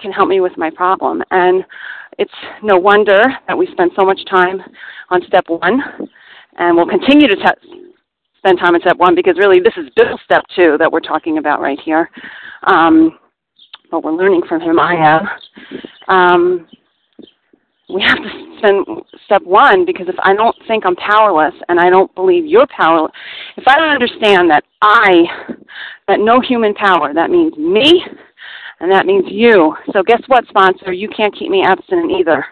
can 0.00 0.12
help 0.12 0.30
me 0.30 0.40
with 0.40 0.56
my 0.56 0.70
problem. 0.70 1.22
And 1.30 1.62
it's 2.18 2.32
no 2.62 2.78
wonder 2.78 3.22
that 3.46 3.56
we 3.56 3.68
spend 3.72 3.90
so 3.98 4.06
much 4.06 4.20
time 4.30 4.62
on 5.10 5.20
step 5.26 5.44
one, 5.48 5.78
and 6.58 6.74
we'll 6.74 6.88
continue 6.88 7.28
to 7.28 7.36
spend 8.38 8.58
time 8.58 8.74
on 8.74 8.80
step 8.80 8.96
one 8.96 9.14
because 9.14 9.36
really 9.36 9.60
this 9.60 9.74
is 9.76 9.90
Bill 9.94 10.18
step 10.24 10.42
two 10.56 10.76
that 10.78 10.90
we're 10.90 11.00
talking 11.00 11.36
about 11.36 11.60
right 11.60 11.78
here. 11.84 12.08
Um, 12.66 13.18
but 13.90 14.02
we're 14.02 14.16
learning 14.16 14.42
from 14.48 14.62
him, 14.62 14.80
I 14.80 14.94
am. 14.94 15.28
Um, 16.08 16.66
we 17.88 18.02
have 18.02 18.16
to 18.16 18.56
spend 18.58 18.86
step 19.26 19.42
one 19.44 19.84
because 19.84 20.08
if 20.08 20.16
I 20.22 20.34
don't 20.34 20.56
think 20.66 20.84
I'm 20.86 20.96
powerless 20.96 21.54
and 21.68 21.78
I 21.78 21.88
don't 21.90 22.12
believe 22.14 22.46
you're 22.46 22.66
powerless, 22.66 23.12
if 23.56 23.64
I 23.66 23.76
don't 23.76 23.90
understand 23.90 24.50
that 24.50 24.64
I, 24.82 25.24
that 26.08 26.20
no 26.20 26.40
human 26.40 26.74
power, 26.74 27.12
that 27.14 27.30
means 27.30 27.56
me 27.56 28.02
and 28.80 28.92
that 28.92 29.06
means 29.06 29.24
you. 29.28 29.74
So 29.92 30.02
guess 30.02 30.22
what, 30.26 30.46
sponsor? 30.48 30.92
You 30.92 31.08
can't 31.08 31.36
keep 31.36 31.50
me 31.50 31.64
abstinent 31.66 32.12
either. 32.12 32.44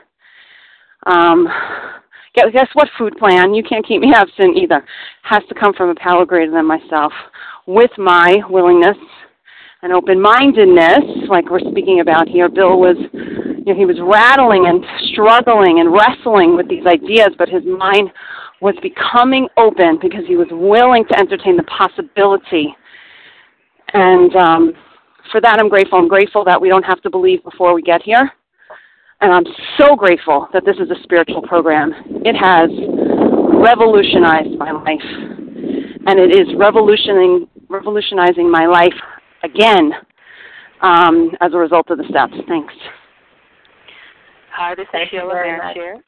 Um, 1.06 1.48
guess 2.34 2.68
what, 2.72 2.88
food 2.98 3.14
plan? 3.18 3.54
You 3.54 3.62
can't 3.62 3.86
keep 3.86 4.00
me 4.00 4.12
abstinent 4.14 4.56
either. 4.56 4.84
Has 5.22 5.42
to 5.48 5.54
come 5.54 5.74
from 5.74 5.90
a 5.90 5.94
power 5.96 6.24
greater 6.24 6.52
than 6.52 6.66
myself 6.66 7.12
with 7.66 7.90
my 7.98 8.36
willingness 8.48 8.96
and 9.82 9.92
open 9.92 10.20
mindedness, 10.20 11.28
like 11.28 11.50
we're 11.50 11.60
speaking 11.60 12.00
about 12.00 12.26
here. 12.26 12.48
Bill 12.48 12.80
was 12.80 12.96
you 13.12 13.72
know, 13.72 13.74
he 13.74 13.84
was 13.84 14.00
rattling 14.00 14.66
and 14.66 14.84
struggling 15.12 15.80
and 15.80 15.92
wrestling 15.92 16.56
with 16.56 16.68
these 16.68 16.86
ideas, 16.86 17.28
but 17.36 17.50
his 17.50 17.62
mind 17.64 18.10
was 18.62 18.74
becoming 18.80 19.46
open 19.58 19.98
because 20.00 20.24
he 20.26 20.36
was 20.36 20.48
willing 20.50 21.04
to 21.10 21.18
entertain 21.18 21.56
the 21.56 21.64
possibility. 21.64 22.74
And 23.94 24.34
um, 24.36 24.72
for 25.30 25.40
that, 25.40 25.58
I'm 25.58 25.68
grateful. 25.68 25.98
I'm 25.98 26.08
grateful 26.08 26.44
that 26.44 26.60
we 26.60 26.68
don't 26.68 26.84
have 26.84 27.00
to 27.02 27.10
believe 27.10 27.42
before 27.44 27.74
we 27.74 27.82
get 27.82 28.02
here. 28.02 28.30
And 29.20 29.32
I'm 29.32 29.44
so 29.78 29.94
grateful 29.94 30.48
that 30.52 30.64
this 30.66 30.76
is 30.76 30.90
a 30.90 31.02
spiritual 31.04 31.42
program. 31.42 31.92
It 32.24 32.34
has 32.34 32.68
revolutionized 33.62 34.58
my 34.58 34.72
life. 34.72 35.00
And 36.06 36.18
it 36.20 36.36
is 36.36 36.48
revolutionizing, 36.58 37.48
revolutionizing 37.70 38.50
my 38.50 38.66
life 38.66 38.92
again 39.42 39.92
um, 40.82 41.30
as 41.40 41.54
a 41.54 41.56
result 41.56 41.90
of 41.90 41.98
the 41.98 42.04
steps. 42.10 42.34
Thanks. 42.48 42.74
Hi, 44.52 44.74
this 44.74 44.86
Thank 44.92 45.08
is 45.08 45.14
you 45.14 45.20
Sheila 45.20 45.34
very 45.34 45.58
Van 45.58 46.02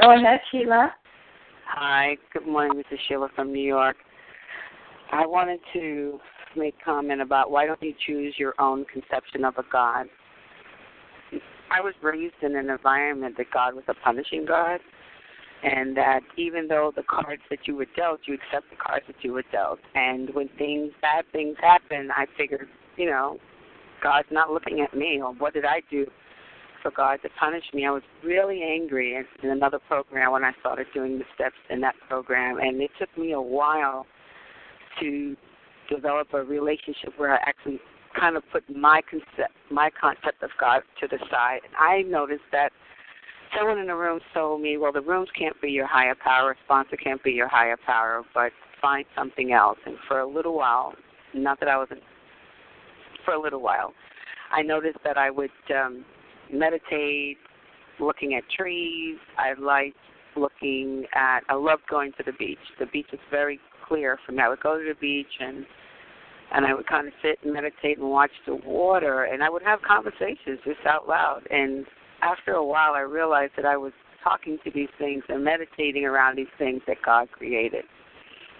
Go 0.00 0.14
ahead, 0.14 0.40
Sheila. 0.50 0.94
Hi, 1.66 2.16
good 2.32 2.46
morning. 2.46 2.76
This 2.76 2.86
is 2.92 2.98
Sheila 3.08 3.28
from 3.34 3.52
New 3.52 3.66
York. 3.66 3.96
I 5.10 5.26
wanted 5.26 5.60
to 5.72 6.20
make 6.58 6.74
comment 6.84 7.20
about 7.20 7.50
why 7.50 7.66
don't 7.66 7.82
you 7.82 7.94
choose 8.06 8.34
your 8.38 8.54
own 8.58 8.84
conception 8.86 9.44
of 9.44 9.56
a 9.58 9.64
God? 9.70 10.06
I 11.70 11.80
was 11.80 11.94
raised 12.02 12.34
in 12.42 12.56
an 12.56 12.70
environment 12.70 13.36
that 13.36 13.50
God 13.52 13.74
was 13.74 13.84
a 13.88 13.94
punishing 13.94 14.46
God, 14.46 14.80
and 15.62 15.96
that 15.96 16.20
even 16.36 16.68
though 16.68 16.92
the 16.94 17.02
cards 17.02 17.42
that 17.50 17.60
you 17.66 17.76
were 17.76 17.86
dealt, 17.96 18.20
you 18.26 18.34
accept 18.34 18.70
the 18.70 18.76
cards 18.76 19.04
that 19.06 19.16
you 19.22 19.32
were 19.32 19.44
dealt. 19.52 19.80
And 19.94 20.30
when 20.34 20.48
things, 20.56 20.92
bad 21.02 21.24
things 21.32 21.56
happen, 21.60 22.10
I 22.16 22.26
figured, 22.36 22.68
you 22.96 23.06
know, 23.06 23.38
God's 24.02 24.28
not 24.30 24.50
looking 24.50 24.80
at 24.80 24.96
me, 24.96 25.20
or 25.22 25.34
what 25.34 25.54
did 25.54 25.64
I 25.64 25.82
do 25.90 26.06
for 26.82 26.90
God 26.90 27.18
to 27.22 27.28
punish 27.38 27.64
me? 27.74 27.86
I 27.86 27.90
was 27.90 28.02
really 28.24 28.62
angry 28.62 29.16
in 29.42 29.50
another 29.50 29.80
program 29.88 30.32
when 30.32 30.44
I 30.44 30.52
started 30.60 30.86
doing 30.94 31.18
the 31.18 31.24
steps 31.34 31.56
in 31.70 31.80
that 31.80 31.96
program, 32.08 32.58
and 32.58 32.80
it 32.80 32.90
took 32.98 33.16
me 33.18 33.32
a 33.32 33.40
while 33.40 34.06
to 35.00 35.36
develop 35.88 36.32
a 36.34 36.42
relationship 36.42 37.14
where 37.16 37.34
I 37.34 37.38
actually 37.46 37.80
kind 38.18 38.36
of 38.36 38.42
put 38.52 38.64
my 38.74 39.00
concept 39.08 39.54
my 39.70 39.90
concept 40.00 40.42
of 40.42 40.50
God 40.60 40.82
to 41.00 41.08
the 41.08 41.18
side. 41.30 41.60
And 41.64 41.74
I 41.78 42.02
noticed 42.02 42.44
that 42.52 42.70
someone 43.56 43.78
in 43.78 43.86
the 43.86 43.94
room 43.94 44.20
told 44.34 44.62
me, 44.62 44.76
Well 44.76 44.92
the 44.92 45.00
rooms 45.00 45.28
can't 45.38 45.60
be 45.60 45.70
your 45.70 45.86
higher 45.86 46.14
power, 46.14 46.56
sponsor 46.64 46.96
can't 46.96 47.22
be 47.22 47.32
your 47.32 47.48
higher 47.48 47.76
power, 47.86 48.22
but 48.34 48.52
find 48.80 49.04
something 49.16 49.52
else 49.52 49.78
and 49.86 49.96
for 50.06 50.20
a 50.20 50.26
little 50.26 50.56
while 50.56 50.94
not 51.34 51.60
that 51.60 51.68
I 51.68 51.76
wasn't 51.76 52.00
for 53.24 53.34
a 53.34 53.40
little 53.40 53.60
while, 53.60 53.92
I 54.52 54.62
noticed 54.62 54.98
that 55.04 55.18
I 55.18 55.30
would 55.30 55.50
um 55.74 56.04
meditate, 56.52 57.36
looking 58.00 58.34
at 58.34 58.44
trees. 58.56 59.18
I 59.36 59.52
liked 59.60 59.96
looking 60.36 61.04
at 61.14 61.40
I 61.48 61.54
loved 61.54 61.82
going 61.90 62.12
to 62.16 62.22
the 62.24 62.32
beach. 62.32 62.58
The 62.78 62.86
beach 62.86 63.08
is 63.12 63.20
very 63.30 63.60
clear 63.86 64.18
for 64.24 64.32
me. 64.32 64.38
I 64.42 64.48
would 64.48 64.60
go 64.60 64.78
to 64.78 64.84
the 64.84 64.98
beach 64.98 65.26
and 65.40 65.66
and 66.54 66.64
I 66.64 66.74
would 66.74 66.86
kind 66.86 67.06
of 67.06 67.12
sit 67.22 67.38
and 67.44 67.52
meditate 67.52 67.98
and 67.98 68.10
watch 68.10 68.30
the 68.46 68.56
water, 68.56 69.24
and 69.24 69.42
I 69.42 69.50
would 69.50 69.62
have 69.62 69.82
conversations 69.82 70.58
just 70.64 70.84
out 70.86 71.08
loud. 71.08 71.42
And 71.50 71.84
after 72.22 72.52
a 72.52 72.64
while, 72.64 72.94
I 72.94 73.00
realized 73.00 73.52
that 73.56 73.66
I 73.66 73.76
was 73.76 73.92
talking 74.24 74.58
to 74.64 74.70
these 74.70 74.88
things 74.98 75.22
and 75.28 75.44
meditating 75.44 76.04
around 76.04 76.36
these 76.36 76.52
things 76.58 76.82
that 76.86 76.96
God 77.04 77.30
created. 77.30 77.84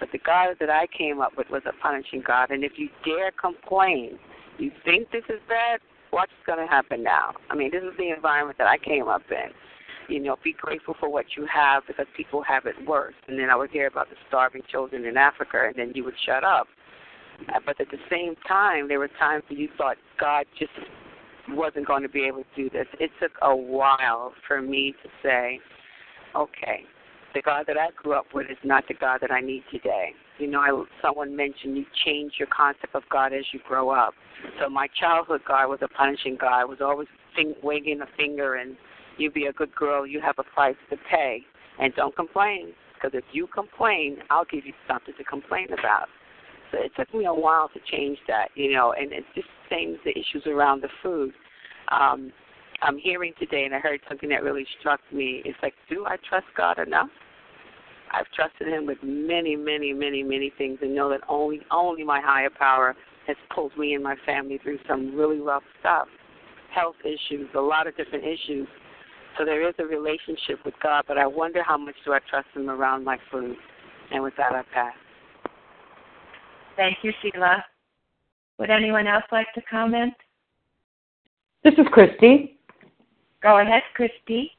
But 0.00 0.10
the 0.12 0.18
God 0.18 0.54
that 0.60 0.70
I 0.70 0.86
came 0.96 1.20
up 1.20 1.32
with 1.36 1.48
was 1.50 1.62
a 1.66 1.72
punishing 1.82 2.22
God, 2.24 2.50
and 2.50 2.62
if 2.62 2.72
you 2.76 2.88
dare 3.04 3.32
complain, 3.32 4.18
you 4.58 4.70
think 4.84 5.10
this 5.10 5.24
is 5.28 5.40
bad, 5.48 5.80
what's 6.10 6.32
going 6.46 6.58
to 6.58 6.66
happen 6.66 7.02
now? 7.02 7.32
I 7.50 7.56
mean, 7.56 7.70
this 7.72 7.82
is 7.82 7.96
the 7.98 8.10
environment 8.14 8.58
that 8.58 8.68
I 8.68 8.78
came 8.78 9.08
up 9.08 9.22
in. 9.30 10.14
You 10.14 10.22
know, 10.22 10.36
be 10.42 10.54
grateful 10.58 10.94
for 10.98 11.10
what 11.10 11.26
you 11.36 11.46
have 11.52 11.82
because 11.86 12.06
people 12.16 12.42
have 12.42 12.64
it 12.66 12.74
worse. 12.86 13.14
And 13.26 13.38
then 13.38 13.50
I 13.50 13.56
would 13.56 13.70
hear 13.70 13.86
about 13.88 14.08
the 14.08 14.16
starving 14.28 14.62
children 14.70 15.04
in 15.04 15.16
Africa, 15.16 15.64
and 15.66 15.74
then 15.76 15.92
you 15.94 16.04
would 16.04 16.14
shut 16.24 16.44
up. 16.44 16.66
But 17.46 17.80
at 17.80 17.88
the 17.90 17.98
same 18.10 18.34
time, 18.46 18.88
there 18.88 18.98
were 18.98 19.10
times 19.18 19.44
when 19.48 19.58
you 19.58 19.68
thought 19.76 19.96
God 20.20 20.46
just 20.58 20.72
wasn't 21.50 21.86
going 21.86 22.02
to 22.02 22.08
be 22.08 22.24
able 22.24 22.42
to 22.42 22.44
do 22.56 22.70
this. 22.70 22.86
It 23.00 23.10
took 23.20 23.32
a 23.42 23.54
while 23.54 24.32
for 24.46 24.60
me 24.60 24.94
to 25.02 25.08
say, 25.22 25.60
okay, 26.34 26.82
the 27.34 27.42
God 27.42 27.64
that 27.66 27.76
I 27.76 27.88
grew 27.96 28.14
up 28.14 28.26
with 28.34 28.50
is 28.50 28.58
not 28.64 28.84
the 28.88 28.94
God 28.94 29.18
that 29.22 29.30
I 29.30 29.40
need 29.40 29.62
today. 29.70 30.12
You 30.38 30.48
know, 30.48 30.60
I, 30.60 30.84
someone 31.02 31.34
mentioned 31.34 31.76
you 31.76 31.84
change 32.04 32.32
your 32.38 32.48
concept 32.48 32.94
of 32.94 33.02
God 33.10 33.32
as 33.32 33.44
you 33.52 33.60
grow 33.66 33.90
up. 33.90 34.14
So 34.60 34.68
my 34.68 34.88
childhood 34.98 35.42
God 35.46 35.68
was 35.68 35.78
a 35.82 35.88
punishing 35.88 36.36
God. 36.40 36.66
Was 36.66 36.78
always 36.80 37.08
fing- 37.34 37.54
wagging 37.62 38.00
a 38.02 38.16
finger 38.16 38.54
and 38.54 38.76
you 39.16 39.30
be 39.30 39.46
a 39.46 39.52
good 39.52 39.74
girl. 39.74 40.06
You 40.06 40.20
have 40.20 40.36
a 40.38 40.44
price 40.44 40.76
to 40.90 40.96
pay, 41.10 41.42
and 41.80 41.94
don't 41.94 42.14
complain. 42.14 42.72
Because 42.94 43.10
if 43.14 43.24
you 43.32 43.46
complain, 43.48 44.18
I'll 44.30 44.44
give 44.44 44.64
you 44.64 44.72
something 44.88 45.14
to 45.16 45.24
complain 45.24 45.66
about. 45.72 46.08
So 46.70 46.78
it 46.78 46.92
took 46.96 47.12
me 47.14 47.26
a 47.26 47.34
while 47.34 47.68
to 47.68 47.80
change 47.90 48.18
that, 48.28 48.48
you 48.54 48.72
know, 48.72 48.92
and 48.92 49.12
it's 49.12 49.26
just 49.34 49.48
the 49.68 49.74
same 49.74 49.94
as 49.94 50.00
the 50.04 50.10
issues 50.10 50.46
around 50.46 50.82
the 50.82 50.88
food. 51.02 51.32
Um, 51.90 52.32
I'm 52.82 52.98
hearing 52.98 53.32
today, 53.38 53.64
and 53.64 53.74
I 53.74 53.78
heard 53.78 54.00
something 54.08 54.28
that 54.28 54.42
really 54.42 54.66
struck 54.78 55.00
me. 55.12 55.42
It's 55.44 55.58
like, 55.62 55.74
do 55.88 56.04
I 56.06 56.16
trust 56.28 56.46
God 56.56 56.78
enough? 56.78 57.08
I've 58.12 58.30
trusted 58.34 58.68
Him 58.68 58.86
with 58.86 58.98
many, 59.02 59.56
many, 59.56 59.92
many, 59.92 60.22
many 60.22 60.52
things, 60.56 60.78
and 60.80 60.94
know 60.94 61.10
that 61.10 61.20
only, 61.28 61.60
only 61.70 62.04
my 62.04 62.20
higher 62.20 62.50
power 62.50 62.94
has 63.26 63.36
pulled 63.54 63.76
me 63.76 63.94
and 63.94 64.02
my 64.02 64.16
family 64.24 64.58
through 64.62 64.78
some 64.88 65.14
really 65.14 65.40
rough 65.40 65.64
stuff, 65.80 66.08
health 66.74 66.96
issues, 67.04 67.48
a 67.54 67.60
lot 67.60 67.86
of 67.86 67.96
different 67.96 68.24
issues. 68.24 68.66
So 69.36 69.44
there 69.44 69.68
is 69.68 69.74
a 69.78 69.84
relationship 69.84 70.64
with 70.64 70.74
God, 70.82 71.04
but 71.06 71.18
I 71.18 71.26
wonder 71.26 71.62
how 71.62 71.76
much 71.76 71.94
do 72.04 72.12
I 72.12 72.18
trust 72.30 72.48
Him 72.54 72.70
around 72.70 73.04
my 73.04 73.18
food. 73.30 73.56
And 74.10 74.22
with 74.22 74.34
that, 74.38 74.52
I 74.52 74.62
pass. 74.72 74.94
Thank 76.78 76.98
you, 77.02 77.12
Sheila. 77.20 77.64
Would 78.60 78.70
anyone 78.70 79.08
else 79.08 79.24
like 79.32 79.52
to 79.54 79.60
comment? 79.62 80.14
This 81.64 81.74
is 81.74 81.86
Christy. 81.90 82.56
Go 83.42 83.58
ahead, 83.58 83.82
Christy. 83.94 84.52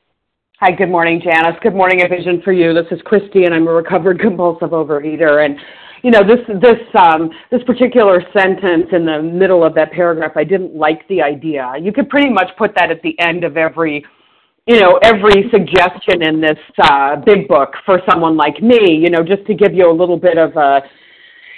Hi, 0.60 0.72
good 0.72 0.90
morning, 0.90 1.22
Janice. 1.24 1.58
Good 1.64 1.74
morning, 1.74 2.02
A 2.04 2.10
Vision 2.10 2.42
for 2.44 2.52
You. 2.52 2.74
This 2.74 2.88
is 2.92 3.00
Christy, 3.06 3.46
and 3.46 3.56
I'm 3.56 3.66
a 3.70 3.72
recovered 3.72 4.20
compulsive 4.22 4.72
overeater. 4.72 5.46
And 5.46 5.58
you 6.04 6.12
know, 6.12 6.20
this 6.28 6.46
this 6.62 6.82
um, 7.02 7.30
this 7.52 7.64
particular 7.64 8.22
sentence 8.38 8.88
in 8.92 9.06
the 9.06 9.22
middle 9.22 9.64
of 9.64 9.74
that 9.76 9.94
paragraph, 9.94 10.34
I 10.36 10.44
didn't 10.44 10.76
like 10.76 11.08
the 11.08 11.22
idea. 11.22 11.72
You 11.82 11.94
could 11.94 12.10
pretty 12.10 12.34
much 12.34 12.50
put 12.58 12.76
that 12.76 12.92
at 12.92 13.02
the 13.02 13.18
end 13.22 13.46
of 13.46 13.56
every, 13.56 14.06
you 14.66 14.82
know, 14.82 15.00
every 15.04 15.50
suggestion 15.52 16.22
in 16.22 16.42
this 16.42 16.60
uh, 16.84 17.16
big 17.26 17.48
book 17.48 17.76
for 17.86 18.02
someone 18.12 18.36
like 18.36 18.62
me. 18.62 19.00
You 19.02 19.10
know, 19.10 19.24
just 19.24 19.46
to 19.48 19.54
give 19.54 19.74
you 19.74 19.90
a 19.90 19.96
little 19.96 20.18
bit 20.18 20.38
of 20.38 20.58
a 20.58 20.82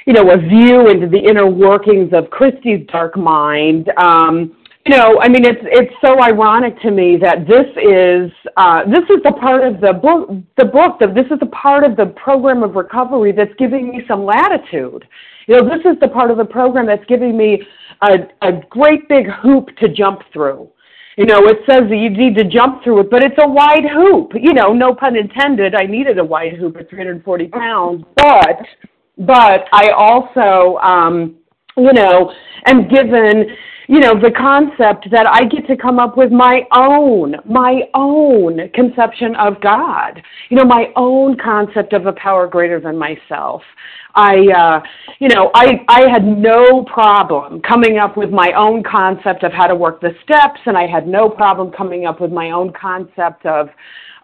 you 0.05 0.13
know, 0.13 0.31
a 0.31 0.37
view 0.37 0.89
into 0.89 1.07
the 1.07 1.19
inner 1.19 1.49
workings 1.49 2.11
of 2.13 2.29
Christy's 2.29 2.87
dark 2.91 3.17
mind. 3.17 3.91
Um, 3.97 4.55
you 4.85 4.97
know, 4.97 5.19
I 5.21 5.29
mean, 5.29 5.45
it's 5.45 5.61
it's 5.63 5.93
so 6.03 6.21
ironic 6.23 6.79
to 6.81 6.89
me 6.89 7.15
that 7.17 7.45
this 7.47 7.67
is 7.77 8.31
uh, 8.57 8.83
this 8.85 9.03
is 9.15 9.21
the 9.23 9.33
part 9.39 9.63
of 9.63 9.79
the 9.79 9.93
book, 9.93 10.29
the 10.57 10.65
book 10.65 10.97
that 10.99 11.13
this 11.13 11.25
is 11.29 11.39
the 11.39 11.45
part 11.47 11.83
of 11.83 11.95
the 11.95 12.07
program 12.07 12.63
of 12.63 12.75
recovery 12.75 13.31
that's 13.31 13.53
giving 13.59 13.89
me 13.89 14.01
some 14.07 14.25
latitude. 14.25 15.07
You 15.47 15.57
know, 15.57 15.69
this 15.69 15.85
is 15.85 15.99
the 15.99 16.07
part 16.07 16.31
of 16.31 16.37
the 16.37 16.45
program 16.45 16.87
that's 16.87 17.05
giving 17.05 17.37
me 17.37 17.61
a, 18.01 18.27
a 18.41 18.53
great 18.69 19.07
big 19.07 19.27
hoop 19.27 19.67
to 19.77 19.87
jump 19.87 20.21
through. 20.33 20.69
You 21.17 21.25
know, 21.25 21.45
it 21.45 21.57
says 21.69 21.83
that 21.89 21.97
you 21.97 22.09
need 22.09 22.35
to 22.37 22.45
jump 22.45 22.83
through 22.83 23.01
it, 23.01 23.11
but 23.11 23.21
it's 23.21 23.35
a 23.43 23.47
wide 23.47 23.85
hoop. 23.91 24.31
You 24.33 24.53
know, 24.53 24.73
no 24.73 24.95
pun 24.95 25.15
intended. 25.15 25.75
I 25.75 25.85
needed 25.85 26.17
a 26.17 26.25
wide 26.25 26.53
hoop 26.53 26.77
at 26.77 26.89
340 26.89 27.47
pounds, 27.49 28.03
but 28.15 28.65
but 29.25 29.65
I 29.71 29.89
also, 29.95 30.77
um, 30.79 31.37
you 31.77 31.93
know, 31.93 32.33
am 32.65 32.87
given, 32.87 33.45
you 33.87 33.99
know, 33.99 34.13
the 34.19 34.31
concept 34.37 35.09
that 35.11 35.27
I 35.27 35.45
get 35.45 35.67
to 35.67 35.77
come 35.77 35.99
up 35.99 36.17
with 36.17 36.31
my 36.31 36.61
own, 36.75 37.35
my 37.45 37.81
own 37.93 38.69
conception 38.73 39.35
of 39.35 39.61
God. 39.61 40.21
You 40.49 40.57
know, 40.57 40.65
my 40.65 40.87
own 40.95 41.37
concept 41.37 41.93
of 41.93 42.05
a 42.05 42.13
power 42.13 42.47
greater 42.47 42.79
than 42.79 42.97
myself. 42.97 43.61
I, 44.15 44.35
uh, 44.57 44.81
you 45.19 45.29
know, 45.29 45.51
I, 45.53 45.85
I 45.87 46.09
had 46.11 46.25
no 46.25 46.83
problem 46.83 47.61
coming 47.61 47.97
up 47.97 48.17
with 48.17 48.29
my 48.29 48.51
own 48.57 48.83
concept 48.83 49.43
of 49.43 49.53
how 49.53 49.67
to 49.67 49.75
work 49.75 50.01
the 50.01 50.11
steps, 50.23 50.59
and 50.65 50.77
I 50.77 50.87
had 50.87 51.07
no 51.07 51.29
problem 51.29 51.71
coming 51.71 52.05
up 52.05 52.19
with 52.19 52.31
my 52.31 52.51
own 52.51 52.73
concept 52.73 53.45
of, 53.45 53.69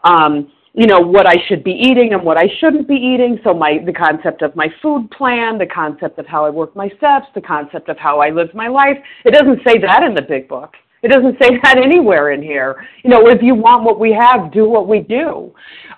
um, 0.03 0.51
you 0.77 0.85
know 0.85 0.99
what 0.99 1.27
I 1.27 1.35
should 1.47 1.63
be 1.63 1.71
eating 1.71 2.13
and 2.13 2.23
what 2.23 2.37
I 2.37 2.47
shouldn't 2.59 2.87
be 2.87 2.93
eating. 2.93 3.39
So 3.43 3.51
my 3.51 3.79
the 3.83 3.91
concept 3.91 4.43
of 4.43 4.55
my 4.55 4.67
food 4.79 5.09
plan, 5.09 5.57
the 5.57 5.65
concept 5.65 6.19
of 6.19 6.27
how 6.27 6.45
I 6.45 6.51
work 6.51 6.75
my 6.75 6.87
steps, 6.97 7.25
the 7.33 7.41
concept 7.41 7.89
of 7.89 7.97
how 7.97 8.19
I 8.19 8.29
live 8.29 8.53
my 8.53 8.67
life. 8.67 8.97
It 9.25 9.31
doesn't 9.33 9.59
say 9.65 9.79
that 9.79 10.03
in 10.03 10.13
the 10.13 10.21
big 10.21 10.47
book. 10.47 10.75
It 11.01 11.09
doesn't 11.09 11.37
say 11.41 11.59
that 11.63 11.77
anywhere 11.77 12.31
in 12.31 12.43
here. 12.43 12.87
You 13.03 13.09
know, 13.09 13.27
if 13.27 13.41
you 13.41 13.55
want 13.55 13.85
what 13.85 13.99
we 13.99 14.11
have, 14.13 14.51
do 14.51 14.69
what 14.69 14.87
we 14.87 14.99
do. 14.99 15.51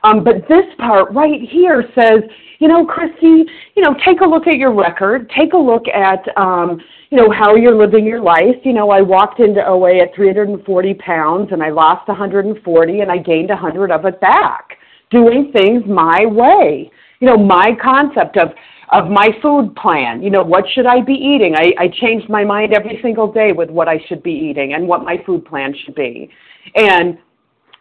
Um, 0.04 0.24
but 0.24 0.48
this 0.48 0.66
part 0.78 1.12
right 1.12 1.42
here 1.52 1.84
says, 1.94 2.24
you 2.60 2.70
know, 2.70 2.86
Christy, 2.86 3.44
you 3.76 3.84
know, 3.84 3.94
take 4.06 4.22
a 4.22 4.26
look 4.26 4.48
at 4.48 4.56
your 4.56 4.74
record. 4.74 5.30
Take 5.38 5.52
a 5.52 5.58
look 5.58 5.88
at, 5.90 6.26
um, 6.38 6.80
you 7.10 7.18
know, 7.18 7.32
how 7.32 7.56
you're 7.56 7.76
living 7.76 8.06
your 8.06 8.22
life. 8.22 8.56
You 8.64 8.74
know, 8.74 8.92
I 8.92 9.02
walked 9.02 9.40
into 9.40 9.66
OA 9.66 10.02
at 10.02 10.14
340 10.16 10.94
pounds 10.96 11.50
and 11.52 11.64
I 11.64 11.70
lost 11.70 12.08
140 12.08 13.00
and 13.00 13.12
I 13.12 13.18
gained 13.18 13.50
100 13.50 13.92
of 13.92 14.06
it 14.06 14.22
back. 14.22 14.78
doing 15.10 15.52
things 15.52 15.84
my 15.88 16.24
way. 16.26 16.92
You 17.20 17.28
know, 17.28 17.38
my 17.38 17.72
concept 17.82 18.38
of 18.38 18.50
of 18.92 19.10
my 19.10 19.30
food 19.42 19.76
plan. 19.76 20.22
You 20.22 20.30
know, 20.30 20.44
what 20.44 20.66
should 20.74 20.86
I 20.86 21.02
be 21.02 21.14
eating? 21.14 21.56
I, 21.56 21.74
I 21.78 21.88
changed 22.02 22.30
my 22.30 22.44
mind 22.44 22.74
every 22.74 23.00
single 23.02 23.32
day 23.32 23.52
with 23.52 23.70
what 23.70 23.88
I 23.88 24.00
should 24.08 24.24
be 24.24 24.32
eating 24.32 24.74
and 24.74 24.88
what 24.88 25.04
my 25.04 25.18
food 25.26 25.46
plan 25.46 25.76
should 25.86 25.96
be. 25.96 26.30
And 26.76 27.18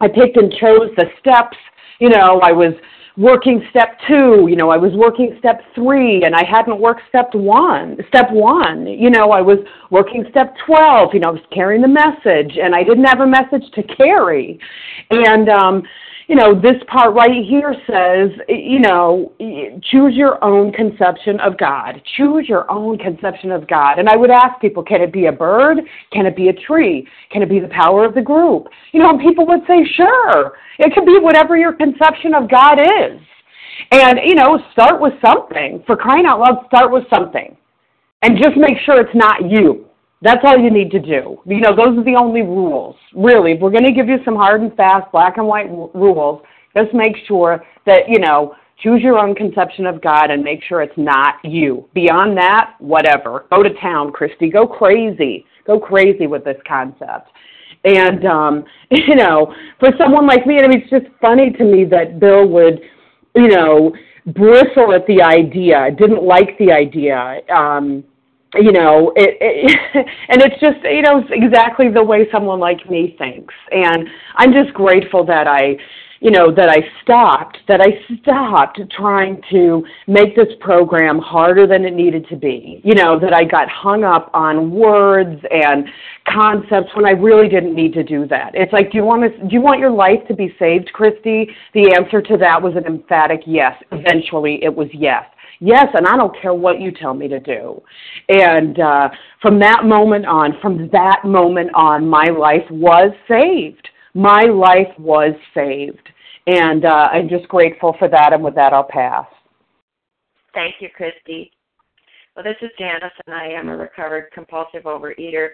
I 0.01 0.07
picked 0.07 0.37
and 0.37 0.51
chose 0.53 0.89
the 0.97 1.05
steps. 1.19 1.57
You 1.99 2.09
know, 2.09 2.39
I 2.43 2.51
was 2.51 2.73
working 3.19 3.61
step 3.69 3.99
two, 4.07 4.47
you 4.49 4.55
know, 4.55 4.69
I 4.69 4.77
was 4.77 4.93
working 4.93 5.35
step 5.39 5.61
three 5.75 6.23
and 6.23 6.33
I 6.33 6.45
hadn't 6.45 6.79
worked 6.79 7.01
step 7.09 7.29
one, 7.33 7.97
step 8.07 8.31
one, 8.31 8.87
you 8.87 9.09
know, 9.09 9.31
I 9.31 9.41
was 9.41 9.59
working 9.91 10.25
step 10.29 10.55
12, 10.65 11.13
you 11.13 11.19
know, 11.19 11.27
I 11.27 11.31
was 11.31 11.41
carrying 11.51 11.81
the 11.81 11.89
message 11.89 12.57
and 12.57 12.73
I 12.73 12.81
didn't 12.83 13.03
have 13.03 13.19
a 13.19 13.27
message 13.27 13.69
to 13.73 13.83
carry. 13.83 14.57
And, 15.11 15.49
um, 15.49 15.83
you 16.29 16.35
know, 16.35 16.53
this 16.53 16.75
part 16.87 17.15
right 17.15 17.43
here 17.43 17.73
says, 17.87 18.29
you 18.47 18.79
know, 18.79 19.33
choose 19.81 20.13
your 20.13 20.41
own 20.43 20.71
conception 20.71 21.39
of 21.39 21.57
God. 21.57 21.99
Choose 22.17 22.47
your 22.47 22.69
own 22.71 22.99
conception 22.99 23.51
of 23.51 23.67
God. 23.67 23.97
And 23.97 24.07
I 24.07 24.15
would 24.15 24.29
ask 24.29 24.61
people, 24.61 24.83
can 24.83 25.01
it 25.01 25.11
be 25.11 25.25
a 25.25 25.31
bird? 25.31 25.79
Can 26.13 26.27
it 26.27 26.35
be 26.35 26.49
a 26.49 26.53
tree? 26.53 27.07
Can 27.31 27.41
it 27.41 27.49
be 27.49 27.59
the 27.59 27.67
power 27.69 28.05
of 28.05 28.13
the 28.13 28.21
group? 28.21 28.67
You 28.91 28.99
know, 28.99 29.09
and 29.09 29.19
people 29.19 29.47
would 29.47 29.61
say, 29.67 29.83
sure. 29.95 30.53
It 30.77 30.93
can 30.93 31.03
be 31.03 31.17
whatever 31.19 31.57
your 31.57 31.73
conception 31.73 32.35
of 32.35 32.47
God 32.47 32.79
is. 32.79 33.19
And, 33.91 34.19
you 34.23 34.35
know, 34.35 34.59
start 34.71 35.01
with 35.01 35.13
something. 35.25 35.83
For 35.87 35.97
crying 35.97 36.27
out 36.27 36.41
loud, 36.41 36.63
start 36.67 36.91
with 36.91 37.05
something. 37.11 37.57
And 38.21 38.37
just 38.37 38.55
make 38.55 38.77
sure 38.85 39.01
it's 39.01 39.15
not 39.15 39.49
you. 39.49 39.88
That's 40.21 40.41
all 40.43 40.57
you 40.57 40.69
need 40.69 40.91
to 40.91 40.99
do. 40.99 41.39
You 41.45 41.61
know, 41.61 41.75
those 41.75 41.97
are 41.97 42.03
the 42.03 42.15
only 42.15 42.41
rules. 42.41 42.95
Really, 43.15 43.53
if 43.53 43.61
we're 43.61 43.71
going 43.71 43.85
to 43.85 43.93
give 43.93 44.09
you 44.09 44.17
some 44.25 44.35
hard 44.35 44.61
and 44.61 44.75
fast 44.75 45.11
black 45.11 45.37
and 45.37 45.47
white 45.47 45.69
rules, 45.69 46.41
just 46.75 46.93
make 46.93 47.15
sure 47.27 47.63
that, 47.85 48.09
you 48.09 48.19
know, 48.19 48.55
choose 48.83 49.01
your 49.01 49.17
own 49.17 49.33
conception 49.35 49.85
of 49.85 50.01
God 50.01 50.29
and 50.29 50.43
make 50.43 50.61
sure 50.63 50.81
it's 50.81 50.97
not 50.97 51.35
you. 51.43 51.87
Beyond 51.93 52.37
that, 52.37 52.75
whatever. 52.79 53.45
Go 53.49 53.63
to 53.63 53.73
town, 53.81 54.11
Christy. 54.11 54.49
Go 54.49 54.67
crazy. 54.67 55.45
Go 55.65 55.79
crazy 55.79 56.27
with 56.27 56.43
this 56.43 56.57
concept. 56.67 57.29
And 57.85 58.25
um, 58.25 58.65
you 58.91 59.15
know, 59.15 59.53
for 59.79 59.89
someone 59.97 60.27
like 60.27 60.45
me, 60.45 60.59
I 60.59 60.67
mean, 60.67 60.81
it's 60.81 60.89
just 60.89 61.05
funny 61.21 61.51
to 61.51 61.63
me 61.63 61.85
that 61.85 62.19
Bill 62.19 62.47
would, 62.47 62.81
you 63.35 63.47
know, 63.47 63.93
bristle 64.27 64.93
at 64.93 65.07
the 65.07 65.21
idea, 65.21 65.89
didn't 65.97 66.23
like 66.23 66.57
the 66.57 66.71
idea. 66.71 67.39
Um, 67.53 68.03
you 68.55 68.71
know 68.71 69.13
it, 69.15 69.37
it 69.39 70.07
and 70.29 70.41
it's 70.41 70.59
just 70.59 70.77
you 70.83 71.01
know 71.01 71.23
exactly 71.29 71.89
the 71.89 72.03
way 72.03 72.27
someone 72.31 72.59
like 72.59 72.89
me 72.89 73.15
thinks. 73.17 73.53
And 73.71 74.07
i'm 74.35 74.53
just 74.53 74.73
grateful 74.73 75.25
that 75.25 75.47
i 75.47 75.75
you 76.19 76.31
know 76.31 76.53
that 76.53 76.67
i 76.69 76.77
stopped 77.03 77.59
that 77.67 77.79
i 77.79 77.87
stopped 78.21 78.81
trying 78.91 79.41
to 79.51 79.85
make 80.07 80.35
this 80.35 80.47
program 80.59 81.19
harder 81.19 81.67
than 81.67 81.85
it 81.85 81.93
needed 81.93 82.27
to 82.29 82.35
be. 82.35 82.81
You 82.83 82.95
know 82.95 83.19
that 83.19 83.33
i 83.33 83.43
got 83.43 83.69
hung 83.69 84.03
up 84.03 84.31
on 84.33 84.71
words 84.71 85.39
and 85.51 85.87
concepts 86.27 86.89
when 86.95 87.05
i 87.05 87.11
really 87.11 87.49
didn't 87.49 87.75
need 87.75 87.93
to 87.93 88.03
do 88.03 88.27
that. 88.27 88.51
It's 88.55 88.73
like 88.73 88.91
do 88.91 88.97
you 88.97 89.03
want 89.03 89.31
to 89.31 89.47
do 89.47 89.53
you 89.53 89.61
want 89.61 89.79
your 89.79 89.91
life 89.91 90.27
to 90.27 90.33
be 90.33 90.55
saved 90.57 90.91
christy? 90.93 91.49
The 91.75 91.95
answer 91.95 92.19
to 92.21 92.37
that 92.37 92.59
was 92.59 92.75
an 92.75 92.85
emphatic 92.85 93.41
yes. 93.45 93.75
Eventually 93.91 94.63
it 94.63 94.75
was 94.75 94.87
yes 94.91 95.25
Yes, 95.59 95.87
and 95.93 96.07
I 96.07 96.15
don't 96.15 96.35
care 96.41 96.53
what 96.53 96.79
you 96.79 96.91
tell 96.91 97.13
me 97.13 97.27
to 97.27 97.39
do. 97.39 97.81
And 98.29 98.79
uh, 98.79 99.09
from 99.41 99.59
that 99.59 99.83
moment 99.83 100.25
on, 100.25 100.53
from 100.61 100.89
that 100.91 101.21
moment 101.25 101.69
on, 101.73 102.07
my 102.07 102.25
life 102.25 102.65
was 102.71 103.11
saved. 103.27 103.89
My 104.13 104.43
life 104.43 104.97
was 104.97 105.33
saved. 105.53 106.09
And 106.47 106.85
uh, 106.85 107.07
I'm 107.11 107.27
just 107.27 107.47
grateful 107.49 107.95
for 107.99 108.07
that. 108.07 108.31
And 108.31 108.43
with 108.43 108.55
that, 108.55 108.73
I'll 108.73 108.87
pass. 108.89 109.25
Thank 110.53 110.75
you, 110.79 110.89
Christy. 110.95 111.51
Well, 112.35 112.43
this 112.43 112.55
is 112.61 112.69
Janice, 112.79 113.11
and 113.27 113.35
I 113.35 113.47
am 113.47 113.67
a 113.67 113.75
recovered 113.75 114.31
compulsive 114.33 114.83
overeater. 114.83 115.49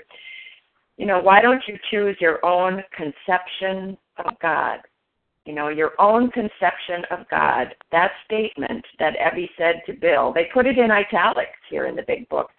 You 0.98 1.08
know, 1.08 1.20
why 1.20 1.42
don't 1.42 1.64
you 1.68 1.78
choose 1.90 2.16
your 2.22 2.46
own 2.46 2.82
conception 2.96 3.98
of 4.24 4.34
God? 4.40 4.80
You 5.46 5.54
know, 5.54 5.70
your 5.70 5.92
own 6.00 6.32
conception 6.32 7.06
of 7.12 7.20
God, 7.30 7.76
that 7.92 8.12
statement 8.26 8.84
that 8.98 9.16
Ebby 9.18 9.48
said 9.58 9.82
to 9.86 9.94
Bill, 9.94 10.34
they 10.34 10.50
put 10.52 10.66
it 10.66 10.78
in 10.80 10.90
italics 10.90 11.60
here 11.70 11.86
in 11.86 11.96
the 11.96 12.04
big 12.08 12.28
book, 12.30 12.50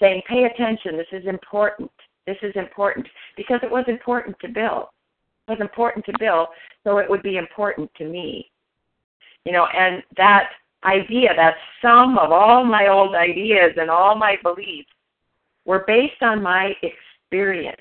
saying, 0.00 0.22
pay 0.28 0.44
attention, 0.44 0.96
this 0.96 1.06
is 1.12 1.26
important. 1.26 1.90
This 2.24 2.36
is 2.42 2.52
important 2.54 3.06
because 3.36 3.60
it 3.62 3.70
was 3.70 3.84
important 3.88 4.36
to 4.40 4.48
Bill. 4.48 4.90
It 5.48 5.52
was 5.52 5.60
important 5.60 6.04
to 6.06 6.12
Bill, 6.18 6.48
so 6.84 6.98
it 6.98 7.10
would 7.10 7.22
be 7.22 7.36
important 7.36 7.90
to 7.98 8.04
me. 8.04 8.50
You 9.44 9.52
know, 9.52 9.66
and 9.66 10.02
that 10.16 10.50
idea, 10.84 11.34
that 11.34 11.56
sum 11.82 12.16
of 12.18 12.30
all 12.30 12.64
my 12.64 12.88
old 12.88 13.14
ideas 13.14 13.72
and 13.76 13.90
all 13.90 14.14
my 14.14 14.36
beliefs 14.42 14.88
were 15.64 15.84
based 15.86 16.22
on 16.22 16.42
my 16.42 16.74
experience. 16.82 17.80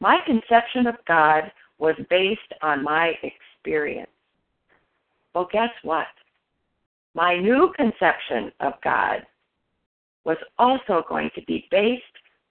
My 0.00 0.18
conception 0.26 0.86
of 0.86 0.94
God 1.06 1.50
was 1.78 1.96
based 2.08 2.40
on 2.62 2.84
my 2.84 3.08
experience 3.08 3.47
experience. 3.68 4.10
Well, 5.34 5.48
guess 5.52 5.70
what? 5.82 6.06
My 7.14 7.36
new 7.36 7.72
conception 7.76 8.50
of 8.60 8.74
God 8.82 9.26
was 10.24 10.38
also 10.58 11.04
going 11.08 11.30
to 11.34 11.42
be 11.42 11.66
based 11.70 12.02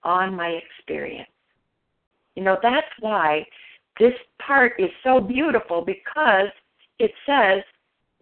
on 0.03 0.36
my 0.36 0.59
experience. 0.78 1.30
You 2.36 2.43
know, 2.43 2.57
that's 2.61 2.88
why 2.99 3.45
this 3.99 4.13
part 4.39 4.74
is 4.80 4.89
so 5.03 5.20
beautiful 5.20 5.84
because 5.84 6.49
it 6.99 7.11
says 7.26 7.63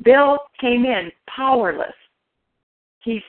Bill 0.04 0.39
came 0.60 0.86
in 0.86 1.12
powerless. 1.28 1.93
He's 3.02 3.22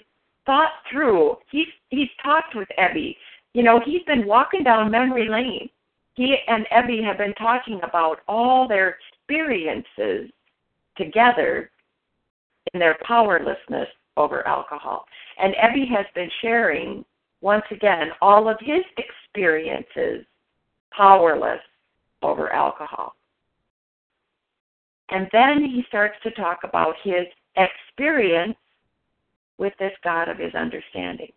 thought 0.46 0.70
through, 0.90 1.36
he's 1.50 1.66
he's 1.88 2.08
talked 2.22 2.54
with 2.54 2.68
Ebby. 2.78 3.16
You 3.52 3.62
know, 3.62 3.80
he's 3.84 4.02
been 4.04 4.26
walking 4.26 4.62
down 4.62 4.90
memory 4.90 5.28
lane. 5.28 5.68
He 6.14 6.36
and 6.46 6.66
Ebby 6.72 7.04
have 7.04 7.18
been 7.18 7.34
talking 7.34 7.80
about 7.82 8.20
all 8.28 8.68
their 8.68 8.96
experiences 9.28 10.30
together 10.96 11.70
in 12.72 12.80
their 12.80 12.96
powerlessness 13.06 13.88
over 14.16 14.46
alcohol. 14.46 15.04
And 15.38 15.54
Ebby 15.54 15.88
has 15.88 16.06
been 16.14 16.30
sharing, 16.40 17.04
once 17.40 17.64
again, 17.70 18.08
all 18.20 18.48
of 18.48 18.56
his 18.60 18.82
experiences 18.96 20.24
powerless 20.90 21.60
over 22.22 22.52
alcohol. 22.52 23.14
And 25.10 25.28
then 25.32 25.64
he 25.64 25.84
starts 25.88 26.16
to 26.22 26.30
talk 26.32 26.60
about 26.64 26.94
his 27.04 27.26
experience 27.56 28.56
with 29.58 29.72
this 29.78 29.92
God 30.02 30.28
of 30.28 30.38
his 30.38 30.54
understanding 30.54 31.30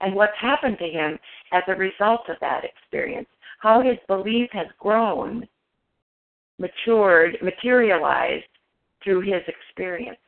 and 0.00 0.14
what's 0.14 0.36
happened 0.40 0.78
to 0.78 0.88
him 0.88 1.18
as 1.52 1.62
a 1.66 1.74
result 1.74 2.22
of 2.28 2.36
that 2.40 2.62
experience, 2.64 3.28
how 3.58 3.82
his 3.82 3.98
belief 4.08 4.48
has 4.52 4.66
grown 4.78 5.46
matured, 6.60 7.38
materialized 7.42 8.44
through 9.02 9.22
his 9.22 9.42
experience. 9.48 10.18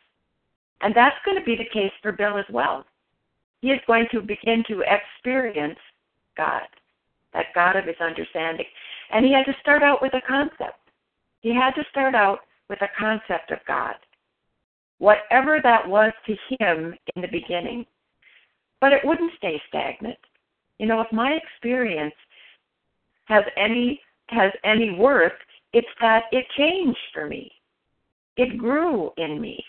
And 0.80 0.94
that's 0.94 1.16
going 1.24 1.38
to 1.38 1.44
be 1.44 1.54
the 1.54 1.68
case 1.72 1.92
for 2.02 2.10
Bill 2.10 2.38
as 2.38 2.46
well. 2.50 2.84
He 3.60 3.68
is 3.68 3.80
going 3.86 4.06
to 4.10 4.20
begin 4.20 4.64
to 4.66 4.82
experience 4.82 5.78
God, 6.36 6.62
that 7.32 7.54
God 7.54 7.76
of 7.76 7.84
his 7.84 8.00
understanding. 8.00 8.66
And 9.12 9.24
he 9.24 9.32
had 9.32 9.44
to 9.44 9.56
start 9.60 9.82
out 9.84 10.02
with 10.02 10.14
a 10.14 10.20
concept. 10.26 10.78
He 11.42 11.54
had 11.54 11.72
to 11.74 11.84
start 11.90 12.14
out 12.14 12.40
with 12.68 12.80
a 12.82 12.88
concept 12.98 13.50
of 13.50 13.58
God, 13.68 13.94
whatever 14.98 15.60
that 15.62 15.86
was 15.86 16.12
to 16.26 16.34
him 16.58 16.94
in 17.14 17.22
the 17.22 17.28
beginning. 17.28 17.84
But 18.80 18.92
it 18.92 19.04
wouldn't 19.04 19.32
stay 19.36 19.60
stagnant. 19.68 20.18
You 20.78 20.86
know, 20.86 21.00
if 21.00 21.12
my 21.12 21.32
experience 21.32 22.14
has 23.26 23.44
any 23.56 24.00
has 24.28 24.50
any 24.64 24.90
worth, 24.90 25.32
it's 25.72 25.88
that 26.00 26.24
it 26.32 26.44
changed 26.56 26.98
for 27.12 27.26
me. 27.26 27.50
It 28.36 28.58
grew 28.58 29.10
in 29.16 29.40
me, 29.40 29.62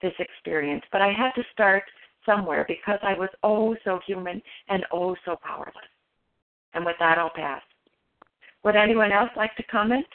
this 0.00 0.12
experience. 0.18 0.82
But 0.92 1.02
I 1.02 1.12
had 1.12 1.32
to 1.32 1.42
start 1.52 1.84
somewhere 2.24 2.64
because 2.68 2.98
I 3.02 3.14
was 3.14 3.28
oh 3.42 3.76
so 3.84 4.00
human 4.06 4.40
and 4.68 4.84
oh 4.92 5.16
so 5.24 5.36
powerless. 5.42 5.74
And 6.74 6.84
with 6.84 6.96
that, 7.00 7.18
I'll 7.18 7.30
pass. 7.30 7.62
Would 8.64 8.76
anyone 8.76 9.12
else 9.12 9.30
like 9.36 9.54
to 9.56 9.62
comment? 9.64 10.06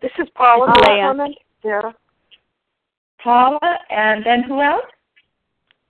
This 0.00 0.12
is 0.18 0.28
Paula. 0.34 0.72
Leah. 0.86 1.28
Sarah. 1.62 1.94
Paula, 3.22 3.78
and 3.90 4.24
then 4.24 4.44
who 4.44 4.62
else? 4.62 4.84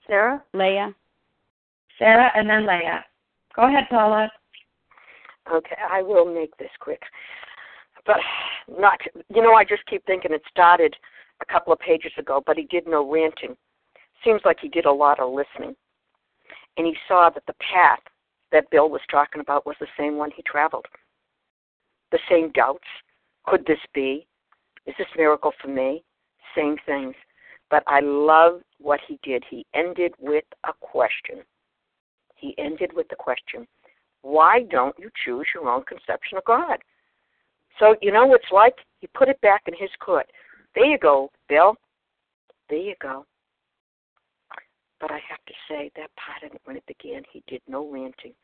Sarah. 0.06 0.42
Leah. 0.54 0.94
Sarah, 1.98 2.30
and 2.34 2.48
then 2.48 2.66
Leah. 2.66 3.04
Go 3.54 3.66
ahead, 3.68 3.84
Paula. 3.90 4.30
Okay, 5.52 5.76
I 5.90 6.02
will 6.02 6.32
make 6.32 6.56
this 6.56 6.70
quick 6.80 7.02
but 8.08 8.16
not 8.80 8.98
you 9.32 9.40
know 9.40 9.54
i 9.54 9.62
just 9.64 9.86
keep 9.86 10.04
thinking 10.06 10.32
it 10.32 10.42
started 10.50 10.96
a 11.40 11.52
couple 11.52 11.72
of 11.72 11.78
pages 11.78 12.10
ago 12.18 12.42
but 12.44 12.56
he 12.56 12.64
did 12.64 12.84
no 12.88 13.08
ranting 13.08 13.56
seems 14.24 14.40
like 14.44 14.58
he 14.60 14.68
did 14.68 14.86
a 14.86 14.92
lot 14.92 15.20
of 15.20 15.32
listening 15.32 15.76
and 16.76 16.86
he 16.86 16.94
saw 17.06 17.30
that 17.30 17.46
the 17.46 17.54
path 17.54 18.00
that 18.50 18.68
bill 18.70 18.90
was 18.90 19.02
talking 19.08 19.40
about 19.40 19.64
was 19.64 19.76
the 19.78 19.86
same 19.96 20.16
one 20.16 20.32
he 20.34 20.42
traveled 20.42 20.86
the 22.10 22.18
same 22.28 22.50
doubts 22.50 22.88
could 23.46 23.64
this 23.66 23.78
be 23.94 24.26
is 24.86 24.94
this 24.98 25.06
miracle 25.16 25.52
for 25.62 25.68
me 25.68 26.02
same 26.56 26.76
things. 26.86 27.14
But 27.70 27.82
I 27.86 28.00
love 28.00 28.60
what 28.78 29.00
he 29.06 29.18
did. 29.22 29.44
He 29.48 29.66
ended 29.74 30.12
with 30.18 30.44
a 30.64 30.72
question. 30.80 31.42
He 32.34 32.54
ended 32.58 32.92
with 32.94 33.08
the 33.08 33.16
question, 33.16 33.66
why 34.22 34.62
don't 34.70 34.94
you 34.98 35.10
choose 35.24 35.46
your 35.54 35.68
own 35.68 35.84
conception 35.84 36.38
of 36.38 36.44
God? 36.44 36.78
So 37.78 37.96
you 38.02 38.12
know 38.12 38.26
what 38.26 38.40
it's 38.42 38.52
like? 38.52 38.76
He 39.00 39.06
put 39.08 39.28
it 39.28 39.40
back 39.40 39.62
in 39.66 39.74
his 39.74 39.90
court. 40.00 40.26
There 40.74 40.84
you 40.84 40.98
go, 40.98 41.30
Bill. 41.48 41.76
There 42.68 42.78
you 42.78 42.94
go. 43.00 43.24
But 45.00 45.10
I 45.12 45.20
have 45.28 45.44
to 45.46 45.54
say 45.68 45.90
that 45.96 46.10
part 46.16 46.42
of 46.42 46.54
it 46.54 46.60
when 46.64 46.76
it 46.76 46.84
began, 46.86 47.22
he 47.32 47.42
did 47.46 47.62
no 47.68 47.88
ranting. 47.88 48.34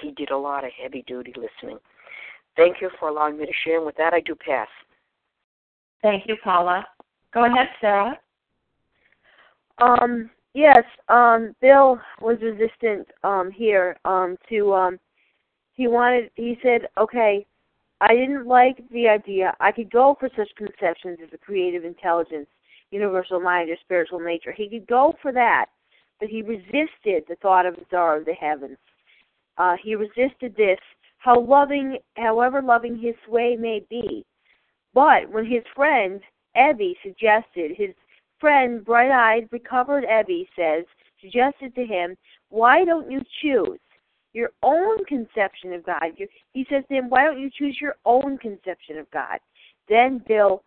He 0.00 0.12
did 0.12 0.30
a 0.30 0.36
lot 0.36 0.64
of 0.64 0.70
heavy 0.80 1.04
duty 1.06 1.34
listening. 1.36 1.78
Thank 2.56 2.80
you 2.80 2.90
for 2.98 3.08
allowing 3.08 3.38
me 3.38 3.46
to 3.46 3.52
share, 3.64 3.76
and 3.76 3.86
with 3.86 3.96
that, 3.96 4.14
I 4.14 4.20
do 4.20 4.34
pass. 4.34 4.68
Thank 6.02 6.26
you, 6.26 6.36
Paula. 6.42 6.86
Go 7.32 7.44
ahead, 7.44 7.68
Sarah. 7.80 8.18
Um, 9.78 10.30
yes, 10.54 10.82
um, 11.08 11.54
Bill 11.60 11.98
was 12.20 12.38
resistant 12.42 13.06
um, 13.22 13.50
here 13.50 13.96
um, 14.04 14.36
to. 14.48 14.72
Um, 14.74 15.00
he 15.74 15.86
wanted. 15.86 16.30
He 16.34 16.58
said, 16.62 16.88
"Okay, 16.98 17.46
I 18.00 18.14
didn't 18.14 18.46
like 18.46 18.82
the 18.90 19.08
idea. 19.08 19.54
I 19.60 19.72
could 19.72 19.90
go 19.90 20.16
for 20.18 20.30
such 20.34 20.48
conceptions 20.56 21.18
as 21.22 21.32
a 21.34 21.38
creative 21.38 21.84
intelligence, 21.84 22.48
universal 22.90 23.40
mind, 23.40 23.70
or 23.70 23.76
spiritual 23.80 24.20
nature. 24.20 24.52
He 24.52 24.68
could 24.68 24.86
go 24.86 25.16
for 25.20 25.32
that, 25.32 25.66
but 26.18 26.28
he 26.28 26.42
resisted 26.42 27.24
the 27.28 27.36
thought 27.42 27.66
of 27.66 27.76
the 27.76 27.84
Tsar 27.90 28.16
of 28.16 28.24
the 28.24 28.32
heavens. 28.32 28.78
Uh, 29.58 29.76
he 29.82 29.94
resisted 29.94 30.56
this, 30.56 30.78
how 31.18 31.38
loving, 31.38 31.98
however 32.16 32.62
loving 32.62 32.98
his 32.98 33.14
sway 33.26 33.56
may 33.56 33.84
be. 33.90 34.24
But 34.94 35.28
when 35.30 35.44
his 35.44 35.62
friend 35.76 36.20
Ebby 36.56 36.94
suggested, 37.02 37.72
his 37.76 37.94
friend, 38.38 38.82
bright-eyed, 38.82 39.48
recovered 39.52 40.04
Ebby 40.04 40.48
says, 40.56 40.84
suggested 41.20 41.74
to 41.74 41.84
him, 41.84 42.16
"Why 42.48 42.86
don't 42.86 43.10
you 43.10 43.22
choose 43.42 43.78
your 44.32 44.50
own 44.62 45.04
conception 45.04 45.72
of 45.72 45.84
God?" 45.84 46.16
He 46.52 46.64
says 46.70 46.84
him, 46.88 47.08
"Why 47.08 47.24
don't 47.24 47.40
you 47.40 47.50
choose 47.50 47.80
your 47.80 47.96
own 48.04 48.38
conception 48.38 48.98
of 48.98 49.10
God?" 49.10 49.40
Then 49.88 50.18
Bill 50.18 50.62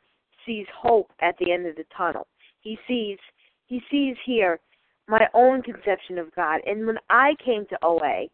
sees 0.45 0.67
hope 0.69 1.11
at 1.19 1.37
the 1.37 1.51
end 1.51 1.65
of 1.65 1.75
the 1.75 1.85
tunnel. 1.95 2.27
He 2.61 2.77
sees 2.87 3.19
he 3.65 3.81
sees 3.89 4.17
here 4.25 4.59
my 5.07 5.27
own 5.33 5.61
conception 5.61 6.17
of 6.17 6.33
God. 6.35 6.61
And 6.65 6.85
when 6.85 6.97
I 7.09 7.35
came 7.43 7.65
to 7.67 7.77
OA 7.83 8.27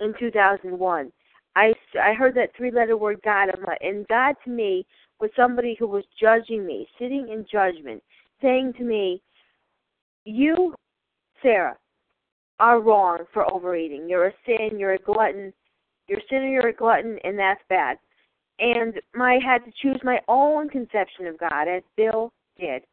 in 0.00 0.14
2001, 0.18 1.12
I, 1.54 1.72
I 2.02 2.14
heard 2.14 2.34
that 2.34 2.54
three 2.56 2.70
letter 2.70 2.96
word 2.96 3.20
God, 3.24 3.50
and 3.80 4.08
God 4.08 4.36
to 4.44 4.50
me 4.50 4.86
was 5.20 5.30
somebody 5.36 5.76
who 5.78 5.86
was 5.86 6.04
judging 6.18 6.66
me, 6.66 6.88
sitting 6.98 7.28
in 7.28 7.46
judgment, 7.50 8.02
saying 8.40 8.74
to 8.78 8.84
me, 8.84 9.22
You, 10.24 10.74
Sarah, 11.42 11.76
are 12.62 12.80
wrong 12.80 13.24
for 13.34 13.52
overeating. 13.52 14.08
You're 14.08 14.28
a 14.28 14.32
sin, 14.46 14.78
you're 14.78 14.94
a 14.94 14.98
glutton, 14.98 15.52
you're 16.06 16.20
a 16.20 16.28
sinner, 16.30 16.48
you're 16.48 16.68
a 16.68 16.72
glutton, 16.72 17.18
and 17.24 17.36
that's 17.36 17.60
bad. 17.68 17.98
And 18.60 18.94
I 19.20 19.38
had 19.44 19.64
to 19.64 19.72
choose 19.82 20.00
my 20.04 20.20
own 20.28 20.68
conception 20.68 21.26
of 21.26 21.38
God, 21.38 21.66
as 21.66 21.82
Bill 21.96 22.32
did. 22.58 22.84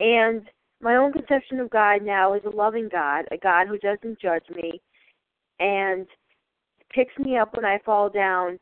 And 0.00 0.48
my 0.80 0.96
own 0.96 1.12
conception 1.12 1.60
of 1.60 1.68
God 1.68 2.02
now 2.02 2.32
is 2.32 2.40
a 2.46 2.56
loving 2.56 2.88
God, 2.90 3.26
a 3.30 3.36
God 3.36 3.68
who 3.68 3.76
doesn't 3.78 4.18
judge 4.18 4.48
me 4.56 4.80
and 5.60 6.06
picks 6.90 7.16
me 7.18 7.36
up 7.36 7.54
when 7.54 7.66
I 7.66 7.80
fall 7.84 8.08
down. 8.08 8.58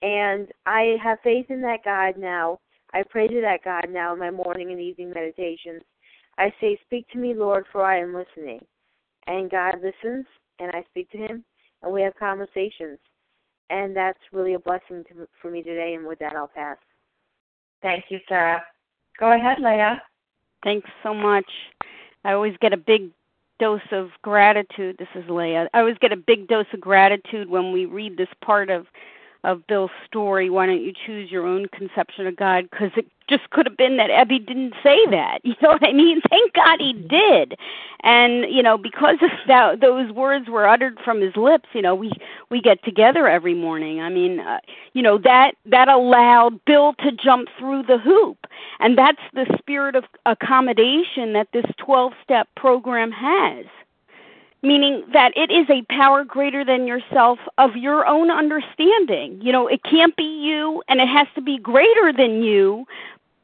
And 0.00 0.46
I 0.64 0.96
have 1.02 1.18
faith 1.24 1.46
in 1.48 1.60
that 1.62 1.84
God 1.84 2.16
now. 2.16 2.60
I 2.94 3.02
pray 3.10 3.26
to 3.26 3.40
that 3.40 3.64
God 3.64 3.86
now 3.90 4.12
in 4.12 4.20
my 4.20 4.30
morning 4.30 4.70
and 4.70 4.80
evening 4.80 5.10
meditations. 5.12 5.82
I 6.38 6.52
say, 6.60 6.78
Speak 6.86 7.08
to 7.08 7.18
me, 7.18 7.34
Lord, 7.34 7.64
for 7.72 7.84
I 7.84 7.98
am 7.98 8.14
listening. 8.14 8.60
And 9.26 9.50
God 9.50 9.76
listens, 9.76 10.26
and 10.58 10.70
I 10.74 10.84
speak 10.90 11.10
to 11.10 11.18
Him, 11.18 11.44
and 11.82 11.92
we 11.92 12.02
have 12.02 12.14
conversations. 12.16 12.98
And 13.70 13.96
that's 13.96 14.18
really 14.32 14.54
a 14.54 14.58
blessing 14.58 15.04
to, 15.08 15.26
for 15.40 15.50
me 15.50 15.62
today. 15.62 15.94
And 15.94 16.06
with 16.06 16.18
that, 16.18 16.36
I'll 16.36 16.48
pass. 16.48 16.76
Thank 17.80 18.04
you, 18.08 18.18
Sarah. 18.28 18.62
Go 19.18 19.32
ahead, 19.32 19.58
Leah. 19.60 20.02
Thanks 20.64 20.88
so 21.02 21.14
much. 21.14 21.46
I 22.24 22.32
always 22.32 22.56
get 22.60 22.72
a 22.72 22.76
big 22.76 23.10
dose 23.58 23.80
of 23.92 24.10
gratitude. 24.22 24.96
This 24.98 25.08
is 25.14 25.28
Leah. 25.28 25.68
I 25.72 25.78
always 25.80 25.98
get 26.00 26.12
a 26.12 26.16
big 26.16 26.48
dose 26.48 26.66
of 26.72 26.80
gratitude 26.80 27.48
when 27.48 27.72
we 27.72 27.86
read 27.86 28.16
this 28.16 28.28
part 28.44 28.70
of 28.70 28.86
of 29.44 29.66
Bill's 29.66 29.90
story. 30.06 30.50
Why 30.50 30.66
don't 30.66 30.82
you 30.82 30.92
choose 31.06 31.30
your 31.30 31.46
own 31.46 31.66
conception 31.68 32.26
of 32.26 32.36
God? 32.36 32.68
Because 32.70 32.90
it 32.96 33.06
just 33.28 33.48
could 33.50 33.66
have 33.66 33.76
been 33.76 33.96
that 33.96 34.10
Ebby 34.10 34.44
didn't 34.46 34.74
say 34.82 34.98
that. 35.10 35.40
You 35.52 35.54
know 35.60 35.70
what 35.70 35.86
I 35.86 35.92
mean? 35.92 36.20
Thank 36.30 36.54
God 36.54 36.80
he 36.80 36.92
did. 36.92 37.58
And 38.02 38.50
you 38.50 38.62
know, 38.62 38.78
because 38.78 39.16
of 39.22 39.30
that, 39.46 39.80
those 39.80 40.10
words 40.10 40.48
were 40.48 40.66
uttered 40.66 40.98
from 41.04 41.20
his 41.20 41.36
lips. 41.36 41.68
You 41.72 41.82
know, 41.82 41.94
we 41.94 42.10
we 42.50 42.60
get 42.60 42.82
together 42.84 43.28
every 43.28 43.54
morning. 43.54 44.00
I 44.00 44.08
mean, 44.08 44.40
uh, 44.40 44.58
you 44.94 45.02
know 45.02 45.18
that 45.18 45.52
that 45.66 45.88
allowed 45.88 46.64
Bill 46.64 46.94
to 47.00 47.12
jump 47.12 47.48
through 47.58 47.84
the 47.84 47.98
hoop, 47.98 48.38
and 48.80 48.96
that's 48.96 49.20
the 49.34 49.46
spirit 49.58 49.94
of 49.94 50.04
accommodation 50.26 51.32
that 51.34 51.48
this 51.52 51.66
12-step 51.86 52.48
program 52.56 53.12
has 53.12 53.66
meaning 54.62 55.04
that 55.12 55.32
it 55.36 55.50
is 55.50 55.68
a 55.68 55.82
power 55.92 56.24
greater 56.24 56.64
than 56.64 56.86
yourself 56.86 57.38
of 57.58 57.76
your 57.76 58.06
own 58.06 58.30
understanding. 58.30 59.40
You 59.42 59.52
know, 59.52 59.66
it 59.66 59.82
can't 59.82 60.16
be 60.16 60.22
you 60.22 60.82
and 60.88 61.00
it 61.00 61.08
has 61.08 61.26
to 61.34 61.42
be 61.42 61.58
greater 61.58 62.12
than 62.12 62.42
you. 62.42 62.86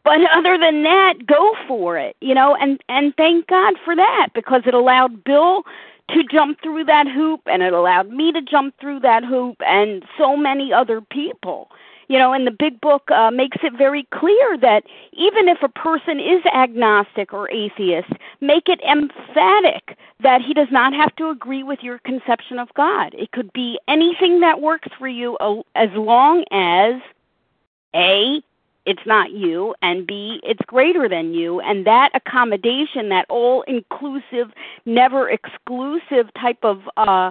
But 0.04 0.20
other 0.32 0.56
than 0.56 0.84
that, 0.84 1.26
go 1.26 1.54
for 1.66 1.98
it, 1.98 2.16
you 2.20 2.34
know, 2.34 2.56
and 2.56 2.80
and 2.88 3.14
thank 3.16 3.46
God 3.48 3.74
for 3.84 3.94
that 3.94 4.28
because 4.34 4.62
it 4.64 4.72
allowed 4.72 5.22
Bill 5.24 5.64
to 6.10 6.24
jump 6.24 6.62
through 6.62 6.84
that 6.84 7.06
hoop 7.06 7.42
and 7.46 7.62
it 7.62 7.72
allowed 7.72 8.08
me 8.10 8.32
to 8.32 8.40
jump 8.40 8.74
through 8.80 9.00
that 9.00 9.24
hoop 9.24 9.56
and 9.66 10.04
so 10.16 10.36
many 10.36 10.72
other 10.72 11.02
people 11.02 11.68
you 12.08 12.18
know 12.18 12.32
and 12.32 12.46
the 12.46 12.50
big 12.50 12.80
book 12.80 13.10
uh, 13.10 13.30
makes 13.30 13.58
it 13.62 13.72
very 13.76 14.06
clear 14.12 14.58
that 14.58 14.82
even 15.12 15.48
if 15.48 15.58
a 15.62 15.68
person 15.68 16.18
is 16.18 16.44
agnostic 16.52 17.32
or 17.32 17.50
atheist 17.50 18.12
make 18.40 18.68
it 18.68 18.80
emphatic 18.82 19.96
that 20.20 20.40
he 20.42 20.52
does 20.52 20.68
not 20.70 20.92
have 20.92 21.14
to 21.16 21.30
agree 21.30 21.62
with 21.62 21.78
your 21.82 21.98
conception 22.00 22.58
of 22.58 22.68
god. 22.74 23.14
It 23.14 23.30
could 23.32 23.52
be 23.52 23.78
anything 23.86 24.40
that 24.40 24.60
works 24.60 24.88
for 24.98 25.08
you 25.08 25.36
as 25.74 25.90
long 25.94 26.44
as 26.50 27.00
a 27.94 28.42
it's 28.86 29.06
not 29.06 29.32
you 29.32 29.74
and 29.82 30.06
b 30.06 30.40
it's 30.42 30.64
greater 30.66 31.08
than 31.08 31.34
you. 31.34 31.60
And 31.60 31.86
that 31.86 32.10
accommodation 32.14 33.10
that 33.10 33.26
all 33.28 33.62
inclusive 33.62 34.52
never 34.86 35.30
exclusive 35.30 36.32
type 36.40 36.58
of 36.62 36.80
uh 36.96 37.30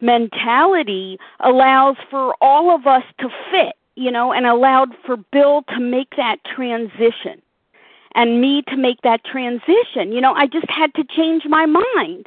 mentality 0.00 1.18
allows 1.40 1.96
for 2.08 2.34
all 2.40 2.74
of 2.74 2.86
us 2.86 3.02
to 3.20 3.28
fit 3.50 3.74
you 3.98 4.12
know, 4.12 4.32
and 4.32 4.46
allowed 4.46 4.94
for 5.04 5.16
Bill 5.16 5.64
to 5.70 5.80
make 5.80 6.14
that 6.16 6.36
transition 6.44 7.42
and 8.14 8.40
me 8.40 8.62
to 8.68 8.76
make 8.76 9.02
that 9.02 9.24
transition. 9.24 10.12
You 10.12 10.20
know, 10.20 10.32
I 10.34 10.46
just 10.46 10.70
had 10.70 10.94
to 10.94 11.04
change 11.04 11.44
my 11.46 11.66
mind. 11.66 12.26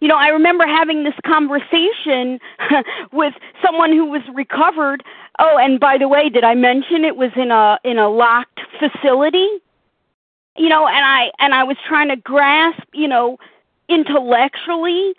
You 0.00 0.08
know, 0.08 0.16
I 0.16 0.28
remember 0.28 0.66
having 0.66 1.04
this 1.04 1.14
conversation 1.24 2.40
with 3.12 3.34
someone 3.62 3.92
who 3.92 4.06
was 4.06 4.22
recovered. 4.34 5.04
Oh, 5.38 5.56
and 5.56 5.78
by 5.78 5.98
the 5.98 6.08
way, 6.08 6.28
did 6.28 6.42
I 6.42 6.54
mention 6.54 7.04
it 7.04 7.16
was 7.16 7.30
in 7.36 7.52
a 7.52 7.78
in 7.84 7.96
a 7.96 8.08
locked 8.08 8.60
facility? 8.78 9.48
You 10.56 10.68
know, 10.68 10.86
and 10.86 11.04
I 11.04 11.30
and 11.38 11.54
I 11.54 11.62
was 11.62 11.76
trying 11.86 12.08
to 12.08 12.16
grasp, 12.16 12.82
you 12.92 13.06
know, 13.06 13.38
intellectually 13.88 15.14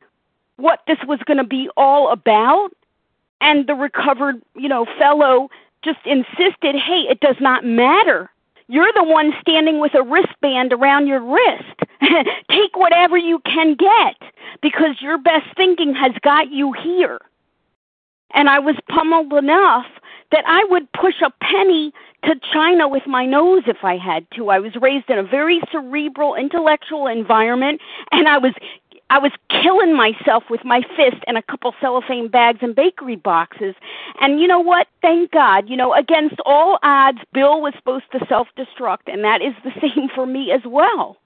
what 0.57 0.81
this 0.87 0.99
was 1.07 1.19
going 1.25 1.37
to 1.37 1.45
be 1.45 1.69
all 1.77 2.11
about 2.11 2.69
and 3.41 3.67
the 3.67 3.75
recovered, 3.75 4.41
you 4.55 4.69
know, 4.69 4.85
fellow 4.97 5.49
just 5.85 6.05
insisted, 6.05 6.75
hey, 6.75 7.05
it 7.09 7.19
does 7.19 7.37
not 7.39 7.63
matter. 7.63 8.29
You're 8.67 8.91
the 8.93 9.03
one 9.03 9.31
standing 9.39 9.79
with 9.79 9.93
a 9.93 10.01
wristband 10.01 10.73
around 10.73 11.07
your 11.07 11.21
wrist. 11.21 11.79
Take 12.49 12.75
whatever 12.75 13.17
you 13.17 13.39
can 13.45 13.75
get 13.75 14.31
because 14.61 15.01
your 15.01 15.19
best 15.19 15.45
thinking 15.55 15.93
has 15.93 16.13
got 16.23 16.51
you 16.51 16.73
here. 16.73 17.19
And 18.33 18.49
I 18.49 18.59
was 18.59 18.75
pummeled 18.89 19.33
enough 19.33 19.85
that 20.31 20.43
I 20.47 20.63
would 20.65 20.91
push 20.93 21.21
a 21.21 21.31
penny 21.43 21.93
to 22.23 22.35
China 22.51 22.87
with 22.87 23.05
my 23.05 23.25
nose 23.25 23.63
if 23.67 23.83
I 23.83 23.97
had 23.97 24.25
to. 24.35 24.49
I 24.49 24.59
was 24.59 24.75
raised 24.81 25.09
in 25.09 25.19
a 25.19 25.23
very 25.23 25.61
cerebral, 25.71 26.33
intellectual 26.33 27.05
environment, 27.05 27.79
and 28.11 28.27
I 28.27 28.39
was 28.39 28.53
I 29.09 29.19
was 29.19 29.31
killing 29.49 29.95
myself 29.95 30.45
with 30.49 30.65
my 30.65 30.81
fist 30.97 31.23
and 31.27 31.37
a 31.37 31.43
couple 31.43 31.73
cellophane 31.81 32.27
bags 32.29 32.59
and 32.61 32.75
bakery 32.75 33.15
boxes. 33.15 33.75
And 34.21 34.39
you 34.41 34.47
know 34.47 34.59
what? 34.59 34.87
Thank 35.01 35.31
God. 35.31 35.69
You 35.69 35.77
know, 35.77 35.93
against 35.93 36.35
all 36.45 36.79
odds, 36.83 37.19
Bill 37.33 37.61
was 37.61 37.73
supposed 37.77 38.05
to 38.13 38.25
self 38.27 38.47
destruct, 38.57 39.07
and 39.13 39.23
that 39.23 39.41
is 39.41 39.53
the 39.63 39.71
same 39.81 40.09
for 40.15 40.25
me 40.25 40.51
as 40.51 40.61
well. 40.65 41.17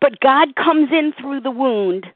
But 0.00 0.20
God 0.20 0.56
comes 0.56 0.90
in 0.92 1.12
through 1.20 1.40
the 1.42 1.50
wound. 1.50 2.06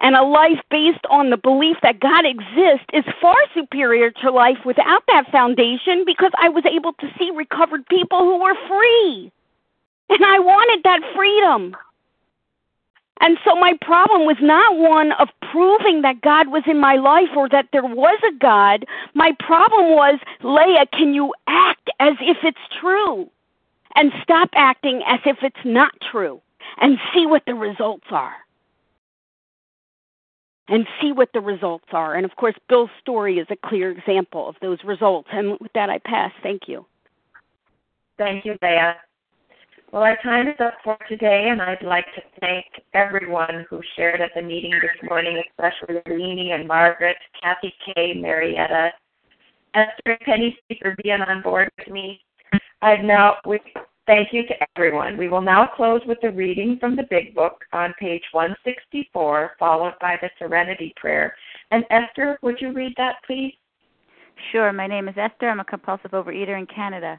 And 0.00 0.16
a 0.16 0.22
life 0.22 0.60
based 0.70 1.04
on 1.10 1.30
the 1.30 1.36
belief 1.38 1.78
that 1.82 2.00
God 2.00 2.26
exists 2.26 2.86
is 2.92 3.04
far 3.20 3.36
superior 3.54 4.10
to 4.22 4.30
life 4.30 4.58
without 4.64 5.02
that 5.08 5.30
foundation 5.32 6.04
because 6.06 6.32
I 6.38 6.48
was 6.50 6.64
able 6.66 6.94
to 6.94 7.08
see 7.18 7.30
recovered 7.34 7.86
people 7.88 8.20
who 8.20 8.40
were 8.42 8.54
free 8.68 9.32
And 10.10 10.24
I 10.24 10.38
wanted 10.38 10.84
that 10.84 11.00
freedom. 11.16 11.76
And 13.20 13.38
so 13.44 13.54
my 13.56 13.76
problem 13.80 14.26
was 14.26 14.36
not 14.40 14.76
one 14.76 15.12
of 15.12 15.28
proving 15.50 16.02
that 16.02 16.20
God 16.20 16.48
was 16.48 16.62
in 16.66 16.78
my 16.78 16.94
life 16.94 17.30
or 17.36 17.48
that 17.48 17.68
there 17.72 17.84
was 17.84 18.20
a 18.28 18.38
God. 18.38 18.84
My 19.14 19.32
problem 19.40 19.94
was, 19.94 20.20
Leah, 20.42 20.86
can 20.92 21.14
you 21.14 21.34
act 21.46 21.90
as 21.98 22.14
if 22.20 22.38
it's 22.42 22.58
true? 22.80 23.28
And 23.96 24.12
stop 24.22 24.50
acting 24.54 25.02
as 25.06 25.18
if 25.24 25.38
it's 25.42 25.64
not 25.64 25.92
true 26.12 26.40
and 26.80 26.98
see 27.12 27.26
what 27.26 27.42
the 27.46 27.54
results 27.54 28.06
are. 28.10 28.36
And 30.68 30.86
see 31.00 31.12
what 31.12 31.30
the 31.32 31.40
results 31.40 31.86
are. 31.92 32.14
And 32.14 32.24
of 32.26 32.36
course, 32.36 32.54
Bill's 32.68 32.90
story 33.00 33.38
is 33.38 33.46
a 33.50 33.56
clear 33.56 33.90
example 33.90 34.48
of 34.48 34.56
those 34.60 34.84
results. 34.84 35.28
And 35.32 35.58
with 35.60 35.72
that, 35.72 35.88
I 35.88 35.98
pass. 35.98 36.30
Thank 36.42 36.68
you. 36.68 36.84
Thank 38.18 38.44
you, 38.44 38.56
Leah. 38.62 38.96
Well, 39.90 40.02
our 40.02 40.18
time 40.22 40.48
is 40.48 40.60
up 40.60 40.74
for 40.84 40.98
today, 41.08 41.48
and 41.50 41.62
I'd 41.62 41.82
like 41.82 42.04
to 42.14 42.20
thank 42.40 42.66
everyone 42.92 43.64
who 43.70 43.80
shared 43.96 44.20
at 44.20 44.32
the 44.34 44.42
meeting 44.42 44.72
this 44.82 45.08
morning, 45.08 45.42
especially 45.48 46.02
Lainey 46.06 46.52
and 46.52 46.68
Margaret, 46.68 47.16
Kathy 47.42 47.72
Kay, 47.86 48.12
Marietta, 48.14 48.90
Esther 49.74 50.12
and 50.12 50.20
Penny 50.20 50.58
for 50.82 50.94
being 51.02 51.22
on 51.22 51.40
board 51.40 51.70
with 51.78 51.88
me. 51.88 52.20
I'd 52.82 53.02
now 53.02 53.36
we 53.46 53.60
thank 54.06 54.28
you 54.30 54.46
to 54.48 54.54
everyone. 54.76 55.16
We 55.16 55.28
will 55.28 55.40
now 55.40 55.70
close 55.74 56.02
with 56.06 56.18
the 56.20 56.32
reading 56.32 56.76
from 56.78 56.94
the 56.94 57.06
Big 57.08 57.34
Book 57.34 57.64
on 57.72 57.94
page 57.98 58.24
164, 58.32 59.52
followed 59.58 59.94
by 60.02 60.16
the 60.20 60.28
Serenity 60.38 60.92
Prayer. 60.96 61.34
And 61.70 61.84
Esther, 61.88 62.38
would 62.42 62.60
you 62.60 62.74
read 62.74 62.92
that, 62.98 63.16
please? 63.26 63.54
Sure. 64.52 64.70
My 64.70 64.86
name 64.86 65.08
is 65.08 65.16
Esther. 65.16 65.48
I'm 65.48 65.60
a 65.60 65.64
compulsive 65.64 66.10
overeater 66.10 66.58
in 66.58 66.66
Canada. 66.66 67.18